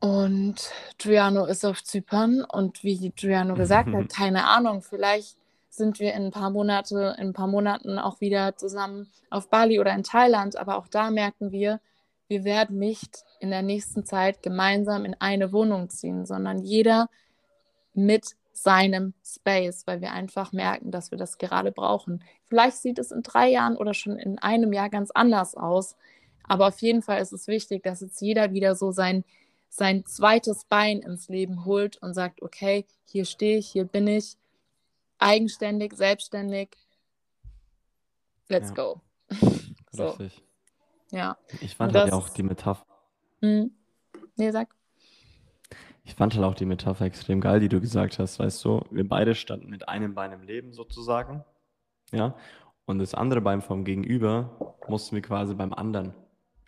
und 0.00 0.70
Giuliano 0.98 1.44
ist 1.46 1.64
auf 1.64 1.82
Zypern 1.82 2.44
und 2.44 2.84
wie 2.84 3.10
Giuliano 3.10 3.54
gesagt 3.54 3.92
hat, 3.92 4.08
keine 4.14 4.46
Ahnung, 4.46 4.82
vielleicht 4.82 5.36
sind 5.68 6.00
wir 6.00 6.14
in 6.14 6.26
ein 6.26 6.30
paar 6.30 6.50
Monate, 6.50 7.14
in 7.18 7.28
ein 7.28 7.32
paar 7.32 7.46
Monaten 7.46 7.98
auch 7.98 8.20
wieder 8.20 8.56
zusammen 8.56 9.10
auf 9.30 9.50
Bali 9.50 9.78
oder 9.80 9.92
in 9.94 10.02
Thailand. 10.02 10.56
Aber 10.56 10.76
auch 10.78 10.88
da 10.88 11.10
merken 11.10 11.52
wir, 11.52 11.80
wir 12.28 12.44
werden 12.44 12.78
nicht 12.78 13.24
in 13.40 13.50
der 13.50 13.62
nächsten 13.62 14.04
Zeit 14.04 14.42
gemeinsam 14.42 15.04
in 15.04 15.14
eine 15.18 15.52
Wohnung 15.52 15.88
ziehen, 15.88 16.26
sondern 16.26 16.58
jeder 16.58 17.08
mit 17.94 18.36
seinem 18.52 19.14
Space, 19.24 19.86
weil 19.86 20.00
wir 20.00 20.12
einfach 20.12 20.52
merken, 20.52 20.90
dass 20.90 21.10
wir 21.10 21.18
das 21.18 21.38
gerade 21.38 21.70
brauchen. 21.70 22.24
Vielleicht 22.44 22.78
sieht 22.78 22.98
es 22.98 23.12
in 23.12 23.22
drei 23.22 23.48
Jahren 23.48 23.76
oder 23.76 23.94
schon 23.94 24.18
in 24.18 24.38
einem 24.38 24.72
Jahr 24.72 24.90
ganz 24.90 25.10
anders 25.10 25.54
aus. 25.54 25.96
Aber 26.44 26.68
auf 26.68 26.80
jeden 26.80 27.02
Fall 27.02 27.20
ist 27.20 27.32
es 27.32 27.46
wichtig, 27.46 27.82
dass 27.82 28.00
jetzt 28.00 28.20
jeder 28.20 28.52
wieder 28.52 28.74
so 28.74 28.90
sein, 28.90 29.24
sein 29.68 30.04
zweites 30.06 30.64
Bein 30.64 31.00
ins 31.00 31.28
Leben 31.28 31.64
holt 31.64 31.98
und 31.98 32.14
sagt, 32.14 32.42
okay, 32.42 32.86
hier 33.04 33.26
stehe 33.26 33.58
ich, 33.58 33.68
hier 33.68 33.84
bin 33.84 34.06
ich 34.06 34.37
eigenständig, 35.18 35.94
selbstständig. 35.94 36.70
Let's 38.48 38.70
ja. 38.70 38.74
go. 38.74 39.00
so. 39.90 40.08
Richtig. 40.10 40.42
Ja. 41.10 41.36
Ich 41.60 41.76
fand 41.76 41.94
halt 41.94 42.12
auch 42.12 42.28
die 42.28 42.42
Metapher. 42.42 42.86
Hm. 43.40 43.70
Nee, 44.36 44.50
sag. 44.50 44.74
Ich 46.04 46.14
fand 46.14 46.34
halt 46.34 46.44
auch 46.44 46.54
die 46.54 46.64
Metapher 46.64 47.04
extrem 47.04 47.40
geil, 47.40 47.60
die 47.60 47.68
du 47.68 47.80
gesagt 47.80 48.18
hast, 48.18 48.38
weißt 48.38 48.64
du, 48.64 48.82
wir 48.90 49.06
beide 49.06 49.34
standen 49.34 49.68
mit 49.68 49.88
einem 49.88 50.14
Bein 50.14 50.32
im 50.32 50.42
Leben 50.42 50.72
sozusagen, 50.72 51.44
ja, 52.12 52.34
Und 52.86 52.98
das 53.00 53.14
andere 53.14 53.42
Bein 53.42 53.60
vom 53.60 53.84
Gegenüber 53.84 54.74
mussten 54.88 55.16
wir 55.16 55.22
quasi 55.22 55.54
beim 55.54 55.74
anderen 55.74 56.14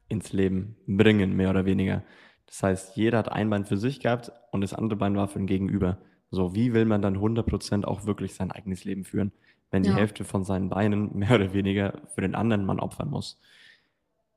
ins 0.08 0.34
Leben 0.34 0.76
bringen, 0.86 1.34
mehr 1.34 1.48
oder 1.48 1.64
weniger. 1.64 2.02
Das 2.46 2.62
heißt, 2.62 2.96
jeder 2.96 3.16
hat 3.18 3.30
ein 3.30 3.48
Bein 3.48 3.64
für 3.64 3.78
sich 3.78 4.00
gehabt 4.00 4.30
und 4.50 4.60
das 4.60 4.74
andere 4.74 4.98
Bein 4.98 5.16
war 5.16 5.28
für 5.28 5.38
den 5.38 5.46
Gegenüber. 5.46 5.98
So, 6.30 6.54
wie 6.54 6.72
will 6.72 6.84
man 6.84 7.02
dann 7.02 7.16
100% 7.16 7.84
auch 7.84 8.06
wirklich 8.06 8.34
sein 8.34 8.50
eigenes 8.52 8.84
Leben 8.84 9.04
führen, 9.04 9.32
wenn 9.70 9.82
die 9.82 9.88
Ja. 9.90 9.96
Hälfte 9.96 10.24
von 10.24 10.44
seinen 10.44 10.68
Beinen 10.68 11.16
mehr 11.18 11.34
oder 11.34 11.52
weniger 11.52 12.00
für 12.14 12.20
den 12.20 12.34
anderen 12.34 12.64
Mann 12.64 12.80
opfern 12.80 13.10
muss? 13.10 13.38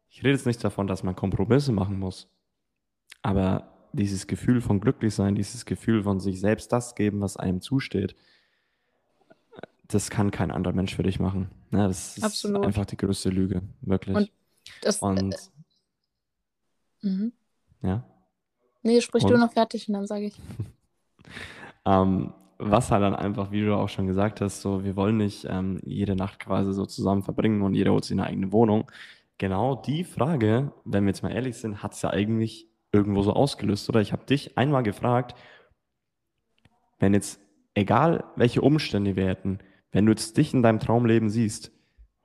Ich 0.10 0.20
rede 0.20 0.32
jetzt 0.32 0.46
nicht 0.46 0.64
davon, 0.64 0.88
dass 0.88 1.04
man 1.04 1.16
Kompromisse 1.16 1.72
machen 1.72 2.00
muss, 2.00 2.28
aber 3.22 3.70
dieses 3.94 4.28
Gefühl 4.28 4.62
von 4.62 4.80
Glücklichsein, 4.80 5.36
dieses 5.36 5.66
Gefühl 5.66 6.04
von 6.04 6.20
sich 6.20 6.39
selbst 6.39 6.72
das 6.72 6.96
geben, 6.96 7.22
was 7.22 7.38
einem 7.38 7.62
zusteht, 7.62 8.16
das 9.88 10.10
kann 10.10 10.32
kein 10.32 10.50
anderer 10.52 10.74
Mensch 10.74 10.96
für 10.96 11.04
dich 11.04 11.20
machen. 11.20 11.50
Ja, 11.72 11.88
das 11.88 12.18
ist 12.18 12.24
Absolut. 12.24 12.66
einfach 12.66 12.86
die 12.86 12.98
größte 12.98 13.30
Lüge, 13.30 13.62
wirklich. 13.82 14.16
Und 14.16 14.32
Das, 14.82 15.00
Und 15.00 15.36
mhm. 17.02 17.34
ja. 17.82 18.04
Nee, 18.82 19.02
sprich 19.02 19.24
du 19.24 19.34
Und? 19.34 19.39
noch 19.39 19.52
fertig 19.54 19.88
und 19.88 19.94
dann 19.94 20.08
sage 20.08 20.26
ich. 20.26 20.36
Ähm, 21.86 22.34
was 22.60 22.92
halt 22.92 23.04
dann 23.04 23.16
einfach, 23.16 23.52
wie 23.52 23.62
du 23.62 23.76
auch 23.76 23.90
schon 23.90 24.08
gesagt 24.08 24.42
hast, 24.42 24.62
so, 24.62 24.84
wir 24.84 24.96
wollen 24.96 25.18
nicht 25.18 25.46
ähm, 25.50 25.80
jede 25.84 26.16
Nacht 26.16 26.40
quasi 26.40 26.74
so 26.74 26.86
zusammen 26.86 27.24
verbringen 27.24 27.62
und 27.62 27.74
jeder 27.74 27.92
holt 27.92 28.06
sich 28.06 28.14
eine 28.14 28.28
eigene 28.28 28.52
Wohnung. 28.52 28.90
Genau 29.38 29.76
die 29.76 30.04
Frage, 30.04 30.72
wenn 30.86 31.04
wir 31.04 31.10
jetzt 31.10 31.24
mal 31.24 31.32
ehrlich 31.34 31.58
sind, 31.58 31.84
hat 31.84 31.94
es 31.94 32.02
ja 32.02 32.12
eigentlich 32.12 32.70
irgendwo 32.92 33.24
so 33.24 33.34
ausgelöst, 33.34 33.90
oder? 33.90 34.02
Ich 34.02 34.14
habe 34.14 34.26
dich 34.26 34.58
einmal 34.58 34.84
gefragt, 34.84 35.36
wenn 37.00 37.14
jetzt, 37.14 37.42
egal 37.74 38.24
welche 38.36 38.62
Umstände 38.62 39.16
wir 39.16 39.28
hätten, 39.28 39.60
wenn 39.92 40.06
du 40.06 40.12
jetzt 40.12 40.38
dich 40.38 40.54
in 40.54 40.64
deinem 40.64 40.80
Traumleben 40.80 41.30
siehst, 41.30 41.72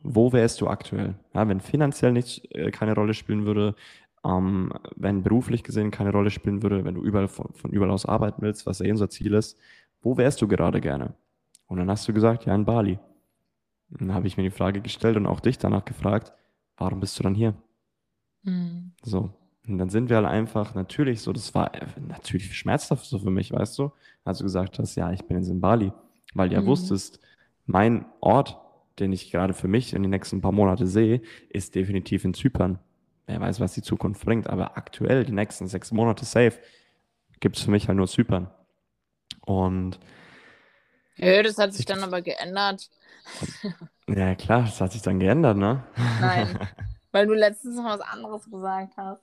wo 0.00 0.32
wärst 0.32 0.60
du 0.60 0.68
aktuell? 0.68 1.16
Ja, 1.34 1.48
wenn 1.48 1.60
finanziell 1.60 2.12
nicht 2.12 2.54
äh, 2.54 2.70
keine 2.70 2.94
Rolle 2.94 3.14
spielen 3.14 3.44
würde, 3.44 3.74
ähm, 4.28 4.72
wenn 4.96 5.24
beruflich 5.24 5.64
gesehen 5.64 5.90
keine 5.92 6.12
Rolle 6.12 6.30
spielen 6.30 6.62
würde, 6.62 6.84
wenn 6.84 6.96
du 6.96 7.02
überall 7.04 7.28
von, 7.28 7.52
von 7.54 7.72
überall 7.72 7.92
aus 7.92 8.06
arbeiten 8.06 8.42
willst, 8.42 8.66
was 8.66 8.80
ja 8.80 8.86
eh 8.86 8.92
unser 8.92 9.10
Ziel 9.10 9.34
ist, 9.34 9.58
wo 10.02 10.16
wärst 10.18 10.42
du 10.42 10.48
gerade 10.48 10.80
gerne? 10.82 11.14
Und 11.66 11.78
dann 11.78 11.90
hast 11.90 12.08
du 12.08 12.14
gesagt, 12.14 12.46
ja, 12.46 12.54
in 12.54 12.66
Bali. 12.66 12.98
Und 13.90 14.02
dann 14.02 14.14
habe 14.14 14.26
ich 14.28 14.36
mir 14.36 14.44
die 14.44 14.50
Frage 14.50 14.82
gestellt 14.82 15.16
und 15.16 15.26
auch 15.26 15.40
dich 15.40 15.58
danach 15.58 15.84
gefragt, 15.86 16.32
warum 16.78 17.00
bist 17.00 17.18
du 17.18 17.24
dann 17.24 17.34
hier? 17.34 17.54
Mhm. 18.44 18.92
So. 19.04 19.30
Und 19.66 19.78
dann 19.78 19.90
sind 19.90 20.08
wir 20.08 20.16
halt 20.16 20.26
einfach 20.26 20.74
natürlich 20.74 21.20
so, 21.22 21.32
das 21.32 21.54
war 21.54 21.74
äh, 21.74 21.86
natürlich 22.06 22.56
schmerzhaft 22.56 23.04
so 23.06 23.18
für 23.18 23.30
mich, 23.30 23.52
weißt 23.52 23.78
du, 23.78 23.92
als 24.24 24.38
du 24.38 24.44
gesagt 24.44 24.78
hast, 24.78 24.96
ja, 24.96 25.12
ich 25.12 25.24
bin 25.24 25.36
jetzt 25.38 25.48
in 25.50 25.60
Bali, 25.60 25.92
weil 26.34 26.48
du 26.48 26.54
ja 26.56 26.62
Mhm. 26.62 26.66
wusstest, 26.66 27.20
mein 27.66 28.06
Ort, 28.20 28.58
den 28.98 29.12
ich 29.12 29.30
gerade 29.30 29.54
für 29.54 29.68
mich 29.68 29.94
in 29.94 30.02
den 30.02 30.10
nächsten 30.10 30.40
paar 30.40 30.52
Monate 30.52 30.86
sehe, 30.86 31.20
ist 31.50 31.74
definitiv 31.74 32.24
in 32.24 32.34
Zypern. 32.34 32.78
Wer 33.28 33.40
weiß, 33.40 33.60
was 33.60 33.74
die 33.74 33.82
Zukunft 33.82 34.24
bringt, 34.24 34.48
aber 34.48 34.78
aktuell, 34.78 35.22
die 35.22 35.32
nächsten 35.32 35.68
sechs 35.68 35.92
Monate 35.92 36.24
safe, 36.24 36.58
gibt 37.40 37.58
es 37.58 37.62
für 37.62 37.70
mich 37.70 37.86
halt 37.86 37.98
nur 37.98 38.08
Zypern. 38.08 38.50
Und 39.42 40.00
Ja, 41.16 41.42
das 41.42 41.58
hat 41.58 41.74
sich 41.74 41.84
dann 41.84 42.02
aber 42.02 42.22
geändert. 42.22 42.88
ja, 44.08 44.34
klar, 44.34 44.62
das 44.62 44.80
hat 44.80 44.92
sich 44.92 45.02
dann 45.02 45.20
geändert, 45.20 45.58
ne? 45.58 45.84
Nein. 46.20 46.58
Weil 47.12 47.26
du 47.26 47.34
letztens 47.34 47.76
noch 47.76 47.84
was 47.84 48.00
anderes 48.00 48.50
gesagt 48.50 48.96
hast. 48.96 49.22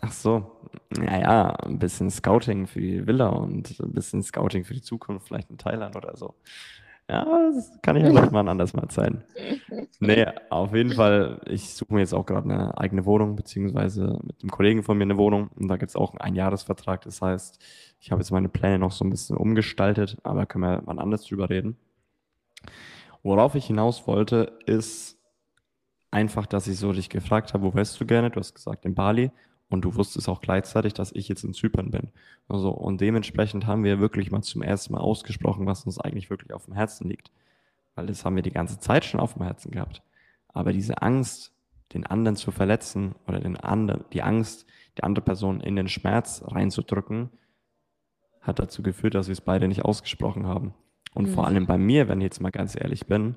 Ach 0.00 0.12
so, 0.12 0.50
naja, 0.90 1.50
ein 1.64 1.78
bisschen 1.78 2.10
Scouting 2.10 2.66
für 2.66 2.80
die 2.80 3.06
Villa 3.06 3.28
und 3.28 3.78
ein 3.78 3.92
bisschen 3.92 4.22
Scouting 4.22 4.64
für 4.64 4.74
die 4.74 4.82
Zukunft, 4.82 5.28
vielleicht 5.28 5.50
in 5.50 5.58
Thailand 5.58 5.94
oder 5.94 6.16
so. 6.16 6.34
Ja, 7.08 7.24
das 7.54 7.70
kann 7.82 7.96
ich 7.96 8.02
ja 8.02 8.10
vielleicht 8.10 8.32
mal 8.32 8.40
ein 8.40 8.48
anderes 8.48 8.72
Mal 8.72 8.88
zeigen. 8.88 9.22
Nee, 10.00 10.26
auf 10.48 10.74
jeden 10.74 10.92
Fall, 10.92 11.40
ich 11.46 11.74
suche 11.74 11.92
mir 11.92 12.00
jetzt 12.00 12.14
auch 12.14 12.24
gerade 12.24 12.50
eine 12.50 12.78
eigene 12.78 13.04
Wohnung, 13.04 13.36
beziehungsweise 13.36 14.18
mit 14.22 14.40
einem 14.40 14.50
Kollegen 14.50 14.82
von 14.82 14.96
mir 14.96 15.04
eine 15.04 15.18
Wohnung 15.18 15.48
und 15.54 15.68
da 15.68 15.76
gibt 15.76 15.90
es 15.90 15.96
auch 15.96 16.12
einen 16.12 16.20
Einjahresvertrag. 16.20 17.02
Das 17.02 17.20
heißt, 17.20 17.62
ich 18.00 18.10
habe 18.10 18.22
jetzt 18.22 18.30
meine 18.30 18.48
Pläne 18.48 18.78
noch 18.78 18.92
so 18.92 19.04
ein 19.04 19.10
bisschen 19.10 19.36
umgestaltet, 19.36 20.16
aber 20.22 20.46
können 20.46 20.64
wir 20.64 20.82
mal 20.82 20.98
anders 20.98 21.24
drüber 21.24 21.50
reden. 21.50 21.76
Worauf 23.22 23.54
ich 23.54 23.66
hinaus 23.66 24.06
wollte, 24.06 24.58
ist 24.66 25.18
einfach, 26.10 26.46
dass 26.46 26.66
ich 26.68 26.78
so 26.78 26.92
dich 26.92 27.10
gefragt 27.10 27.52
habe, 27.54 27.64
wo 27.64 27.74
wärst 27.74 28.00
du 28.00 28.06
gerne? 28.06 28.30
Du 28.30 28.40
hast 28.40 28.54
gesagt, 28.54 28.84
in 28.84 28.94
Bali. 28.94 29.30
Und 29.74 29.82
du 29.82 29.94
wusstest 29.94 30.28
auch 30.28 30.40
gleichzeitig, 30.40 30.94
dass 30.94 31.12
ich 31.12 31.28
jetzt 31.28 31.44
in 31.44 31.52
Zypern 31.52 31.90
bin. 31.90 32.08
Also, 32.48 32.70
und 32.70 33.00
dementsprechend 33.00 33.66
haben 33.66 33.84
wir 33.84 34.00
wirklich 34.00 34.30
mal 34.30 34.42
zum 34.42 34.62
ersten 34.62 34.94
Mal 34.94 35.00
ausgesprochen, 35.00 35.66
was 35.66 35.84
uns 35.84 35.98
eigentlich 35.98 36.30
wirklich 36.30 36.52
auf 36.52 36.64
dem 36.64 36.74
Herzen 36.74 37.08
liegt. 37.08 37.30
Weil 37.94 38.06
das 38.06 38.24
haben 38.24 38.36
wir 38.36 38.42
die 38.42 38.50
ganze 38.52 38.78
Zeit 38.78 39.04
schon 39.04 39.20
auf 39.20 39.34
dem 39.34 39.42
Herzen 39.42 39.70
gehabt. 39.70 40.02
Aber 40.48 40.72
diese 40.72 41.02
Angst, 41.02 41.52
den 41.92 42.06
anderen 42.06 42.36
zu 42.36 42.50
verletzen 42.50 43.14
oder 43.26 43.40
den 43.40 43.56
anderen, 43.56 44.04
die 44.12 44.22
Angst, 44.22 44.66
die 44.96 45.04
andere 45.04 45.24
Person 45.24 45.60
in 45.60 45.76
den 45.76 45.88
Schmerz 45.88 46.42
reinzudrücken, 46.46 47.30
hat 48.40 48.58
dazu 48.58 48.82
geführt, 48.82 49.14
dass 49.14 49.28
wir 49.28 49.32
es 49.32 49.40
beide 49.40 49.68
nicht 49.68 49.84
ausgesprochen 49.84 50.46
haben. 50.46 50.74
Und 51.14 51.28
vor 51.28 51.42
Mhm. 51.44 51.48
allem 51.48 51.66
bei 51.66 51.78
mir, 51.78 52.08
wenn 52.08 52.20
ich 52.20 52.24
jetzt 52.24 52.40
mal 52.40 52.50
ganz 52.50 52.76
ehrlich 52.76 53.06
bin, 53.06 53.36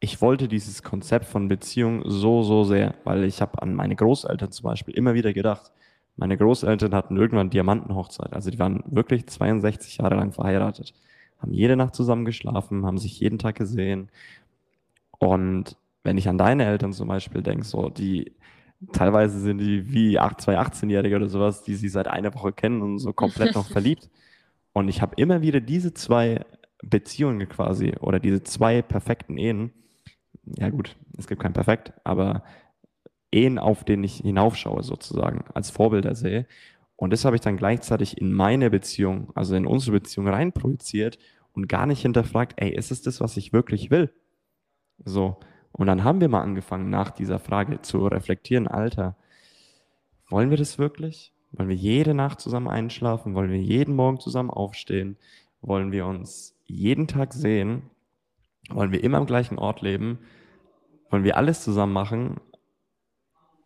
ich 0.00 0.22
wollte 0.22 0.48
dieses 0.48 0.82
Konzept 0.82 1.26
von 1.26 1.48
Beziehung 1.48 2.02
so, 2.06 2.42
so 2.42 2.64
sehr, 2.64 2.94
weil 3.04 3.24
ich 3.24 3.42
habe 3.42 3.60
an 3.62 3.74
meine 3.74 3.96
Großeltern 3.96 4.50
zum 4.50 4.64
Beispiel 4.64 4.94
immer 4.94 5.14
wieder 5.14 5.32
gedacht. 5.32 5.72
Meine 6.16 6.36
Großeltern 6.38 6.94
hatten 6.94 7.16
irgendwann 7.16 7.50
Diamantenhochzeit. 7.50 8.32
Also 8.32 8.50
die 8.50 8.58
waren 8.58 8.82
wirklich 8.86 9.26
62 9.26 9.98
Jahre 9.98 10.16
lang 10.16 10.32
verheiratet, 10.32 10.94
haben 11.38 11.52
jede 11.52 11.76
Nacht 11.76 11.94
zusammen 11.94 12.24
geschlafen, 12.24 12.86
haben 12.86 12.98
sich 12.98 13.20
jeden 13.20 13.38
Tag 13.38 13.56
gesehen. 13.56 14.08
Und 15.18 15.76
wenn 16.02 16.16
ich 16.18 16.28
an 16.28 16.38
deine 16.38 16.64
Eltern 16.64 16.92
zum 16.92 17.08
Beispiel 17.08 17.42
denke, 17.42 17.64
so 17.64 17.90
die 17.90 18.32
teilweise 18.92 19.38
sind 19.38 19.58
die 19.58 19.92
wie 19.92 20.18
acht- 20.18 20.40
zwei 20.40 20.58
18-Jährige 20.58 21.16
oder 21.16 21.28
sowas, 21.28 21.62
die 21.62 21.74
sie 21.74 21.90
seit 21.90 22.08
einer 22.08 22.34
Woche 22.34 22.52
kennen 22.52 22.80
und 22.80 22.98
so 22.98 23.12
komplett 23.12 23.54
noch 23.54 23.66
verliebt. 23.70 24.08
Und 24.72 24.88
ich 24.88 25.02
habe 25.02 25.14
immer 25.16 25.42
wieder 25.42 25.60
diese 25.60 25.92
zwei 25.92 26.44
Beziehungen 26.82 27.46
quasi 27.48 27.92
oder 28.00 28.18
diese 28.18 28.42
zwei 28.42 28.80
perfekten 28.80 29.36
Ehen, 29.36 29.72
ja 30.44 30.68
gut, 30.70 30.96
es 31.18 31.26
gibt 31.26 31.42
kein 31.42 31.52
Perfekt, 31.52 31.92
aber 32.04 32.42
Ehen, 33.32 33.58
auf 33.58 33.84
denen 33.84 34.04
ich 34.04 34.16
hinaufschaue 34.16 34.82
sozusagen, 34.82 35.44
als 35.54 35.70
Vorbilder 35.70 36.14
sehe. 36.14 36.46
Und 36.96 37.12
das 37.12 37.24
habe 37.24 37.36
ich 37.36 37.42
dann 37.42 37.56
gleichzeitig 37.56 38.18
in 38.18 38.32
meine 38.32 38.70
Beziehung, 38.70 39.30
also 39.34 39.54
in 39.54 39.66
unsere 39.66 39.92
Beziehung 39.92 40.28
reinprojiziert 40.28 41.18
und 41.52 41.68
gar 41.68 41.86
nicht 41.86 42.02
hinterfragt, 42.02 42.54
ey, 42.56 42.74
ist 42.74 42.90
es 42.90 43.02
das, 43.02 43.20
was 43.20 43.36
ich 43.36 43.52
wirklich 43.52 43.90
will? 43.90 44.12
So. 45.04 45.38
Und 45.72 45.86
dann 45.86 46.04
haben 46.04 46.20
wir 46.20 46.28
mal 46.28 46.42
angefangen, 46.42 46.90
nach 46.90 47.10
dieser 47.10 47.38
Frage 47.38 47.80
zu 47.82 48.06
reflektieren, 48.06 48.66
Alter, 48.66 49.16
wollen 50.28 50.50
wir 50.50 50.56
das 50.56 50.78
wirklich? 50.78 51.32
Wollen 51.52 51.68
wir 51.68 51.76
jede 51.76 52.14
Nacht 52.14 52.40
zusammen 52.40 52.68
einschlafen? 52.68 53.34
Wollen 53.34 53.50
wir 53.50 53.60
jeden 53.60 53.94
Morgen 53.94 54.20
zusammen 54.20 54.50
aufstehen? 54.50 55.16
Wollen 55.62 55.92
wir 55.92 56.06
uns 56.06 56.56
jeden 56.66 57.06
Tag 57.06 57.32
sehen? 57.32 57.82
Wollen 58.70 58.92
wir 58.92 59.02
immer 59.02 59.18
am 59.18 59.26
gleichen 59.26 59.58
Ort 59.58 59.82
leben? 59.82 60.18
Wollen 61.10 61.24
wir 61.24 61.36
alles 61.36 61.62
zusammen 61.62 61.92
machen? 61.92 62.40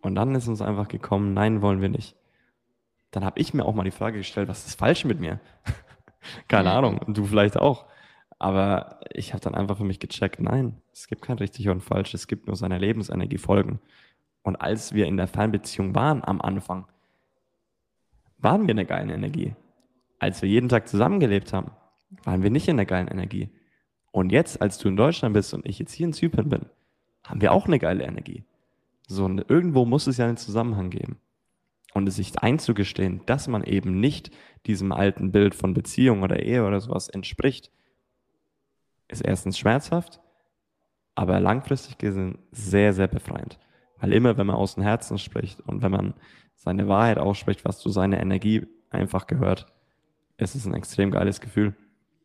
Und 0.00 0.14
dann 0.14 0.34
ist 0.34 0.48
uns 0.48 0.60
einfach 0.60 0.88
gekommen, 0.88 1.34
nein, 1.34 1.62
wollen 1.62 1.80
wir 1.80 1.88
nicht. 1.88 2.16
Dann 3.10 3.24
habe 3.24 3.40
ich 3.40 3.54
mir 3.54 3.64
auch 3.64 3.74
mal 3.74 3.84
die 3.84 3.90
Frage 3.90 4.18
gestellt, 4.18 4.48
was 4.48 4.66
ist 4.66 4.78
falsch 4.78 5.04
mit 5.04 5.20
mir? 5.20 5.40
Keine. 6.48 6.72
Ahnung, 6.72 6.98
und 6.98 7.16
du 7.16 7.24
vielleicht 7.24 7.56
auch. 7.56 7.86
Aber 8.38 9.00
ich 9.10 9.32
habe 9.32 9.42
dann 9.42 9.54
einfach 9.54 9.78
für 9.78 9.84
mich 9.84 10.00
gecheckt, 10.00 10.40
nein, 10.40 10.80
es 10.92 11.06
gibt 11.06 11.22
kein 11.22 11.38
richtig 11.38 11.68
und 11.68 11.82
falsch, 11.82 12.12
es 12.14 12.26
gibt 12.26 12.46
nur 12.46 12.56
seiner 12.56 12.78
Lebensenergie 12.78 13.38
folgen. 13.38 13.78
Und 14.42 14.56
als 14.56 14.92
wir 14.92 15.06
in 15.06 15.16
der 15.16 15.28
Fernbeziehung 15.28 15.94
waren 15.94 16.22
am 16.24 16.40
Anfang, 16.40 16.86
waren 18.38 18.62
wir 18.62 18.70
in 18.70 18.76
der 18.76 18.84
geilen 18.84 19.10
Energie. 19.10 19.54
Als 20.18 20.42
wir 20.42 20.48
jeden 20.48 20.68
Tag 20.68 20.88
zusammengelebt 20.88 21.52
haben, 21.52 21.70
waren 22.24 22.42
wir 22.42 22.50
nicht 22.50 22.68
in 22.68 22.76
der 22.76 22.86
geilen 22.86 23.08
Energie. 23.08 23.48
Und 24.14 24.30
jetzt, 24.30 24.62
als 24.62 24.78
du 24.78 24.86
in 24.86 24.96
Deutschland 24.96 25.34
bist 25.34 25.52
und 25.54 25.66
ich 25.66 25.80
jetzt 25.80 25.92
hier 25.92 26.06
in 26.06 26.12
Zypern 26.12 26.48
bin, 26.48 26.66
haben 27.24 27.40
wir 27.40 27.50
auch 27.50 27.66
eine 27.66 27.80
geile 27.80 28.04
Energie. 28.04 28.44
So, 29.08 29.24
und 29.24 29.50
irgendwo 29.50 29.86
muss 29.86 30.06
es 30.06 30.18
ja 30.18 30.26
einen 30.26 30.36
Zusammenhang 30.36 30.90
geben. 30.90 31.18
Und 31.94 32.06
es 32.06 32.14
sich 32.14 32.38
einzugestehen, 32.38 33.22
dass 33.26 33.48
man 33.48 33.64
eben 33.64 33.98
nicht 33.98 34.30
diesem 34.66 34.92
alten 34.92 35.32
Bild 35.32 35.56
von 35.56 35.74
Beziehung 35.74 36.22
oder 36.22 36.40
Ehe 36.44 36.64
oder 36.64 36.80
sowas 36.80 37.08
entspricht, 37.08 37.72
ist 39.08 39.20
erstens 39.20 39.58
schmerzhaft, 39.58 40.20
aber 41.16 41.40
langfristig 41.40 41.98
gesehen 41.98 42.38
sehr, 42.52 42.92
sehr 42.92 43.08
befreiend. 43.08 43.58
Weil 43.98 44.12
immer, 44.12 44.36
wenn 44.36 44.46
man 44.46 44.54
aus 44.54 44.76
dem 44.76 44.84
Herzen 44.84 45.18
spricht 45.18 45.60
und 45.62 45.82
wenn 45.82 45.90
man 45.90 46.14
seine 46.54 46.86
Wahrheit 46.86 47.18
ausspricht, 47.18 47.64
was 47.64 47.80
zu 47.80 47.88
seiner 47.88 48.20
Energie 48.20 48.64
einfach 48.90 49.26
gehört, 49.26 49.66
ist 50.36 50.54
es 50.54 50.66
ein 50.66 50.74
extrem 50.74 51.10
geiles 51.10 51.40
Gefühl. 51.40 51.74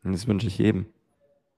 Und 0.03 0.11
das 0.11 0.27
wünsche 0.27 0.45
ich 0.45 0.59
jedem. 0.59 0.85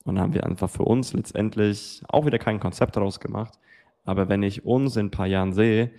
Und 0.03 0.19
haben 0.19 0.33
wir 0.33 0.45
einfach 0.45 0.69
für 0.69 0.83
uns 0.83 1.13
letztendlich 1.13 2.01
auch 2.07 2.25
wieder 2.25 2.39
kein 2.39 2.59
Konzept 2.59 2.95
daraus 2.95 3.19
gemacht. 3.19 3.59
Aber 4.03 4.29
wenn 4.29 4.43
ich 4.43 4.65
uns 4.65 4.95
in 4.95 5.07
ein 5.07 5.11
paar 5.11 5.27
Jahren 5.27 5.53
sehe, 5.53 5.91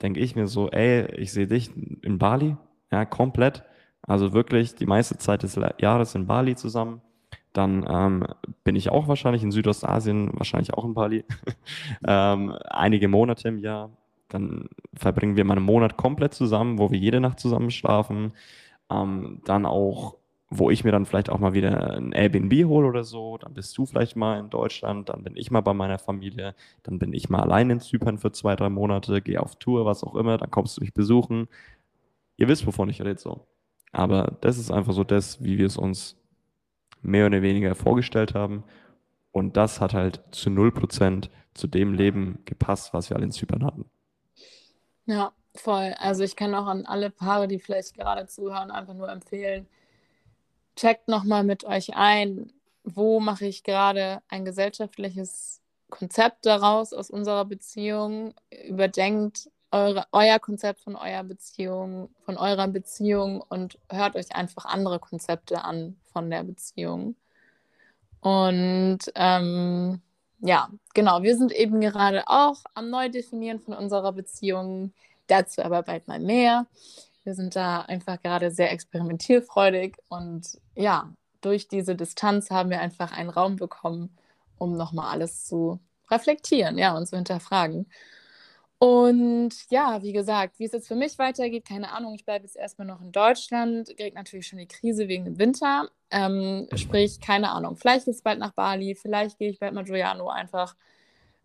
denke 0.00 0.20
ich 0.20 0.36
mir 0.36 0.46
so, 0.46 0.70
ey, 0.70 1.06
ich 1.16 1.32
sehe 1.32 1.46
dich 1.46 1.70
in 2.02 2.18
Bali, 2.18 2.56
ja, 2.90 3.04
komplett. 3.04 3.62
Also 4.02 4.32
wirklich 4.32 4.74
die 4.74 4.86
meiste 4.86 5.16
Zeit 5.18 5.42
des 5.42 5.58
Jahres 5.78 6.14
in 6.14 6.26
Bali 6.26 6.56
zusammen. 6.56 7.02
dann 7.52 7.84
ähm, 7.88 8.26
bin 8.64 8.76
ich 8.76 8.90
auch 8.90 9.08
wahrscheinlich 9.08 9.42
in 9.42 9.52
Südostasien, 9.52 10.30
wahrscheinlich 10.32 10.72
auch 10.74 10.84
in 10.84 10.94
Bali, 10.94 11.24
ähm, 12.06 12.56
einige 12.70 13.08
Monate 13.08 13.48
im 13.48 13.58
Jahr. 13.58 13.90
Dann 14.28 14.68
verbringen 14.94 15.36
wir 15.36 15.44
mal 15.44 15.58
einen 15.58 15.66
Monat 15.66 15.98
komplett 15.98 16.32
zusammen, 16.34 16.78
wo 16.78 16.90
wir 16.90 16.98
jede 16.98 17.20
Nacht 17.20 17.38
zusammen 17.40 17.70
schlafen. 17.70 18.32
Ähm, 18.90 19.42
dann 19.44 19.66
auch, 19.66 20.16
wo 20.54 20.70
ich 20.70 20.84
mir 20.84 20.92
dann 20.92 21.06
vielleicht 21.06 21.30
auch 21.30 21.38
mal 21.38 21.54
wieder 21.54 21.96
ein 21.96 22.12
Airbnb 22.12 22.52
hole 22.66 22.86
oder 22.86 23.04
so. 23.04 23.38
Dann 23.38 23.54
bist 23.54 23.76
du 23.78 23.86
vielleicht 23.86 24.16
mal 24.16 24.38
in 24.38 24.50
Deutschland, 24.50 25.08
dann 25.08 25.24
bin 25.24 25.36
ich 25.36 25.50
mal 25.50 25.62
bei 25.62 25.72
meiner 25.72 25.98
Familie, 25.98 26.54
dann 26.82 26.98
bin 26.98 27.14
ich 27.14 27.30
mal 27.30 27.40
allein 27.40 27.70
in 27.70 27.80
Zypern 27.80 28.18
für 28.18 28.32
zwei, 28.32 28.54
drei 28.54 28.68
Monate, 28.68 29.22
gehe 29.22 29.40
auf 29.40 29.56
Tour, 29.56 29.86
was 29.86 30.04
auch 30.04 30.14
immer, 30.14 30.36
dann 30.36 30.50
kommst 30.50 30.76
du 30.76 30.82
mich 30.82 30.92
besuchen. 30.92 31.48
Ihr 32.36 32.48
wisst, 32.48 32.66
wovon 32.66 32.90
ich 32.90 33.00
rede 33.00 33.18
so. 33.18 33.46
Aber 33.92 34.36
das 34.42 34.58
ist 34.58 34.70
einfach 34.70 34.92
so 34.92 35.04
das, 35.04 35.42
wie 35.42 35.58
wir 35.58 35.66
es 35.66 35.76
uns 35.76 36.16
mehr 37.00 37.26
oder 37.26 37.42
weniger 37.42 37.74
vorgestellt 37.74 38.34
haben. 38.34 38.64
Und 39.32 39.56
das 39.56 39.80
hat 39.80 39.94
halt 39.94 40.22
zu 40.32 40.50
0% 40.50 41.30
zu 41.54 41.66
dem 41.66 41.94
Leben 41.94 42.40
gepasst, 42.44 42.92
was 42.92 43.10
wir 43.10 43.16
alle 43.16 43.26
in 43.26 43.32
Zypern 43.32 43.64
hatten. 43.64 43.86
Ja, 45.06 45.32
voll. 45.54 45.94
Also 45.98 46.24
ich 46.24 46.36
kann 46.36 46.54
auch 46.54 46.66
an 46.66 46.86
alle 46.86 47.10
Paare, 47.10 47.48
die 47.48 47.58
vielleicht 47.58 47.94
gerade 47.94 48.26
zuhören, 48.26 48.70
einfach 48.70 48.94
nur 48.94 49.10
empfehlen, 49.10 49.66
checkt 50.76 51.08
nochmal 51.08 51.44
mit 51.44 51.64
euch 51.64 51.94
ein, 51.94 52.52
wo 52.84 53.20
mache 53.20 53.46
ich 53.46 53.62
gerade 53.62 54.22
ein 54.28 54.44
gesellschaftliches 54.44 55.60
Konzept 55.90 56.46
daraus 56.46 56.92
aus 56.92 57.10
unserer 57.10 57.44
Beziehung, 57.44 58.34
überdenkt 58.66 59.50
eure, 59.70 60.06
euer 60.12 60.38
Konzept 60.38 60.80
von 60.80 60.96
eurer 60.96 61.24
Beziehung, 61.24 62.10
von 62.24 62.36
eurer 62.36 62.68
Beziehung 62.68 63.42
und 63.48 63.78
hört 63.90 64.16
euch 64.16 64.34
einfach 64.34 64.64
andere 64.66 64.98
Konzepte 64.98 65.64
an 65.64 65.96
von 66.12 66.30
der 66.30 66.44
Beziehung. 66.44 67.16
Und 68.20 69.00
ähm, 69.14 70.00
ja, 70.40 70.68
genau, 70.94 71.22
wir 71.22 71.36
sind 71.36 71.52
eben 71.52 71.80
gerade 71.80 72.24
auch 72.26 72.62
am 72.74 72.90
Neudefinieren 72.90 73.60
von 73.60 73.74
unserer 73.74 74.12
Beziehung. 74.12 74.92
Dazu 75.26 75.62
aber 75.62 75.82
bald 75.82 76.08
mal 76.08 76.20
mehr. 76.20 76.66
Wir 77.24 77.34
sind 77.34 77.54
da 77.56 77.82
einfach 77.82 78.20
gerade 78.20 78.50
sehr 78.50 78.72
experimentierfreudig 78.72 79.96
und 80.08 80.60
ja, 80.74 81.12
durch 81.40 81.68
diese 81.68 81.94
Distanz 81.94 82.50
haben 82.50 82.70
wir 82.70 82.80
einfach 82.80 83.12
einen 83.12 83.30
Raum 83.30 83.56
bekommen, 83.56 84.16
um 84.58 84.76
nochmal 84.76 85.12
alles 85.12 85.44
zu 85.44 85.80
reflektieren, 86.10 86.78
ja, 86.78 86.96
und 86.96 87.06
zu 87.06 87.16
hinterfragen. 87.16 87.86
Und 88.78 89.50
ja, 89.70 90.02
wie 90.02 90.12
gesagt, 90.12 90.58
wie 90.58 90.64
es 90.64 90.72
jetzt 90.72 90.88
für 90.88 90.96
mich 90.96 91.16
weitergeht, 91.16 91.64
keine 91.64 91.92
Ahnung. 91.92 92.14
Ich 92.14 92.24
bleibe 92.24 92.44
jetzt 92.44 92.56
erstmal 92.56 92.88
noch 92.88 93.00
in 93.00 93.12
Deutschland, 93.12 93.86
kriege 93.96 94.16
natürlich 94.16 94.48
schon 94.48 94.58
die 94.58 94.66
Krise 94.66 95.06
wegen 95.06 95.24
dem 95.24 95.38
Winter. 95.38 95.88
Ähm, 96.10 96.66
sprich, 96.74 97.20
keine 97.20 97.52
Ahnung. 97.52 97.76
Vielleicht 97.76 98.06
geht 98.06 98.14
es 98.14 98.22
bald 98.22 98.40
nach 98.40 98.52
Bali, 98.54 98.96
vielleicht 98.96 99.38
gehe 99.38 99.50
ich 99.50 99.60
bald 99.60 99.72
mal 99.74 99.84
Giuliano 99.84 100.28
einfach 100.28 100.74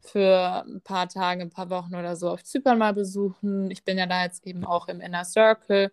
für 0.09 0.63
ein 0.65 0.81
paar 0.81 1.07
Tage, 1.09 1.41
ein 1.41 1.49
paar 1.49 1.69
Wochen 1.69 1.95
oder 1.95 2.15
so 2.15 2.29
auf 2.29 2.43
Zypern 2.43 2.77
mal 2.77 2.93
besuchen. 2.93 3.71
Ich 3.71 3.83
bin 3.83 3.97
ja 3.97 4.05
da 4.05 4.23
jetzt 4.23 4.45
eben 4.45 4.65
auch 4.65 4.87
im 4.87 5.01
Inner 5.01 5.25
Circle. 5.25 5.91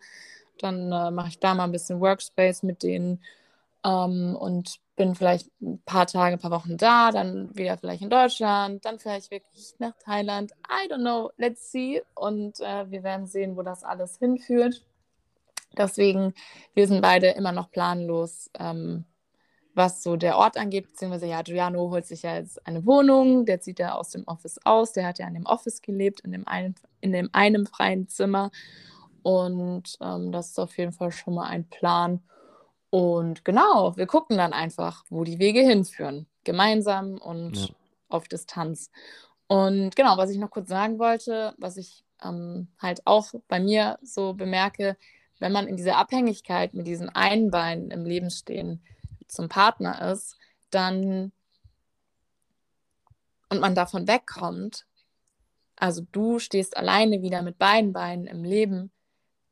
Dann 0.58 0.92
äh, 0.92 1.10
mache 1.10 1.28
ich 1.28 1.40
da 1.40 1.54
mal 1.54 1.64
ein 1.64 1.72
bisschen 1.72 2.00
Workspace 2.00 2.62
mit 2.62 2.82
denen 2.82 3.22
ähm, 3.84 4.36
und 4.38 4.80
bin 4.96 5.14
vielleicht 5.14 5.50
ein 5.60 5.80
paar 5.84 6.06
Tage, 6.06 6.36
ein 6.36 6.40
paar 6.40 6.50
Wochen 6.50 6.76
da, 6.76 7.10
dann 7.10 7.54
wieder 7.56 7.76
vielleicht 7.76 8.02
in 8.02 8.10
Deutschland, 8.10 8.84
dann 8.84 8.98
vielleicht 8.98 9.30
wirklich 9.30 9.74
nach 9.78 9.94
Thailand. 10.04 10.52
I 10.68 10.88
don't 10.88 11.00
know, 11.00 11.32
let's 11.36 11.70
see. 11.72 12.02
Und 12.14 12.60
äh, 12.60 12.90
wir 12.90 13.02
werden 13.02 13.26
sehen, 13.26 13.56
wo 13.56 13.62
das 13.62 13.82
alles 13.82 14.18
hinführt. 14.18 14.82
Deswegen, 15.76 16.34
wir 16.74 16.86
sind 16.86 17.02
beide 17.02 17.28
immer 17.30 17.52
noch 17.52 17.70
planlos, 17.70 18.50
ähm, 18.58 19.04
was 19.74 20.02
so 20.02 20.16
der 20.16 20.38
Ort 20.38 20.56
angeht, 20.56 20.86
beziehungsweise 20.86 21.26
ja, 21.26 21.42
Giuliano 21.42 21.90
holt 21.90 22.06
sich 22.06 22.22
ja 22.22 22.36
jetzt 22.36 22.64
eine 22.66 22.86
Wohnung, 22.86 23.44
der 23.44 23.60
zieht 23.60 23.80
ja 23.80 23.94
aus 23.94 24.10
dem 24.10 24.24
Office 24.26 24.58
aus, 24.64 24.92
der 24.92 25.06
hat 25.06 25.18
ja 25.18 25.26
in 25.26 25.34
dem 25.34 25.46
Office 25.46 25.82
gelebt, 25.82 26.20
in 26.20 26.32
dem 26.32 26.46
einen, 26.46 26.76
in 27.00 27.12
dem 27.12 27.28
einem 27.32 27.66
freien 27.66 28.08
Zimmer. 28.08 28.50
Und 29.22 29.96
ähm, 30.00 30.32
das 30.32 30.50
ist 30.50 30.60
auf 30.60 30.76
jeden 30.78 30.92
Fall 30.92 31.10
schon 31.10 31.34
mal 31.34 31.48
ein 31.48 31.68
Plan. 31.68 32.22
Und 32.90 33.44
genau, 33.44 33.96
wir 33.96 34.06
gucken 34.06 34.36
dann 34.36 34.52
einfach, 34.52 35.04
wo 35.10 35.24
die 35.24 35.38
Wege 35.38 35.60
hinführen. 35.60 36.26
Gemeinsam 36.44 37.18
und 37.18 37.56
ja. 37.56 37.74
auf 38.08 38.28
Distanz. 38.28 38.90
Und 39.48 39.96
genau, 39.96 40.16
was 40.16 40.30
ich 40.30 40.38
noch 40.38 40.50
kurz 40.50 40.68
sagen 40.68 40.98
wollte, 40.98 41.54
was 41.58 41.76
ich 41.76 42.04
ähm, 42.22 42.68
halt 42.78 43.02
auch 43.06 43.32
bei 43.48 43.58
mir 43.58 43.98
so 44.02 44.34
bemerke, 44.34 44.96
wenn 45.40 45.52
man 45.52 45.66
in 45.66 45.76
dieser 45.76 45.96
Abhängigkeit 45.96 46.74
mit 46.74 46.86
diesen 46.86 47.08
einen 47.08 47.50
Beinen 47.50 47.90
im 47.90 48.04
Leben 48.04 48.30
stehen 48.30 48.80
zum 49.34 49.48
Partner 49.48 50.10
ist, 50.12 50.36
dann 50.70 51.32
und 53.50 53.60
man 53.60 53.74
davon 53.74 54.08
wegkommt, 54.08 54.86
also 55.76 56.02
du 56.12 56.38
stehst 56.38 56.76
alleine 56.76 57.22
wieder 57.22 57.42
mit 57.42 57.58
beiden 57.58 57.92
Beinen 57.92 58.26
im 58.26 58.44
Leben, 58.44 58.90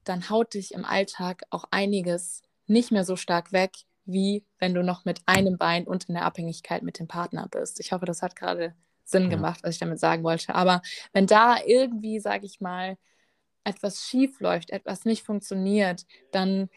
dann 0.04 0.30
haut 0.30 0.54
dich 0.54 0.72
im 0.72 0.84
Alltag 0.84 1.42
auch 1.50 1.64
einiges 1.70 2.42
nicht 2.66 2.90
mehr 2.90 3.04
so 3.04 3.16
stark 3.16 3.52
weg, 3.52 3.72
wie 4.04 4.44
wenn 4.58 4.74
du 4.74 4.82
noch 4.82 5.04
mit 5.04 5.20
einem 5.26 5.58
Bein 5.58 5.86
und 5.86 6.08
in 6.08 6.14
der 6.14 6.24
Abhängigkeit 6.24 6.82
mit 6.82 6.98
dem 6.98 7.06
Partner 7.06 7.48
bist. 7.48 7.78
Ich 7.80 7.92
hoffe, 7.92 8.06
das 8.06 8.22
hat 8.22 8.34
gerade 8.34 8.74
Sinn 9.04 9.30
gemacht, 9.30 9.60
was 9.62 9.74
ich 9.74 9.80
damit 9.80 10.00
sagen 10.00 10.24
wollte. 10.24 10.54
Aber 10.54 10.82
wenn 11.12 11.26
da 11.26 11.56
irgendwie, 11.64 12.18
sage 12.18 12.46
ich 12.46 12.60
mal, 12.60 12.96
etwas 13.64 14.02
schief 14.02 14.40
läuft, 14.40 14.70
etwas 14.70 15.04
nicht 15.04 15.22
funktioniert, 15.22 16.04
dann 16.32 16.68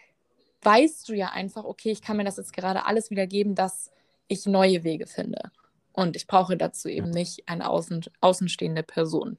weißt 0.65 1.07
du 1.07 1.13
ja 1.13 1.29
einfach, 1.29 1.63
okay, 1.63 1.91
ich 1.91 2.01
kann 2.01 2.17
mir 2.17 2.23
das 2.23 2.37
jetzt 2.37 2.53
gerade 2.53 2.85
alles 2.85 3.11
wieder 3.11 3.27
geben, 3.27 3.55
dass 3.55 3.91
ich 4.27 4.45
neue 4.45 4.83
Wege 4.83 5.07
finde. 5.07 5.51
Und 5.93 6.15
ich 6.15 6.27
brauche 6.27 6.57
dazu 6.57 6.89
eben 6.89 7.09
nicht 7.09 7.47
eine 7.47 7.69
außen, 7.69 8.05
außenstehende 8.19 8.83
Person. 8.83 9.37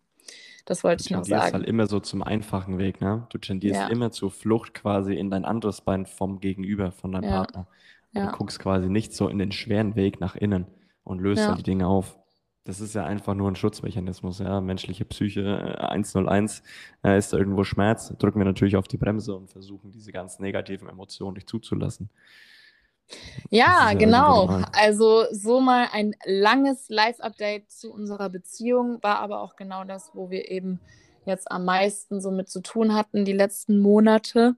Das 0.64 0.83
wollte 0.83 1.05
ich 1.05 1.11
noch 1.11 1.18
sagen. 1.18 1.29
Du 1.29 1.35
tendierst 1.35 1.55
halt 1.55 1.66
immer 1.66 1.87
so 1.87 2.01
zum 2.01 2.22
einfachen 2.22 2.79
Weg, 2.79 3.01
ne? 3.01 3.27
Du 3.31 3.39
tendierst 3.39 3.81
ja. 3.81 3.89
immer 3.89 4.11
zur 4.11 4.31
Flucht 4.31 4.74
quasi 4.74 5.14
in 5.14 5.31
dein 5.31 5.45
anderes 5.45 5.81
Bein 5.81 6.07
vom 6.07 6.41
Gegenüber, 6.41 6.93
von 6.93 7.12
deinem 7.12 7.24
ja. 7.24 7.31
Partner. 7.31 7.68
Ja. 8.12 8.27
Du 8.27 8.37
guckst 8.37 8.59
quasi 8.59 8.89
nicht 8.89 9.12
so 9.12 9.29
in 9.29 9.39
den 9.39 9.53
schweren 9.53 9.95
Weg 9.95 10.20
nach 10.20 10.35
innen 10.35 10.66
und 11.05 11.20
löst 11.20 11.41
ja. 11.43 11.49
dann 11.49 11.57
die 11.57 11.62
Dinge 11.62 11.87
auf. 11.87 12.18
Das 12.67 12.81
ist 12.81 12.95
ja 12.95 13.05
einfach 13.05 13.35
nur 13.35 13.49
ein 13.49 13.55
Schutzmechanismus, 13.55 14.41
ja. 14.41 14.61
Menschliche 14.61 15.05
Psyche 15.05 15.79
101 15.79 16.62
äh, 17.05 17.14
äh, 17.14 17.19
ist 17.19 17.33
da 17.33 17.39
irgendwo 17.39 17.62
Schmerz, 17.62 18.12
drücken 18.19 18.41
wir 18.41 18.45
natürlich 18.45 18.77
auf 18.77 18.89
die 18.89 18.97
Bremse 18.97 19.37
und 19.37 19.49
versuchen, 19.49 19.93
diese 19.93 20.11
ganzen 20.11 20.43
negativen 20.43 20.89
Emotionen 20.89 21.35
nicht 21.35 21.49
zuzulassen. 21.49 22.11
Ja, 23.51 23.93
genau. 23.95 24.64
Also 24.73 25.27
so 25.31 25.61
mal 25.61 25.87
ein 25.93 26.17
langes 26.25 26.89
Live-Update 26.89 27.71
zu 27.71 27.93
unserer 27.93 28.29
Beziehung 28.31 29.01
war 29.01 29.21
aber 29.21 29.43
auch 29.43 29.55
genau 29.55 29.85
das, 29.85 30.11
wo 30.14 30.29
wir 30.31 30.51
eben 30.51 30.81
jetzt 31.25 31.49
am 31.51 31.64
meisten 31.64 32.21
so 32.21 32.33
mit 32.33 32.49
zu 32.51 32.62
tun 32.62 32.95
hatten 32.95 33.25
die 33.25 33.33
letzten 33.33 33.79
Monate. 33.79 34.57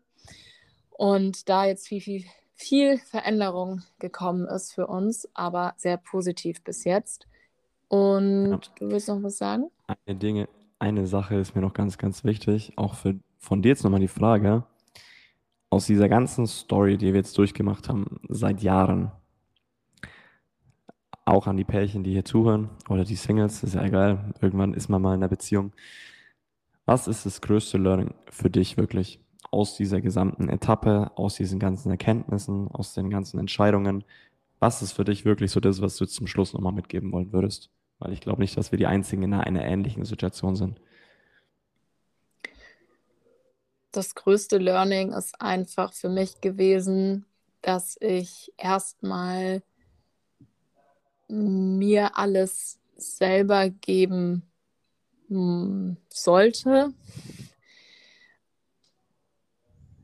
Und 0.90 1.50
da 1.50 1.66
jetzt 1.66 1.86
viel, 1.86 2.00
viel, 2.00 2.24
viel 2.54 2.96
Veränderung 2.96 3.82
gekommen 3.98 4.46
ist 4.46 4.72
für 4.72 4.86
uns, 4.86 5.28
aber 5.34 5.74
sehr 5.76 5.98
positiv 5.98 6.64
bis 6.64 6.84
jetzt. 6.84 7.26
Und 7.88 8.50
ja. 8.50 8.60
du 8.78 8.90
willst 8.90 9.08
noch 9.08 9.22
was 9.22 9.38
sagen? 9.38 9.70
Eine 10.06 10.16
Dinge, 10.16 10.48
eine 10.78 11.06
Sache 11.06 11.36
ist 11.36 11.54
mir 11.54 11.62
noch 11.62 11.74
ganz, 11.74 11.98
ganz 11.98 12.24
wichtig, 12.24 12.72
auch 12.76 12.94
für, 12.94 13.18
von 13.38 13.62
dir 13.62 13.70
jetzt 13.70 13.84
nochmal 13.84 14.00
die 14.00 14.08
Frage 14.08 14.64
aus 15.70 15.86
dieser 15.86 16.08
ganzen 16.08 16.46
Story, 16.46 16.96
die 16.96 17.08
wir 17.08 17.20
jetzt 17.20 17.36
durchgemacht 17.36 17.88
haben, 17.88 18.20
seit 18.28 18.62
Jahren, 18.62 19.12
auch 21.24 21.46
an 21.46 21.58
die 21.58 21.64
Pärchen, 21.64 22.04
die 22.04 22.12
hier 22.12 22.24
zuhören 22.24 22.70
oder 22.88 23.04
die 23.04 23.16
Singles, 23.16 23.62
ist 23.62 23.74
ja 23.74 23.84
egal, 23.84 24.32
irgendwann 24.40 24.72
ist 24.72 24.88
man 24.88 25.02
mal 25.02 25.14
in 25.14 25.20
einer 25.20 25.28
Beziehung. 25.28 25.72
Was 26.86 27.06
ist 27.06 27.26
das 27.26 27.42
größte 27.42 27.76
Learning 27.76 28.14
für 28.30 28.48
dich 28.48 28.78
wirklich 28.78 29.20
aus 29.50 29.76
dieser 29.76 30.00
gesamten 30.00 30.48
Etappe, 30.48 31.12
aus 31.16 31.34
diesen 31.34 31.58
ganzen 31.58 31.90
Erkenntnissen, 31.90 32.68
aus 32.68 32.94
den 32.94 33.10
ganzen 33.10 33.38
Entscheidungen? 33.38 34.04
Was 34.58 34.80
ist 34.80 34.92
für 34.92 35.04
dich 35.04 35.26
wirklich 35.26 35.50
so 35.50 35.60
das, 35.60 35.82
was 35.82 35.96
du 35.96 36.06
zum 36.06 36.26
Schluss 36.26 36.54
nochmal 36.54 36.72
mitgeben 36.72 37.12
wollen 37.12 37.32
würdest? 37.32 37.70
Weil 37.98 38.12
ich 38.12 38.20
glaube 38.20 38.42
nicht, 38.42 38.56
dass 38.56 38.70
wir 38.70 38.78
die 38.78 38.86
Einzigen 38.86 39.22
in 39.22 39.34
einer 39.34 39.64
ähnlichen 39.64 40.04
Situation 40.04 40.56
sind. 40.56 40.80
das 43.98 44.14
größte 44.14 44.58
Learning 44.58 45.12
ist 45.12 45.40
einfach 45.40 45.92
für 45.92 46.08
mich 46.08 46.40
gewesen, 46.40 47.26
dass 47.62 47.96
ich 48.00 48.52
erstmal 48.56 49.62
mir 51.28 52.16
alles 52.16 52.78
selber 52.96 53.70
geben 53.70 54.42
hm, 55.28 55.96
sollte, 56.08 56.92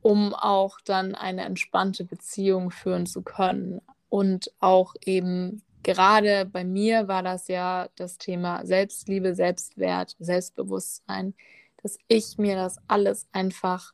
um 0.03 0.34
auch 0.34 0.80
dann 0.80 1.14
eine 1.14 1.45
entspannte 1.45 2.05
Beziehung 2.05 2.70
führen 2.70 3.07
zu 3.07 3.22
können. 3.22 3.80
Und 4.09 4.53
auch 4.61 4.95
eben 5.05 5.62
gerade 5.85 6.45
bei 6.47 6.64
mir 6.64 7.07
war 7.07 7.22
das 7.22 7.49
ja 7.49 7.89
das 7.97 8.18
Thema 8.18 8.66
Selbstliebe, 8.66 9.35
Selbstwert, 9.35 10.16
Selbstbewusstsein 10.18 11.35
dass 11.85 11.99
ich 12.09 12.39
mir 12.39 12.57
das 12.57 12.78
alles 12.89 13.28
einfach 13.32 13.93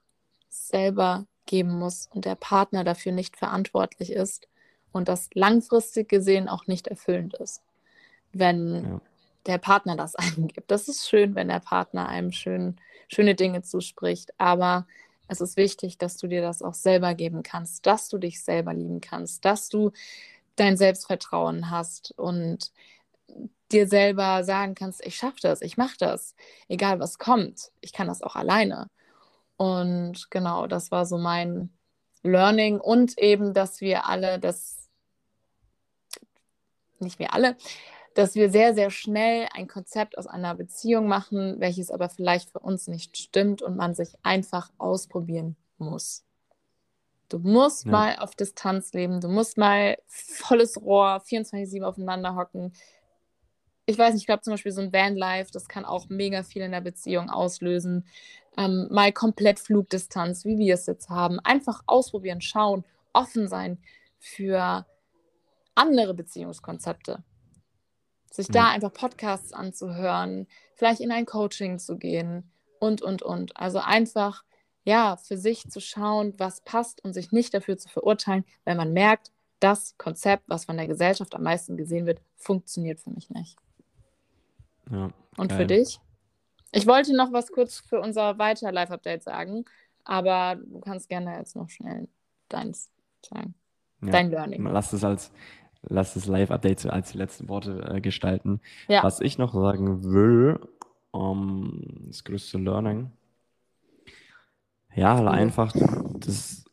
selber 0.49 1.27
geben 1.45 1.77
muss 1.77 2.09
und 2.15 2.25
der 2.25 2.37
Partner 2.37 2.85
dafür 2.85 3.13
nicht 3.13 3.37
verantwortlich 3.37 4.13
ist. 4.13 4.47
und 4.93 5.09
das 5.09 5.29
langfristig 5.35 6.09
gesehen 6.09 6.49
auch 6.49 6.67
nicht 6.67 6.89
erfüllend 6.89 7.35
ist, 7.35 7.63
wenn 8.33 8.75
ja. 8.75 9.01
der 9.47 9.59
Partner 9.59 9.97
das 9.97 10.15
einem 10.17 10.49
gibt. 10.49 10.71
Das 10.71 10.89
ist 10.89 11.09
schön, 11.09 11.35
wenn 11.35 11.49
der 11.49 11.61
Partner 11.61 12.09
einem 12.09 12.33
schön, 12.33 12.77
schöne 13.09 13.35
Dinge 13.35 13.63
zuspricht, 13.63 14.33
aber 14.39 14.87
es 15.29 15.41
ist 15.41 15.57
wichtig, 15.57 15.99
dass 15.99 16.17
du 16.17 16.27
dir 16.27 16.43
das 16.43 16.63
auch 16.63 16.75
selber 16.75 17.15
geben 17.15 17.45
kannst, 17.45 17.87
dass 17.87 18.09
du 18.09 18.19
dich 18.19 18.43
selber 18.43 18.75
lieben 18.75 19.01
kannst, 19.01 19.45
dass 19.45 19.69
du 19.69 19.93
dein 20.61 20.77
Selbstvertrauen 20.77 21.71
hast 21.71 22.13
und 22.19 22.73
dir 23.73 23.87
selber 23.87 24.45
sagen 24.45 24.75
kannst, 24.75 25.05
ich 25.05 25.17
schaffe 25.17 25.39
das, 25.43 25.63
ich 25.63 25.77
mache 25.77 25.97
das, 25.99 26.35
egal 26.69 27.01
was 27.01 27.19
kommt, 27.19 27.71
ich 27.81 27.93
kann 27.93 28.09
das 28.09 28.23
auch 28.23 28.37
alleine. 28.37 28.91
Und 29.57 30.31
genau, 30.31 30.67
das 30.67 30.91
war 30.91 31.07
so 31.07 31.19
mein 31.19 31.71
Learning 32.23 32.81
und 32.81 33.19
eben, 33.19 33.55
dass 33.55 33.81
wir 33.81 34.07
alle 34.07 34.39
das, 34.39 34.89
nicht 36.99 37.19
wir 37.19 37.33
alle, 37.35 37.57
dass 38.15 38.35
wir 38.35 38.51
sehr, 38.51 38.75
sehr 38.75 38.91
schnell 38.91 39.49
ein 39.55 39.69
Konzept 39.69 40.19
aus 40.19 40.27
einer 40.27 40.55
Beziehung 40.55 41.07
machen, 41.07 41.61
welches 41.61 41.91
aber 41.91 42.09
vielleicht 42.09 42.51
für 42.51 42.59
uns 42.59 42.89
nicht 42.89 43.17
stimmt 43.17 43.63
und 43.63 43.77
man 43.77 43.95
sich 43.95 44.15
einfach 44.23 44.71
ausprobieren 44.79 45.57
muss. 45.79 46.25
Du 47.31 47.39
musst 47.39 47.87
ja. 47.87 47.91
mal 47.91 48.17
auf 48.17 48.35
Distanz 48.35 48.93
leben, 48.93 49.21
du 49.21 49.29
musst 49.29 49.57
mal 49.57 49.97
volles 50.07 50.81
Rohr, 50.81 51.23
24-7 51.27 51.83
aufeinander 51.83 52.37
hocken. 52.37 52.73
Ich 53.87 53.99
weiß 53.99 54.13
nicht, 54.13 54.23
ich 54.23 54.27
glaube 54.27 54.43
zum 54.43 54.53
Beispiel 54.53 54.73
so 54.73 54.83
ein 54.83 54.93
Vanlife, 54.93 55.51
das 55.51 55.69
kann 55.69 55.85
auch 55.85 56.09
mega 56.11 56.43
viel 56.43 56.63
in 56.63 56.73
der 56.73 56.83
Beziehung 56.83 57.31
auslösen. 57.31 58.07
Ähm, 58.59 58.89
mal 58.91 59.13
komplett 59.13 59.59
Flugdistanz, 59.59 60.45
wie 60.45 60.59
wir 60.59 60.75
es 60.75 60.87
jetzt 60.87 61.09
haben. 61.09 61.41
Einfach 61.41 61.83
ausprobieren, 61.87 62.43
schauen, 62.43 62.85
offen 63.13 63.49
sein 63.49 63.79
für 64.19 64.85
andere 65.75 66.13
Beziehungskonzepte 66.13 67.25
sich 68.33 68.49
da 68.49 68.63
mhm. 68.63 68.69
einfach 68.69 68.93
Podcasts 68.93 69.53
anzuhören, 69.53 70.47
vielleicht 70.75 71.01
in 71.01 71.13
ein 71.13 71.27
Coaching 71.27 71.79
zu 71.79 71.97
gehen 71.97 72.51
und, 72.79 73.03
und, 73.03 73.23
und. 73.23 73.57
Also 73.57 73.79
einfach, 73.79 74.45
ja, 74.85 75.17
für 75.17 75.37
sich 75.37 75.69
zu 75.69 75.81
schauen, 75.81 76.35
was 76.39 76.63
passt 76.63 77.05
und 77.05 77.13
sich 77.13 77.33
nicht 77.33 77.53
dafür 77.55 77.77
zu 77.77 77.89
verurteilen, 77.89 78.45
wenn 78.65 78.77
man 78.77 78.93
merkt, 78.93 79.33
das 79.61 79.97
Konzept, 79.99 80.45
was 80.49 80.65
von 80.65 80.77
der 80.77 80.87
Gesellschaft 80.87 81.35
am 81.35 81.43
meisten 81.43 81.77
gesehen 81.77 82.07
wird, 82.07 82.21
funktioniert 82.37 83.01
für 83.01 83.11
mich 83.11 83.29
nicht. 83.31 83.57
Ja, 84.91 85.11
und 85.37 85.53
für 85.53 85.67
dich? 85.67 86.01
Ich 86.73 86.87
wollte 86.87 87.15
noch 87.15 87.33
was 87.33 87.53
kurz 87.53 87.81
für 87.81 88.01
unser 88.01 88.39
weiter 88.39 88.73
Live-Update 88.73 89.23
sagen, 89.23 89.65
aber 90.05 90.57
du 90.57 90.81
kannst 90.81 91.09
gerne 91.09 91.37
jetzt 91.37 91.57
noch 91.57 91.69
schnell 91.69 92.09
deins 92.49 92.91
sagen. 93.23 93.55
Ja, 94.03 94.11
Dein 94.11 94.31
Learning. 94.31 94.65
Lass 94.65 94.93
es 94.93 95.05
als, 95.05 95.31
lass 95.83 96.15
das 96.15 96.27
Live-Update 96.27 96.87
als 96.87 97.13
die 97.13 97.19
letzten 97.19 97.49
Worte 97.49 97.95
äh, 97.95 98.01
gestalten. 98.01 98.61
Ja. 98.89 99.03
Was 99.03 99.21
ich 99.21 99.37
noch 99.37 99.53
sagen 99.53 100.05
will, 100.05 100.59
um, 101.11 101.83
ähm, 101.83 102.07
das 102.07 102.25
größte 102.25 102.59
Learning, 102.59 103.11
ja, 104.95 105.17
halt 105.17 105.29
einfach 105.29 105.75
das. 106.19 106.65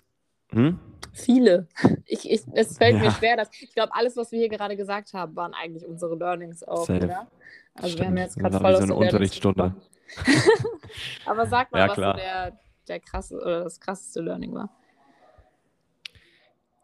Hm? 0.51 0.79
Viele. 1.13 1.67
Ich, 2.05 2.29
ich, 2.29 2.43
es 2.53 2.77
fällt 2.77 2.95
ja. 2.95 3.03
mir 3.03 3.11
schwer, 3.11 3.37
dass 3.37 3.49
ich 3.59 3.73
glaube, 3.73 3.93
alles, 3.93 4.15
was 4.15 4.31
wir 4.31 4.39
hier 4.39 4.49
gerade 4.49 4.77
gesagt 4.77 5.13
haben, 5.13 5.35
waren 5.35 5.53
eigentlich 5.53 5.85
unsere 5.85 6.15
Learnings 6.15 6.63
auch. 6.63 6.87
Oder? 6.87 7.27
Also 7.73 7.89
Stimmt. 7.89 7.99
wir 7.99 8.07
haben 8.07 8.17
jetzt 8.17 8.37
gerade 8.37 8.59
voll 8.59 8.75
so 8.77 8.83
eine 8.83 8.95
Unterrichtsstunde. 8.95 9.75
Aber 11.25 11.47
sag 11.47 11.71
mal, 11.71 11.79
ja, 11.79 11.87
was 11.89 11.95
so 11.95 12.01
der, 12.01 12.59
der 12.87 12.99
krasse 12.99 13.35
oder 13.35 13.63
das 13.63 13.79
krasseste 13.79 14.21
Learning 14.21 14.53
war 14.53 14.69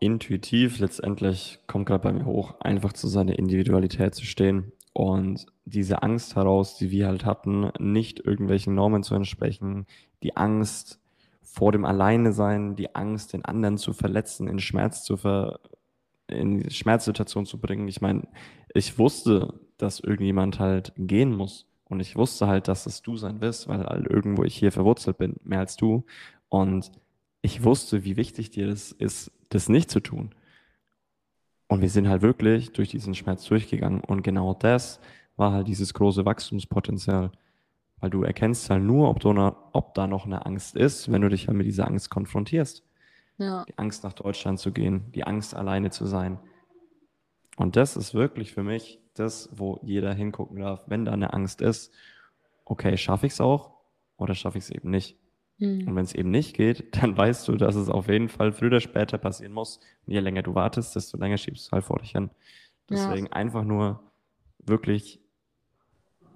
intuitiv 0.04 0.80
letztendlich 0.80 1.60
kommt 1.66 1.86
gerade 1.86 2.04
bei 2.04 2.12
mir 2.12 2.26
hoch, 2.26 2.60
einfach 2.60 2.92
zu 2.92 3.08
seiner 3.08 3.40
Individualität 3.40 4.14
zu 4.14 4.26
stehen 4.26 4.74
und 4.92 5.46
diese 5.64 6.04
Angst 6.04 6.36
heraus, 6.36 6.78
die 6.78 6.92
wir 6.92 7.08
halt 7.08 7.24
hatten, 7.24 7.72
nicht 7.80 8.20
irgendwelchen 8.20 8.76
Normen 8.76 9.04
zu 9.04 9.16
entsprechen, 9.16 9.88
die 10.22 10.36
Angst 10.36 11.00
vor 11.44 11.72
dem 11.72 11.86
Alleine 11.86 12.34
sein, 12.34 12.76
die 12.76 12.96
Angst, 12.96 13.34
den 13.34 13.46
anderen 13.46 13.78
zu 13.78 13.94
verletzen, 13.94 14.48
in 14.48 14.60
Schmerz 14.60 15.04
zu 15.04 15.18
ver 15.18 15.60
in 16.28 16.70
Schmerzsituation 16.70 17.46
zu 17.46 17.60
bringen. 17.60 17.88
Ich 17.88 18.02
meine, 18.02 18.28
ich 18.74 18.98
wusste, 18.98 19.60
dass 19.78 20.00
irgendjemand 20.00 20.60
halt 20.60 20.94
gehen 20.98 21.36
muss. 21.36 21.68
Und 21.86 22.00
ich 22.00 22.16
wusste 22.16 22.48
halt, 22.48 22.68
dass 22.68 22.86
es 22.86 23.02
du 23.02 23.18
sein 23.18 23.42
wirst, 23.42 23.68
weil 23.68 23.84
halt 23.84 24.08
irgendwo 24.08 24.44
ich 24.44 24.56
hier 24.56 24.72
verwurzelt 24.72 25.18
bin, 25.18 25.36
mehr 25.44 25.60
als 25.60 25.76
du. 25.76 26.06
Und 26.50 26.92
ich 27.42 27.64
wusste, 27.64 28.04
wie 28.04 28.16
wichtig 28.16 28.50
dir 28.50 28.68
das 28.68 28.92
ist, 28.92 29.32
das 29.50 29.70
nicht 29.70 29.92
zu 29.92 30.00
tun. 30.00 30.34
Und 31.68 31.82
wir 31.82 31.90
sind 31.90 32.08
halt 32.08 32.22
wirklich 32.22 32.72
durch 32.72 32.90
diesen 32.90 33.14
Schmerz 33.16 33.46
durchgegangen. 33.46 34.02
Und 34.02 34.24
genau 34.24 34.54
das 34.54 35.00
war 35.36 35.52
halt 35.52 35.68
dieses 35.68 35.94
große 35.94 36.26
Wachstumspotenzial. 36.26 37.32
Weil 38.00 38.10
du 38.10 38.24
erkennst 38.24 38.70
halt 38.70 38.84
nur, 38.84 39.10
ob, 39.10 39.26
eine, 39.26 39.56
ob 39.72 39.94
da 39.94 40.08
noch 40.08 40.26
eine 40.26 40.46
Angst 40.46 40.76
ist, 40.76 41.12
wenn 41.12 41.22
du 41.22 41.30
dich 41.30 41.48
halt 41.48 41.58
mit 41.58 41.66
dieser 41.66 41.88
Angst 41.88 42.10
konfrontierst. 42.10 42.84
Ja. 43.38 43.66
Die 43.68 43.78
Angst 43.78 44.04
nach 44.04 44.14
Deutschland 44.14 44.60
zu 44.60 44.72
gehen, 44.72 45.12
die 45.14 45.24
Angst 45.24 45.56
alleine 45.56 45.90
zu 45.90 46.06
sein. 46.06 46.40
Und 47.56 47.76
das 47.76 47.96
ist 47.96 48.14
wirklich 48.14 48.52
für 48.54 48.64
mich 48.64 49.00
das, 49.14 49.50
wo 49.54 49.80
jeder 49.84 50.14
hingucken 50.14 50.60
darf, 50.60 50.84
wenn 50.88 51.06
da 51.06 51.14
eine 51.14 51.34
Angst 51.34 51.62
ist, 51.62 51.94
okay, 52.66 52.98
schaffe 52.98 53.28
ich 53.28 53.34
es 53.34 53.42
auch 53.42 53.72
oder 54.18 54.36
schaffe 54.36 54.58
ich 54.58 54.66
es 54.66 54.70
eben 54.70 54.90
nicht. 54.90 55.18
Mhm. 55.60 55.88
Und 55.88 55.96
wenn 55.96 56.04
es 56.04 56.14
eben 56.14 56.32
nicht 56.32 56.56
geht, 56.56 56.96
dann 57.02 57.16
weißt 57.16 57.48
du, 57.48 57.56
dass 57.56 57.76
es 57.76 57.90
auf 57.90 58.08
jeden 58.08 58.30
Fall 58.30 58.52
früher 58.52 58.68
oder 58.68 58.80
später 58.80 59.18
passieren 59.18 59.54
muss. 59.54 59.78
Und 60.06 60.14
je 60.14 60.20
länger 60.20 60.42
du 60.42 60.56
wartest, 60.56 60.96
desto 60.96 61.18
länger 61.18 61.38
schiebst 61.38 61.68
du 61.68 61.72
halt 61.72 61.86
vor 61.86 62.00
dich 62.00 62.12
hin. 62.12 62.30
Deswegen 62.90 63.28
ja. 63.28 63.32
einfach 63.34 63.64
nur 63.64 64.12
wirklich 64.60 65.23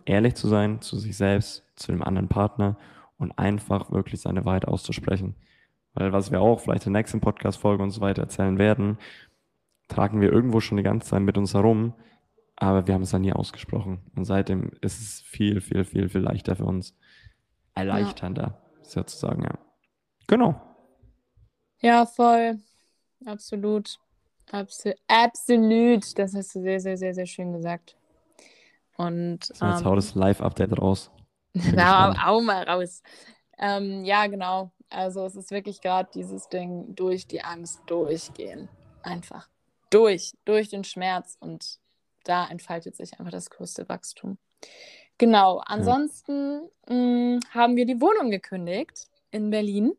ehrlich 0.08 0.36
zu 0.36 0.48
sein 0.48 0.82
zu 0.82 0.98
sich 0.98 1.18
selbst, 1.18 1.64
zu 1.76 1.92
dem 1.92 2.04
anderen 2.04 2.28
Partner 2.28 2.78
und 3.18 3.38
einfach 3.38 3.92
wirklich 3.92 4.22
seine 4.22 4.46
Wahrheit 4.46 4.68
auszusprechen. 4.68 5.36
Weil 5.94 6.14
was 6.14 6.32
wir 6.32 6.42
auch 6.42 6.60
vielleicht 6.60 6.86
in 6.86 6.94
der 6.94 7.02
nächsten 7.02 7.22
Podcast-Folge 7.22 7.84
und 7.84 7.92
so 7.92 8.02
weiter 8.02 8.22
erzählen 8.24 8.58
werden, 8.58 8.98
tragen 9.88 10.22
wir 10.22 10.32
irgendwo 10.32 10.60
schon 10.60 10.78
die 10.78 10.84
ganze 10.84 11.10
Zeit 11.10 11.22
mit 11.22 11.38
uns 11.38 11.54
herum, 11.54 11.94
aber 12.56 12.88
wir 12.88 12.94
haben 12.94 13.04
es 13.04 13.12
dann 13.12 13.22
nie 13.22 13.34
ausgesprochen. 13.34 14.00
Und 14.16 14.26
seitdem 14.26 14.72
ist 14.82 15.02
es 15.02 15.22
viel, 15.22 15.62
viel, 15.62 15.86
viel, 15.86 16.10
viel 16.10 16.22
leichter 16.22 16.56
für 16.56 16.66
uns. 16.66 16.96
Erleichternder. 17.74 18.44
Ja 18.44 18.68
sozusagen, 18.90 19.44
ja. 19.44 19.58
Genau. 20.28 20.60
Ja, 21.82 22.06
voll. 22.06 22.60
Absolut. 23.26 24.00
Absu 24.52 24.92
absolut. 25.08 26.18
Das 26.18 26.36
hast 26.36 26.56
du 26.56 26.62
sehr, 26.62 26.80
sehr, 26.80 26.98
sehr, 26.98 27.14
sehr 27.14 27.26
schön 27.26 27.54
gesagt. 27.54 27.96
Und. 28.98 29.46
So, 29.46 29.66
jetzt 29.66 29.80
ähm, 29.80 29.86
hau 29.86 29.96
das 29.96 30.16
Live-Update 30.16 30.80
raus. 30.80 31.12
Ja, 31.76 32.14
hau 32.24 32.42
mal 32.42 32.64
raus. 32.70 33.02
Ähm, 33.58 34.04
ja, 34.06 34.28
genau. 34.28 34.72
Also 34.90 35.26
es 35.26 35.36
ist 35.36 35.50
wirklich 35.50 35.82
gerade 35.82 36.10
dieses 36.14 36.50
Ding, 36.50 36.94
durch 36.96 37.26
die 37.26 37.42
Angst 37.42 37.82
durchgehen. 37.88 38.70
Einfach. 39.02 39.50
Durch, 39.90 40.34
durch 40.46 40.70
den 40.70 40.84
Schmerz. 40.84 41.36
Und 41.40 41.80
da 42.26 42.48
entfaltet 42.48 42.96
sich 42.96 43.20
einfach 43.20 43.32
das 43.32 43.50
größte 43.50 43.90
Wachstum. 43.90 44.38
Genau, 45.18 45.64
ansonsten 45.66 46.70
ja. 46.88 46.96
mh, 46.96 47.38
mm, 47.38 47.40
haben 47.54 47.76
wir 47.76 47.86
die 47.86 48.00
Wohnung 48.00 48.30
gekündigt 48.30 49.08
in 49.32 49.50
Berlin. 49.50 49.94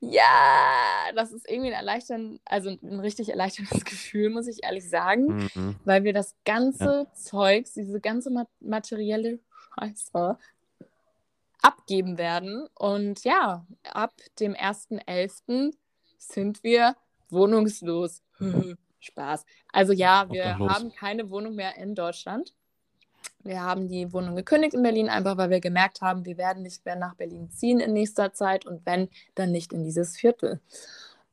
Ja, 0.00 1.10
das 1.14 1.32
ist 1.32 1.48
irgendwie 1.48 1.70
ein 1.70 1.74
erleichtern, 1.74 2.38
also 2.44 2.70
ein 2.70 3.00
richtig 3.00 3.30
erleichterndes 3.30 3.84
Gefühl, 3.84 4.30
muss 4.30 4.46
ich 4.46 4.62
ehrlich 4.62 4.88
sagen, 4.88 5.50
mhm. 5.54 5.76
weil 5.84 6.04
wir 6.04 6.12
das 6.12 6.36
ganze 6.44 7.06
ja. 7.08 7.12
Zeugs, 7.14 7.74
diese 7.74 8.00
ganze 8.00 8.30
materielle 8.60 9.40
Scheiße 9.74 10.38
abgeben 11.62 12.18
werden. 12.18 12.68
Und 12.74 13.24
ja, 13.24 13.66
ab 13.82 14.14
dem 14.38 14.54
1.11. 14.54 15.74
sind 16.18 16.62
wir 16.62 16.96
wohnungslos. 17.30 18.22
Spaß. 19.00 19.44
Also 19.72 19.92
ja, 19.92 20.28
wir 20.30 20.58
haben 20.58 20.92
keine 20.92 21.30
Wohnung 21.30 21.54
mehr 21.54 21.76
in 21.76 21.94
Deutschland. 21.94 22.52
Wir 23.48 23.62
haben 23.62 23.88
die 23.88 24.12
Wohnung 24.12 24.36
gekündigt 24.36 24.74
in 24.74 24.82
Berlin, 24.82 25.08
einfach 25.08 25.38
weil 25.38 25.48
wir 25.48 25.60
gemerkt 25.60 26.02
haben, 26.02 26.26
wir 26.26 26.36
werden 26.36 26.62
nicht 26.62 26.84
mehr 26.84 26.96
nach 26.96 27.14
Berlin 27.14 27.48
ziehen 27.50 27.80
in 27.80 27.94
nächster 27.94 28.34
Zeit 28.34 28.66
und 28.66 28.84
wenn, 28.84 29.08
dann 29.36 29.52
nicht 29.52 29.72
in 29.72 29.84
dieses 29.84 30.18
Viertel. 30.18 30.60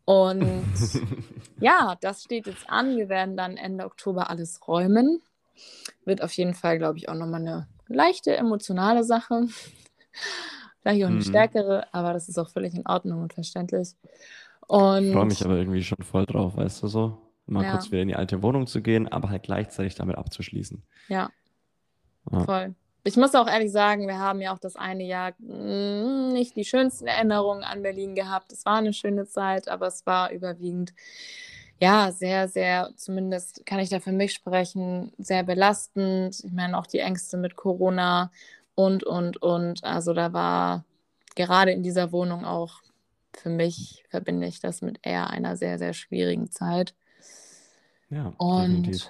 Und 0.06 0.72
ja, 1.60 1.98
das 2.00 2.24
steht 2.24 2.48
jetzt 2.48 2.70
an. 2.70 2.96
Wir 2.96 3.10
werden 3.10 3.36
dann 3.36 3.58
Ende 3.58 3.84
Oktober 3.84 4.30
alles 4.30 4.66
räumen. 4.66 5.22
Wird 6.06 6.24
auf 6.24 6.32
jeden 6.32 6.54
Fall, 6.54 6.78
glaube 6.78 7.00
ich, 7.00 7.10
auch 7.10 7.16
nochmal 7.16 7.42
eine 7.42 7.68
leichte 7.90 8.34
emotionale 8.34 9.04
Sache. 9.04 9.48
Vielleicht 10.82 11.04
auch 11.04 11.10
eine 11.10 11.18
mhm. 11.18 11.22
stärkere, 11.22 11.94
aber 11.94 12.14
das 12.14 12.30
ist 12.30 12.38
auch 12.38 12.50
völlig 12.50 12.76
in 12.76 12.88
Ordnung 12.88 13.24
und 13.24 13.34
verständlich. 13.34 13.90
Und 14.68 15.08
ich 15.08 15.14
freue 15.14 15.26
mich 15.26 15.44
aber 15.44 15.58
irgendwie 15.58 15.84
schon 15.84 16.02
voll 16.02 16.26
drauf, 16.26 16.56
weißt 16.56 16.82
du 16.82 16.88
so? 16.88 17.18
Mal 17.46 17.66
ja. 17.66 17.72
kurz 17.72 17.92
wieder 17.92 18.04
in 18.04 18.08
die 18.08 18.16
alte 18.16 18.42
Wohnung 18.42 18.68
zu 18.68 18.82
gehen, 18.82 19.10
aber 19.10 19.30
halt 19.30 19.44
gleichzeitig 19.44 19.96
damit 19.96 20.18
abzuschließen. 20.18 20.82
Ja, 21.10 21.30
Voll. 22.30 22.76
Ich 23.04 23.18
muss 23.18 23.36
auch 23.36 23.48
ehrlich 23.48 23.72
sagen, 23.72 24.08
wir 24.08 24.18
haben 24.18 24.42
ja 24.42 24.54
auch 24.54 24.60
das 24.60 24.76
eine 24.76 25.04
Jahr 25.04 25.34
mm, 25.38 26.34
nicht 26.34 26.56
die 26.56 26.66
schönsten 26.66 27.06
Erinnerungen 27.06 27.64
an 27.64 27.84
Berlin 27.84 28.16
gehabt. 28.16 28.52
Es 28.52 28.66
war 28.66 28.78
eine 28.78 28.94
schöne 28.94 29.28
Zeit, 29.28 29.68
aber 29.68 29.88
es 29.88 30.06
war 30.06 30.32
überwiegend 30.32 30.94
ja, 31.82 32.12
sehr, 32.12 32.48
sehr, 32.48 32.92
zumindest 32.96 33.66
kann 33.66 33.80
ich 33.80 33.90
da 33.90 34.00
für 34.00 34.14
mich 34.14 34.34
sprechen, 34.34 35.12
sehr 35.18 35.44
belastend. 35.44 36.42
Ich 36.44 36.52
meine, 36.52 36.78
auch 36.78 36.88
die 36.88 37.00
Ängste 37.00 37.38
mit 37.38 37.56
Corona 37.56 38.32
und, 38.76 39.04
und, 39.04 39.42
und. 39.42 39.84
Also 39.84 40.14
da 40.14 40.32
war 40.34 40.86
gerade 41.36 41.72
in 41.72 41.84
dieser 41.84 42.12
Wohnung 42.12 42.46
auch 42.46 42.82
für 43.34 43.50
mich, 43.50 44.06
verbinde 44.10 44.48
ich 44.48 44.62
das 44.62 44.82
mit 44.82 45.00
eher 45.04 45.30
einer 45.30 45.58
sehr, 45.58 45.78
sehr 45.78 45.94
schwierigen 45.94 46.50
Zeit. 46.50 46.96
Ja, 48.10 48.34
Und 48.38 48.88
definitiv. 48.88 49.10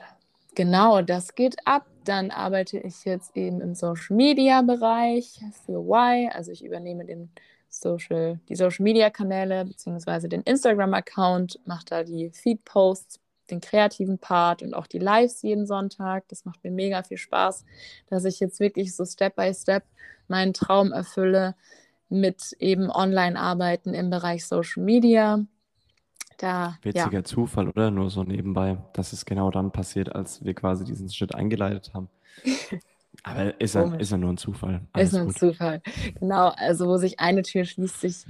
genau, 0.55 1.01
das 1.01 1.35
geht 1.35 1.55
ab. 1.65 1.85
Dann 2.05 2.29
arbeite 2.29 2.77
ich 2.77 3.03
jetzt 3.03 3.35
eben 3.35 3.61
im 3.61 3.73
Social 3.73 4.15
Media 4.15 4.61
Bereich 4.61 5.39
für 5.65 5.79
Y. 5.79 6.29
Also 6.31 6.51
ich 6.51 6.63
übernehme 6.63 7.03
den 7.03 7.31
Social, 7.67 8.39
die 8.47 8.55
Social 8.55 8.83
Media 8.83 9.09
Kanäle 9.09 9.65
beziehungsweise 9.65 10.29
den 10.29 10.41
Instagram-Account, 10.43 11.59
mache 11.65 11.85
da 11.85 12.03
die 12.03 12.29
Feed-Posts, 12.29 13.19
den 13.49 13.59
kreativen 13.59 14.19
Part 14.19 14.61
und 14.61 14.73
auch 14.75 14.87
die 14.87 14.99
Lives 14.99 15.41
jeden 15.41 15.65
Sonntag. 15.65 16.27
Das 16.27 16.45
macht 16.45 16.63
mir 16.63 16.71
mega 16.71 17.01
viel 17.03 17.17
Spaß, 17.17 17.65
dass 18.07 18.25
ich 18.25 18.39
jetzt 18.39 18.59
wirklich 18.59 18.95
so 18.95 19.03
Step 19.03 19.35
by 19.35 19.53
Step 19.53 19.83
meinen 20.27 20.53
Traum 20.53 20.91
erfülle 20.91 21.55
mit 22.09 22.53
eben 22.59 22.91
Online-Arbeiten 22.91 23.95
im 23.95 24.11
Bereich 24.11 24.45
Social 24.45 24.83
Media. 24.83 25.43
Da, 26.37 26.47
ja, 26.47 26.77
Witziger 26.83 27.23
Zufall, 27.23 27.69
oder? 27.69 27.91
Nur 27.91 28.09
so 28.09 28.23
nebenbei, 28.23 28.77
dass 28.93 29.13
es 29.13 29.25
genau 29.25 29.51
dann 29.51 29.71
passiert, 29.71 30.13
als 30.13 30.43
wir 30.43 30.53
quasi 30.53 30.83
diesen 30.83 31.09
Schritt 31.09 31.33
eingeleitet 31.33 31.93
haben. 31.93 32.09
Aber 33.23 33.59
ist 33.61 33.75
ja, 33.75 33.95
ist 33.95 34.11
ja 34.11 34.17
nur 34.17 34.33
ein 34.33 34.37
Zufall. 34.37 34.75
ist 34.75 34.89
Alles 34.93 35.15
ein 35.15 35.25
gut. 35.27 35.37
Zufall. 35.37 35.81
Genau, 36.19 36.49
also 36.49 36.87
wo 36.87 36.97
sich 36.97 37.19
eine 37.19 37.43
Tür 37.43 37.65
schließt, 37.65 38.01
sich, 38.01 38.25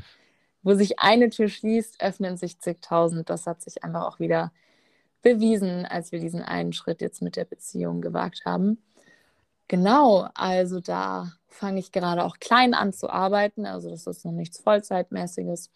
wo 0.61 0.75
sich 0.75 0.99
eine 0.99 1.29
Tür 1.29 1.49
schließt, 1.49 2.01
öffnen 2.01 2.37
sich 2.37 2.59
zigtausend. 2.59 3.29
Das 3.29 3.47
hat 3.47 3.61
sich 3.61 3.83
einfach 3.83 4.03
auch 4.03 4.19
wieder 4.19 4.51
bewiesen, 5.21 5.85
als 5.85 6.11
wir 6.11 6.19
diesen 6.19 6.43
einen 6.43 6.71
Schritt 6.71 7.01
jetzt 7.01 7.21
mit 7.21 7.35
der 7.35 7.45
Beziehung 7.45 8.01
gewagt 8.01 8.43
haben. 8.45 8.77
Genau, 9.67 10.27
also 10.35 10.79
da 10.79 11.31
fange 11.47 11.79
ich 11.79 11.91
gerade 11.91 12.23
auch 12.23 12.37
klein 12.39 12.73
an 12.75 12.93
zu 12.93 13.09
arbeiten. 13.09 13.65
Also 13.65 13.89
das 13.89 14.05
ist 14.05 14.23
noch 14.25 14.31
nichts 14.31 14.59
Vollzeitmäßiges, 14.59 15.71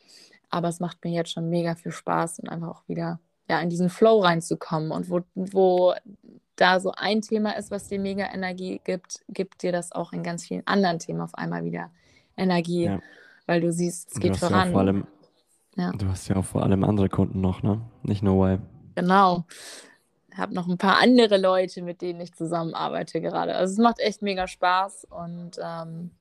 aber 0.49 0.67
es 0.69 0.79
macht 0.79 1.03
mir 1.03 1.11
jetzt 1.11 1.31
schon 1.31 1.49
mega 1.49 1.75
viel 1.75 1.91
Spaß 1.91 2.39
und 2.39 2.49
einfach 2.49 2.69
auch 2.69 2.87
wieder 2.87 3.19
ja, 3.49 3.59
in 3.61 3.69
diesen 3.69 3.89
Flow 3.89 4.19
reinzukommen. 4.19 4.91
Und 4.91 5.09
wo, 5.09 5.21
wo 5.35 5.93
da 6.55 6.79
so 6.79 6.91
ein 6.95 7.21
Thema 7.21 7.57
ist, 7.57 7.71
was 7.71 7.87
dir 7.87 7.99
mega 7.99 8.31
Energie 8.33 8.81
gibt, 8.83 9.21
gibt 9.29 9.63
dir 9.63 9.71
das 9.71 9.91
auch 9.91 10.13
in 10.13 10.23
ganz 10.23 10.45
vielen 10.45 10.65
anderen 10.67 10.99
Themen 10.99 11.21
auf 11.21 11.33
einmal 11.35 11.63
wieder 11.63 11.89
Energie, 12.37 12.85
Ja. 12.85 12.99
weil 13.47 13.61
du 13.61 13.71
siehst, 13.71 14.11
es 14.13 14.19
geht 14.19 14.33
hast 14.33 14.41
ja 14.41 14.47
voran. 14.49 14.71
vor 14.71 14.81
allem, 14.81 15.07
Ja. 15.75 15.91
du 15.91 16.07
hast 16.07 16.27
ja 16.27 16.35
auch 16.35 16.45
vor 16.45 16.63
allem 16.63 16.83
andere 16.83 17.09
Kunden 17.09 17.41
noch, 17.41 17.63
ne? 17.63 17.81
Nicht 18.03 18.21
nur 18.23 18.35
Y. 18.47 18.61
Genau. 18.95 19.45
Ich 20.31 20.37
habe 20.37 20.53
noch 20.53 20.67
ein 20.67 20.77
paar 20.77 20.99
andere 21.01 21.37
Leute, 21.37 21.81
mit 21.81 22.01
denen 22.01 22.21
ich 22.21 22.33
zusammenarbeite 22.33 23.19
gerade. 23.19 23.55
Also 23.55 23.73
es 23.73 23.79
macht 23.79 23.99
echt 23.99 24.21
mega 24.21 24.47
Spaß 24.47 25.05
und 25.09 25.59
ähm, 25.61 26.11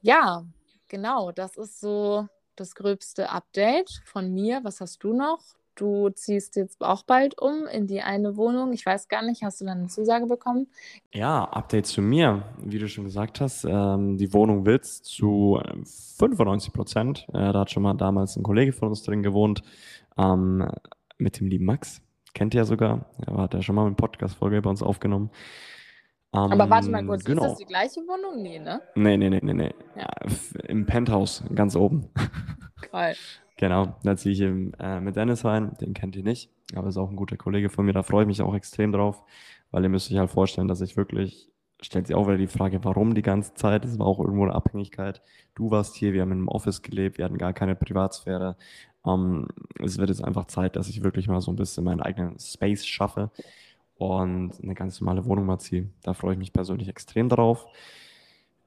ja, 0.00 0.44
genau, 0.88 1.32
das 1.32 1.56
ist 1.56 1.80
so 1.80 2.26
das 2.56 2.74
gröbste 2.74 3.30
Update 3.30 4.02
von 4.04 4.32
mir. 4.32 4.60
Was 4.62 4.80
hast 4.80 5.02
du 5.04 5.12
noch? 5.12 5.40
Du 5.74 6.10
ziehst 6.10 6.56
jetzt 6.56 6.82
auch 6.82 7.02
bald 7.02 7.40
um 7.40 7.66
in 7.66 7.86
die 7.86 8.02
eine 8.02 8.36
Wohnung. 8.36 8.72
Ich 8.72 8.84
weiß 8.84 9.08
gar 9.08 9.22
nicht, 9.22 9.42
hast 9.42 9.60
du 9.60 9.64
dann 9.64 9.78
eine 9.78 9.86
Zusage 9.86 10.26
bekommen? 10.26 10.66
Ja, 11.14 11.44
Update 11.44 11.86
zu 11.86 12.02
mir. 12.02 12.42
Wie 12.58 12.78
du 12.78 12.88
schon 12.88 13.04
gesagt 13.04 13.40
hast, 13.40 13.64
ähm, 13.64 14.18
die 14.18 14.34
Wohnung 14.34 14.66
Witz 14.66 15.02
zu 15.02 15.58
ähm, 15.66 15.86
95 15.86 16.72
Prozent. 16.74 17.26
Äh, 17.32 17.52
da 17.52 17.60
hat 17.60 17.70
schon 17.70 17.82
mal 17.82 17.94
damals 17.94 18.36
ein 18.36 18.42
Kollege 18.42 18.72
von 18.72 18.88
uns 18.88 19.02
drin 19.02 19.22
gewohnt, 19.22 19.62
ähm, 20.18 20.70
mit 21.16 21.40
dem 21.40 21.46
lieben 21.46 21.64
Max. 21.64 22.02
Kennt 22.34 22.54
ihr 22.54 22.58
ja 22.58 22.64
sogar. 22.64 23.06
Er 23.26 23.36
hat 23.38 23.54
ja 23.54 23.62
schon 23.62 23.74
mal 23.74 23.86
eine 23.86 23.94
Podcast-Folge 23.94 24.60
bei 24.60 24.70
uns 24.70 24.82
aufgenommen. 24.82 25.30
Aber 26.32 26.70
warte 26.70 26.90
mal 26.90 27.00
Ähm, 27.00 27.06
kurz, 27.06 27.24
genau. 27.24 27.44
ist 27.44 27.50
das 27.50 27.58
die 27.58 27.66
gleiche 27.66 28.00
Wohnung? 28.00 28.42
Nee, 28.42 28.58
ne? 28.58 28.80
Nee, 28.94 29.16
nee, 29.18 29.28
nee, 29.28 29.40
nee, 29.42 29.52
nee. 29.52 29.74
Ja. 29.96 30.08
Äh, 30.20 30.66
Im 30.68 30.86
Penthouse, 30.86 31.44
ganz 31.54 31.76
oben. 31.76 32.08
Geil. 32.90 33.14
Genau, 33.58 33.94
da 34.02 34.16
ziehe 34.16 34.32
ich 34.32 34.40
eben 34.40 34.72
äh, 34.80 34.98
mit 35.00 35.14
Dennis 35.14 35.44
rein, 35.44 35.74
den 35.80 35.94
kennt 35.94 36.16
ihr 36.16 36.24
nicht, 36.24 36.50
aber 36.74 36.88
ist 36.88 36.96
auch 36.96 37.10
ein 37.10 37.16
guter 37.16 37.36
Kollege 37.36 37.68
von 37.68 37.84
mir, 37.84 37.92
da 37.92 38.02
freue 38.02 38.22
ich 38.22 38.26
mich 38.26 38.42
auch 38.42 38.54
extrem 38.54 38.90
drauf, 38.92 39.22
weil 39.70 39.82
ihr 39.84 39.88
müsst 39.88 40.10
euch 40.10 40.18
halt 40.18 40.30
vorstellen, 40.30 40.66
dass 40.68 40.80
ich 40.80 40.96
wirklich, 40.96 41.48
stellt 41.80 42.06
sich 42.06 42.16
auch 42.16 42.26
wieder 42.26 42.38
die 42.38 42.48
Frage, 42.48 42.82
warum 42.82 43.14
die 43.14 43.22
ganze 43.22 43.54
Zeit, 43.54 43.84
das 43.84 43.98
war 43.98 44.06
auch 44.06 44.18
irgendwo 44.18 44.44
eine 44.44 44.54
Abhängigkeit, 44.54 45.22
du 45.54 45.70
warst 45.70 45.94
hier, 45.94 46.12
wir 46.12 46.22
haben 46.22 46.32
einem 46.32 46.48
Office 46.48 46.82
gelebt, 46.82 47.18
wir 47.18 47.24
hatten 47.24 47.38
gar 47.38 47.52
keine 47.52 47.76
Privatsphäre, 47.76 48.56
ähm, 49.06 49.46
es 49.80 49.98
wird 49.98 50.08
jetzt 50.08 50.24
einfach 50.24 50.46
Zeit, 50.46 50.74
dass 50.74 50.88
ich 50.88 51.04
wirklich 51.04 51.28
mal 51.28 51.40
so 51.40 51.52
ein 51.52 51.56
bisschen 51.56 51.84
meinen 51.84 52.00
eigenen 52.00 52.40
Space 52.40 52.84
schaffe 52.86 53.30
und 54.02 54.52
eine 54.62 54.74
ganz 54.74 55.00
normale 55.00 55.24
Wohnung 55.24 55.46
mal 55.46 55.58
ziehe, 55.58 55.88
da 56.02 56.14
freue 56.14 56.32
ich 56.32 56.38
mich 56.38 56.52
persönlich 56.52 56.88
extrem 56.88 57.28
drauf. 57.28 57.66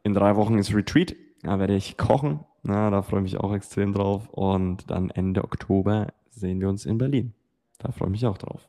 In 0.03 0.13
drei 0.13 0.36
Wochen 0.36 0.57
ist 0.57 0.73
Retreat, 0.73 1.15
da 1.41 1.59
werde 1.59 1.75
ich 1.75 1.97
kochen. 1.97 2.39
Na, 2.63 2.89
da 2.89 3.01
freue 3.01 3.19
ich 3.19 3.33
mich 3.33 3.38
auch 3.38 3.53
extrem 3.53 3.93
drauf. 3.93 4.27
Und 4.29 4.89
dann 4.89 5.09
Ende 5.09 5.43
Oktober 5.43 6.07
sehen 6.29 6.59
wir 6.61 6.69
uns 6.69 6.86
in 6.86 6.97
Berlin. 6.97 7.33
Da 7.79 7.91
freue 7.91 8.07
ich 8.07 8.11
mich 8.11 8.25
auch 8.25 8.38
drauf. 8.38 8.67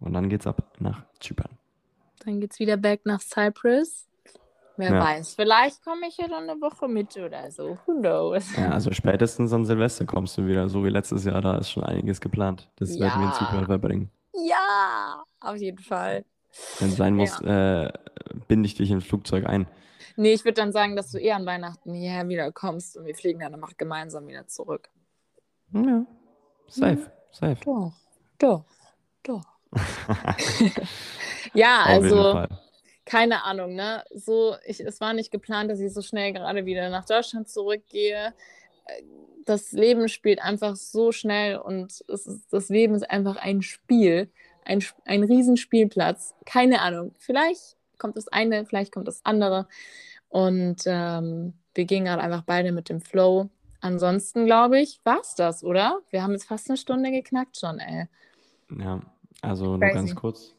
Und 0.00 0.12
dann 0.12 0.28
geht's 0.28 0.46
ab 0.46 0.72
nach 0.80 1.04
Zypern. 1.20 1.50
Dann 2.24 2.40
geht's 2.40 2.58
wieder 2.58 2.76
back 2.76 3.00
nach 3.04 3.20
Cyprus. 3.20 4.08
Wer 4.78 4.92
Ja. 4.92 5.00
weiß, 5.02 5.34
vielleicht 5.36 5.82
komme 5.84 6.06
ich 6.08 6.18
ja 6.18 6.28
dann 6.28 6.50
eine 6.50 6.60
Woche 6.60 6.86
mit 6.86 7.16
oder 7.16 7.50
so. 7.50 7.78
Who 7.86 8.00
knows? 8.00 8.54
Ja, 8.56 8.70
also 8.72 8.92
spätestens 8.92 9.52
an 9.52 9.64
Silvester 9.64 10.04
kommst 10.04 10.36
du 10.36 10.46
wieder, 10.46 10.68
so 10.68 10.84
wie 10.84 10.90
letztes 10.90 11.24
Jahr. 11.24 11.40
Da 11.40 11.56
ist 11.56 11.70
schon 11.70 11.82
einiges 11.84 12.20
geplant. 12.20 12.68
Das 12.76 12.90
werden 12.98 13.20
wir 13.20 13.26
in 13.26 13.30
Ja. 13.30 13.32
Zypern 13.32 13.66
verbringen. 13.66 14.10
Ja, 14.44 15.24
auf 15.40 15.56
jeden 15.56 15.78
Fall. 15.78 16.24
Wenn 16.78 16.88
es 16.88 16.96
sein 16.96 17.14
muss, 17.14 17.40
äh, 17.42 17.92
binde 18.48 18.66
ich 18.66 18.74
dich 18.74 18.90
ins 18.90 19.04
Flugzeug 19.04 19.46
ein. 19.46 19.66
Nee, 20.16 20.32
ich 20.32 20.44
würde 20.44 20.54
dann 20.54 20.72
sagen, 20.72 20.96
dass 20.96 21.10
du 21.10 21.18
eher 21.18 21.36
an 21.36 21.46
Weihnachten 21.46 21.92
hierher 21.92 22.28
wieder 22.28 22.50
kommst 22.52 22.96
und 22.96 23.04
wir 23.04 23.14
fliegen 23.14 23.40
dann 23.40 23.54
einfach 23.54 23.76
gemeinsam 23.76 24.26
wieder 24.26 24.46
zurück. 24.46 24.88
Ja, 25.72 26.06
safe, 26.68 27.10
safe. 27.30 27.58
Doch, 27.64 27.92
doch, 28.38 28.64
doch. 29.22 29.44
ja, 31.52 31.82
Auf 31.82 31.88
also 31.88 32.46
keine 33.04 33.44
Ahnung, 33.44 33.74
ne? 33.74 34.04
So, 34.14 34.56
ich, 34.64 34.80
es 34.80 35.00
war 35.00 35.12
nicht 35.12 35.30
geplant, 35.30 35.70
dass 35.70 35.80
ich 35.80 35.92
so 35.92 36.02
schnell 36.02 36.32
gerade 36.32 36.66
wieder 36.66 36.88
nach 36.90 37.04
Deutschland 37.04 37.48
zurückgehe. 37.48 38.34
Das 39.46 39.72
Leben 39.72 40.08
spielt 40.08 40.42
einfach 40.42 40.76
so 40.76 41.12
schnell 41.12 41.56
und 41.56 41.90
es 42.08 42.26
ist, 42.26 42.52
das 42.52 42.68
Leben 42.68 42.94
ist 42.94 43.10
einfach 43.10 43.36
ein 43.36 43.62
Spiel, 43.62 44.30
ein, 44.64 44.84
ein 45.04 45.22
Riesenspielplatz. 45.22 46.34
Keine 46.44 46.82
Ahnung. 46.82 47.14
Vielleicht 47.18 47.76
kommt 47.98 48.16
das 48.16 48.28
eine, 48.28 48.66
vielleicht 48.66 48.92
kommt 48.92 49.08
das 49.08 49.24
andere. 49.24 49.66
Und 50.28 50.82
ähm, 50.86 51.54
wir 51.74 51.84
gehen 51.84 52.04
gerade 52.04 52.22
einfach 52.22 52.42
beide 52.42 52.72
mit 52.72 52.88
dem 52.88 53.00
Flow. 53.00 53.48
Ansonsten, 53.80 54.46
glaube 54.46 54.80
ich, 54.80 55.00
war 55.04 55.20
es 55.20 55.34
das, 55.34 55.62
oder? 55.62 56.00
Wir 56.10 56.22
haben 56.22 56.32
jetzt 56.32 56.48
fast 56.48 56.68
eine 56.68 56.76
Stunde 56.76 57.10
geknackt 57.10 57.56
schon, 57.58 57.78
ey. 57.78 58.06
Ja, 58.76 59.00
also 59.42 59.76
nur 59.76 59.88
ganz 59.88 60.14
kurz. 60.14 60.55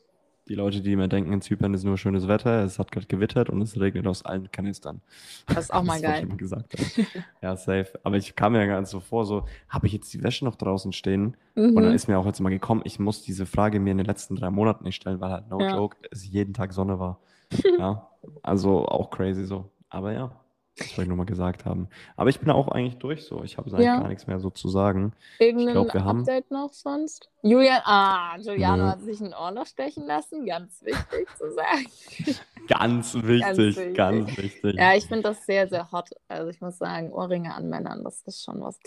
Die 0.49 0.55
Leute, 0.55 0.81
die 0.81 0.93
immer 0.93 1.07
denken, 1.09 1.33
in 1.33 1.41
Zypern 1.41 1.73
ist 1.73 1.83
nur 1.83 1.97
schönes 1.97 2.27
Wetter, 2.27 2.63
es 2.63 2.79
hat 2.79 2.91
gerade 2.91 3.07
gewittert 3.07 3.49
und 3.49 3.61
es 3.61 3.77
regnet 3.79 4.07
aus 4.07 4.23
allen 4.23 4.49
Kanistern. 4.49 5.01
Das 5.47 5.65
ist 5.65 5.73
auch 5.73 5.83
mal 5.83 6.01
Das 6.01 6.21
geil. 6.21 6.27
gesagt. 6.37 6.73
Ja, 7.41 7.55
safe. 7.55 7.99
Aber 8.03 8.17
ich 8.17 8.35
kam 8.35 8.53
mir 8.53 8.65
ganz 8.65 8.89
so 8.89 8.99
vor, 8.99 9.25
so, 9.25 9.45
habe 9.69 9.85
ich 9.87 9.93
jetzt 9.93 10.11
die 10.13 10.23
Wäsche 10.23 10.43
noch 10.45 10.55
draußen 10.55 10.91
stehen? 10.93 11.37
Und 11.55 11.75
dann 11.75 11.89
Mhm. 11.89 11.93
ist 11.93 12.07
mir 12.07 12.17
auch 12.17 12.25
jetzt 12.25 12.39
mal 12.39 12.49
gekommen, 12.49 12.81
ich 12.83 12.97
muss 12.97 13.21
diese 13.21 13.45
Frage 13.45 13.79
mir 13.79 13.91
in 13.91 13.97
den 13.97 14.07
letzten 14.07 14.35
drei 14.35 14.49
Monaten 14.49 14.85
nicht 14.85 14.95
stellen, 14.95 15.19
weil 15.19 15.31
halt 15.31 15.49
no 15.49 15.61
Ja. 15.61 15.71
joke, 15.75 15.97
es 16.09 16.25
jeden 16.27 16.53
Tag 16.53 16.73
Sonne 16.73 16.99
war. 16.99 17.19
Ja, 17.79 18.09
also 18.41 18.85
auch 18.87 19.09
crazy 19.11 19.45
so. 19.45 19.69
Aber 19.89 20.13
ja, 20.13 20.31
das 20.77 20.89
wollte 20.91 21.01
ich 21.03 21.07
nur 21.07 21.17
mal 21.17 21.25
gesagt 21.25 21.65
haben. 21.65 21.87
Aber 22.15 22.29
ich 22.29 22.39
bin 22.39 22.49
auch 22.51 22.67
eigentlich 22.67 22.97
durch 22.97 23.25
so. 23.25 23.43
Ich 23.43 23.57
habe 23.57 23.69
eigentlich 23.71 23.85
Ja. 23.85 23.99
gar 23.99 24.07
nichts 24.09 24.27
mehr 24.27 24.39
so 24.39 24.49
zu 24.49 24.69
sagen. 24.69 25.13
Irgendein 25.39 25.73
glaub, 25.73 25.93
wir 25.93 26.03
haben- 26.05 26.19
Update 26.19 26.51
noch 26.51 26.71
sonst? 26.73 27.29
Julian, 27.41 27.81
ah, 27.85 28.37
Giuliano 28.37 28.83
Nö. 28.83 28.89
hat 28.89 29.01
sich 29.01 29.19
ein 29.21 29.33
Ohr 29.33 29.51
noch 29.51 29.65
stechen 29.65 30.05
lassen, 30.05 30.45
ganz 30.45 30.83
wichtig 30.85 31.27
zu 31.37 31.51
sagen. 31.51 31.87
Ganz 32.67 33.13
wichtig, 33.15 33.57
wichtig. 33.77 33.95
ganz 33.95 34.37
wichtig. 34.37 34.75
Ja, 34.75 34.93
ich 34.93 35.05
finde 35.05 35.23
das 35.29 35.45
sehr, 35.45 35.69
sehr 35.69 35.89
hot. 35.93 36.09
Also 36.27 36.49
ich 36.49 36.59
muss 36.59 36.77
sagen, 36.77 37.13
Ohrringe 37.13 37.53
an 37.55 37.69
Männern, 37.69 38.03
das 38.03 38.23
ist 38.23 38.43
schon 38.43 38.59
was. 38.61 38.77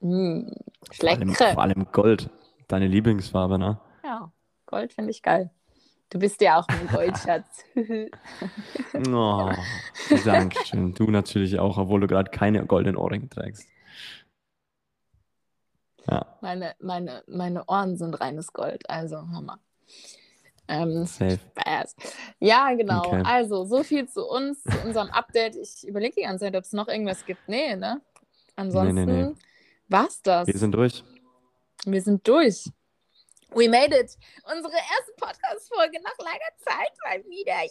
Mm, 0.00 0.48
vor, 0.98 1.08
allem, 1.08 1.32
vor 1.34 1.58
allem 1.62 1.86
Gold. 1.92 2.28
Deine 2.66 2.88
Lieblingsfarbe, 2.88 3.56
ne? 3.56 3.78
Ja, 4.02 4.32
Gold 4.66 4.92
finde 4.92 5.12
ich 5.12 5.22
geil. 5.22 5.50
Du 6.10 6.18
bist 6.18 6.40
ja 6.40 6.58
auch 6.58 6.68
ein 6.68 6.86
Goldschatz. 6.88 7.64
Oh, 9.06 9.52
Dankeschön. 10.24 10.94
Du 10.94 11.04
natürlich 11.10 11.58
auch, 11.58 11.78
obwohl 11.78 12.00
du 12.00 12.06
gerade 12.06 12.30
keine 12.30 12.64
goldenen 12.66 12.96
Ohrringe 12.96 13.28
trägst. 13.28 13.68
Ja, 16.10 16.26
meine, 16.40 16.74
meine, 16.80 17.22
meine 17.26 17.64
Ohren 17.66 17.96
sind 17.96 18.20
reines 18.20 18.52
Gold, 18.52 18.88
also 18.88 19.18
Hammer. 19.18 19.58
Ähm, 20.66 21.04
safe. 21.04 21.38
Spaß. 21.58 21.96
Ja, 22.40 22.74
genau. 22.74 23.04
Okay. 23.06 23.22
Also, 23.24 23.64
so 23.64 23.82
viel 23.82 24.08
zu 24.08 24.26
uns, 24.26 24.62
zu 24.62 24.78
unserem 24.84 25.10
Update. 25.10 25.56
Ich 25.56 25.86
überlege 25.86 26.14
die 26.16 26.22
ganze 26.22 26.44
Zeit, 26.44 26.56
ob 26.56 26.64
es 26.64 26.72
noch 26.72 26.88
irgendwas 26.88 27.24
gibt. 27.24 27.48
Nee, 27.48 27.76
ne? 27.76 28.00
Ansonsten 28.56 28.94
nee, 28.94 29.24
nee. 29.24 29.34
war's 29.88 30.20
das. 30.22 30.46
Wir 30.46 30.58
sind 30.58 30.74
durch. 30.74 31.04
Wir 31.84 32.02
sind 32.02 32.26
durch. 32.26 32.70
We 33.54 33.68
made 33.68 33.94
it. 33.94 34.16
Unsere 34.44 34.74
erste 34.74 35.12
Podcast-Folge 35.16 36.00
nach 36.02 36.18
langer 36.18 36.52
Zeit 36.58 36.92
mal 37.04 37.24
wieder. 37.30 37.64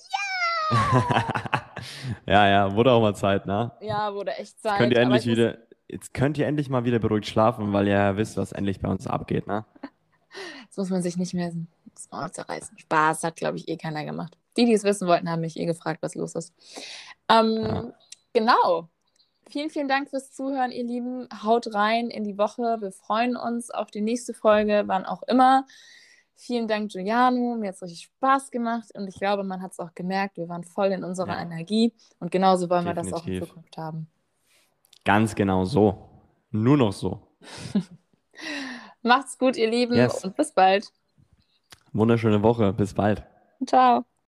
Ja! 1.05 1.71
ja, 2.25 2.47
ja, 2.47 2.75
wurde 2.75 2.91
auch 2.91 3.01
mal 3.01 3.15
Zeit, 3.15 3.45
ne? 3.45 3.71
Ja, 3.82 4.13
wurde 4.13 4.32
echt 4.38 4.59
Zeit. 4.59 4.80
Könnt 4.80 4.93
ihr 4.93 4.99
endlich 4.99 5.25
wieder, 5.28 5.59
jetzt 5.88 6.13
könnt 6.13 6.38
ihr 6.38 6.47
endlich 6.47 6.69
mal 6.69 6.84
wieder 6.84 6.99
beruhigt 6.99 7.28
schlafen, 7.28 7.73
weil 7.73 7.88
ihr 7.88 7.93
ja 7.93 8.17
wisst, 8.17 8.38
was 8.38 8.51
endlich 8.51 8.80
bei 8.80 8.89
uns 8.89 9.05
abgeht, 9.07 9.45
ne? 9.47 9.65
Jetzt 10.63 10.78
muss 10.78 10.89
man 10.89 11.01
sich 11.01 11.17
nicht 11.17 11.34
mehr 11.34 11.51
das 11.93 12.09
Maul 12.11 12.32
zerreißen. 12.32 12.78
Spaß 12.78 13.23
hat, 13.23 13.36
glaube 13.36 13.57
ich, 13.57 13.67
eh 13.67 13.78
keiner 13.78 14.03
gemacht. 14.03 14.38
Die, 14.57 14.65
die 14.65 14.73
es 14.73 14.84
wissen 14.84 15.07
wollten, 15.07 15.30
haben 15.30 15.41
mich 15.41 15.57
eh 15.57 15.65
gefragt, 15.65 16.01
was 16.01 16.15
los 16.15 16.36
ist. 16.36 16.53
Ähm, 17.30 17.57
ja. 17.63 17.93
Genau. 18.34 18.89
Vielen, 19.50 19.70
vielen 19.70 19.88
Dank 19.88 20.10
fürs 20.10 20.32
Zuhören, 20.32 20.72
ihr 20.72 20.84
Lieben. 20.84 21.28
Haut 21.43 21.74
rein 21.74 22.10
in 22.10 22.24
die 22.24 22.38
Woche. 22.38 22.78
Wir 22.80 22.91
freuen 22.91 23.38
uns 23.38 23.72
auf 23.72 23.89
die 23.91 24.02
nächste 24.02 24.34
Folge, 24.34 24.84
wann 24.88 25.06
auch 25.06 25.24
immer. 25.24 25.66
Vielen 26.36 26.68
Dank, 26.68 26.91
Giuliano. 26.91 27.56
Mir 27.56 27.70
hat 27.70 27.76
es 27.76 27.82
richtig 27.82 28.04
Spaß 28.04 28.52
gemacht 28.52 28.89
und 28.93 29.08
ich 29.08 29.16
glaube, 29.16 29.43
man 29.43 29.62
hat 29.62 29.72
es 29.72 29.80
auch 29.80 29.95
gemerkt, 29.95 30.38
wir 30.38 30.50
waren 30.50 30.64
voll 30.64 30.88
in 30.88 31.04
unserer 31.04 31.34
ja. 31.34 31.41
Energie 31.41 31.93
und 32.20 32.30
genauso 32.30 32.70
wollen 32.70 32.86
Definitiv. 32.86 33.12
wir 33.12 33.12
das 33.12 33.22
auch 33.22 33.28
in 33.28 33.39
Zukunft 33.48 33.78
haben. 33.78 34.08
Ganz 35.06 35.34
genau 35.34 35.64
so. 35.64 36.10
Nur 36.52 36.78
noch 36.78 36.93
so. 36.93 37.22
Macht's 39.02 39.38
gut, 39.38 39.56
ihr 39.56 39.70
Lieben, 39.70 39.95
yes. 39.95 40.24
und 40.26 40.36
bis 40.36 40.52
bald. 40.52 40.91
Wunderschöne 41.93 42.43
Woche. 42.43 42.74
Bis 42.74 42.93
bald. 42.93 43.24
Ciao. 43.66 44.06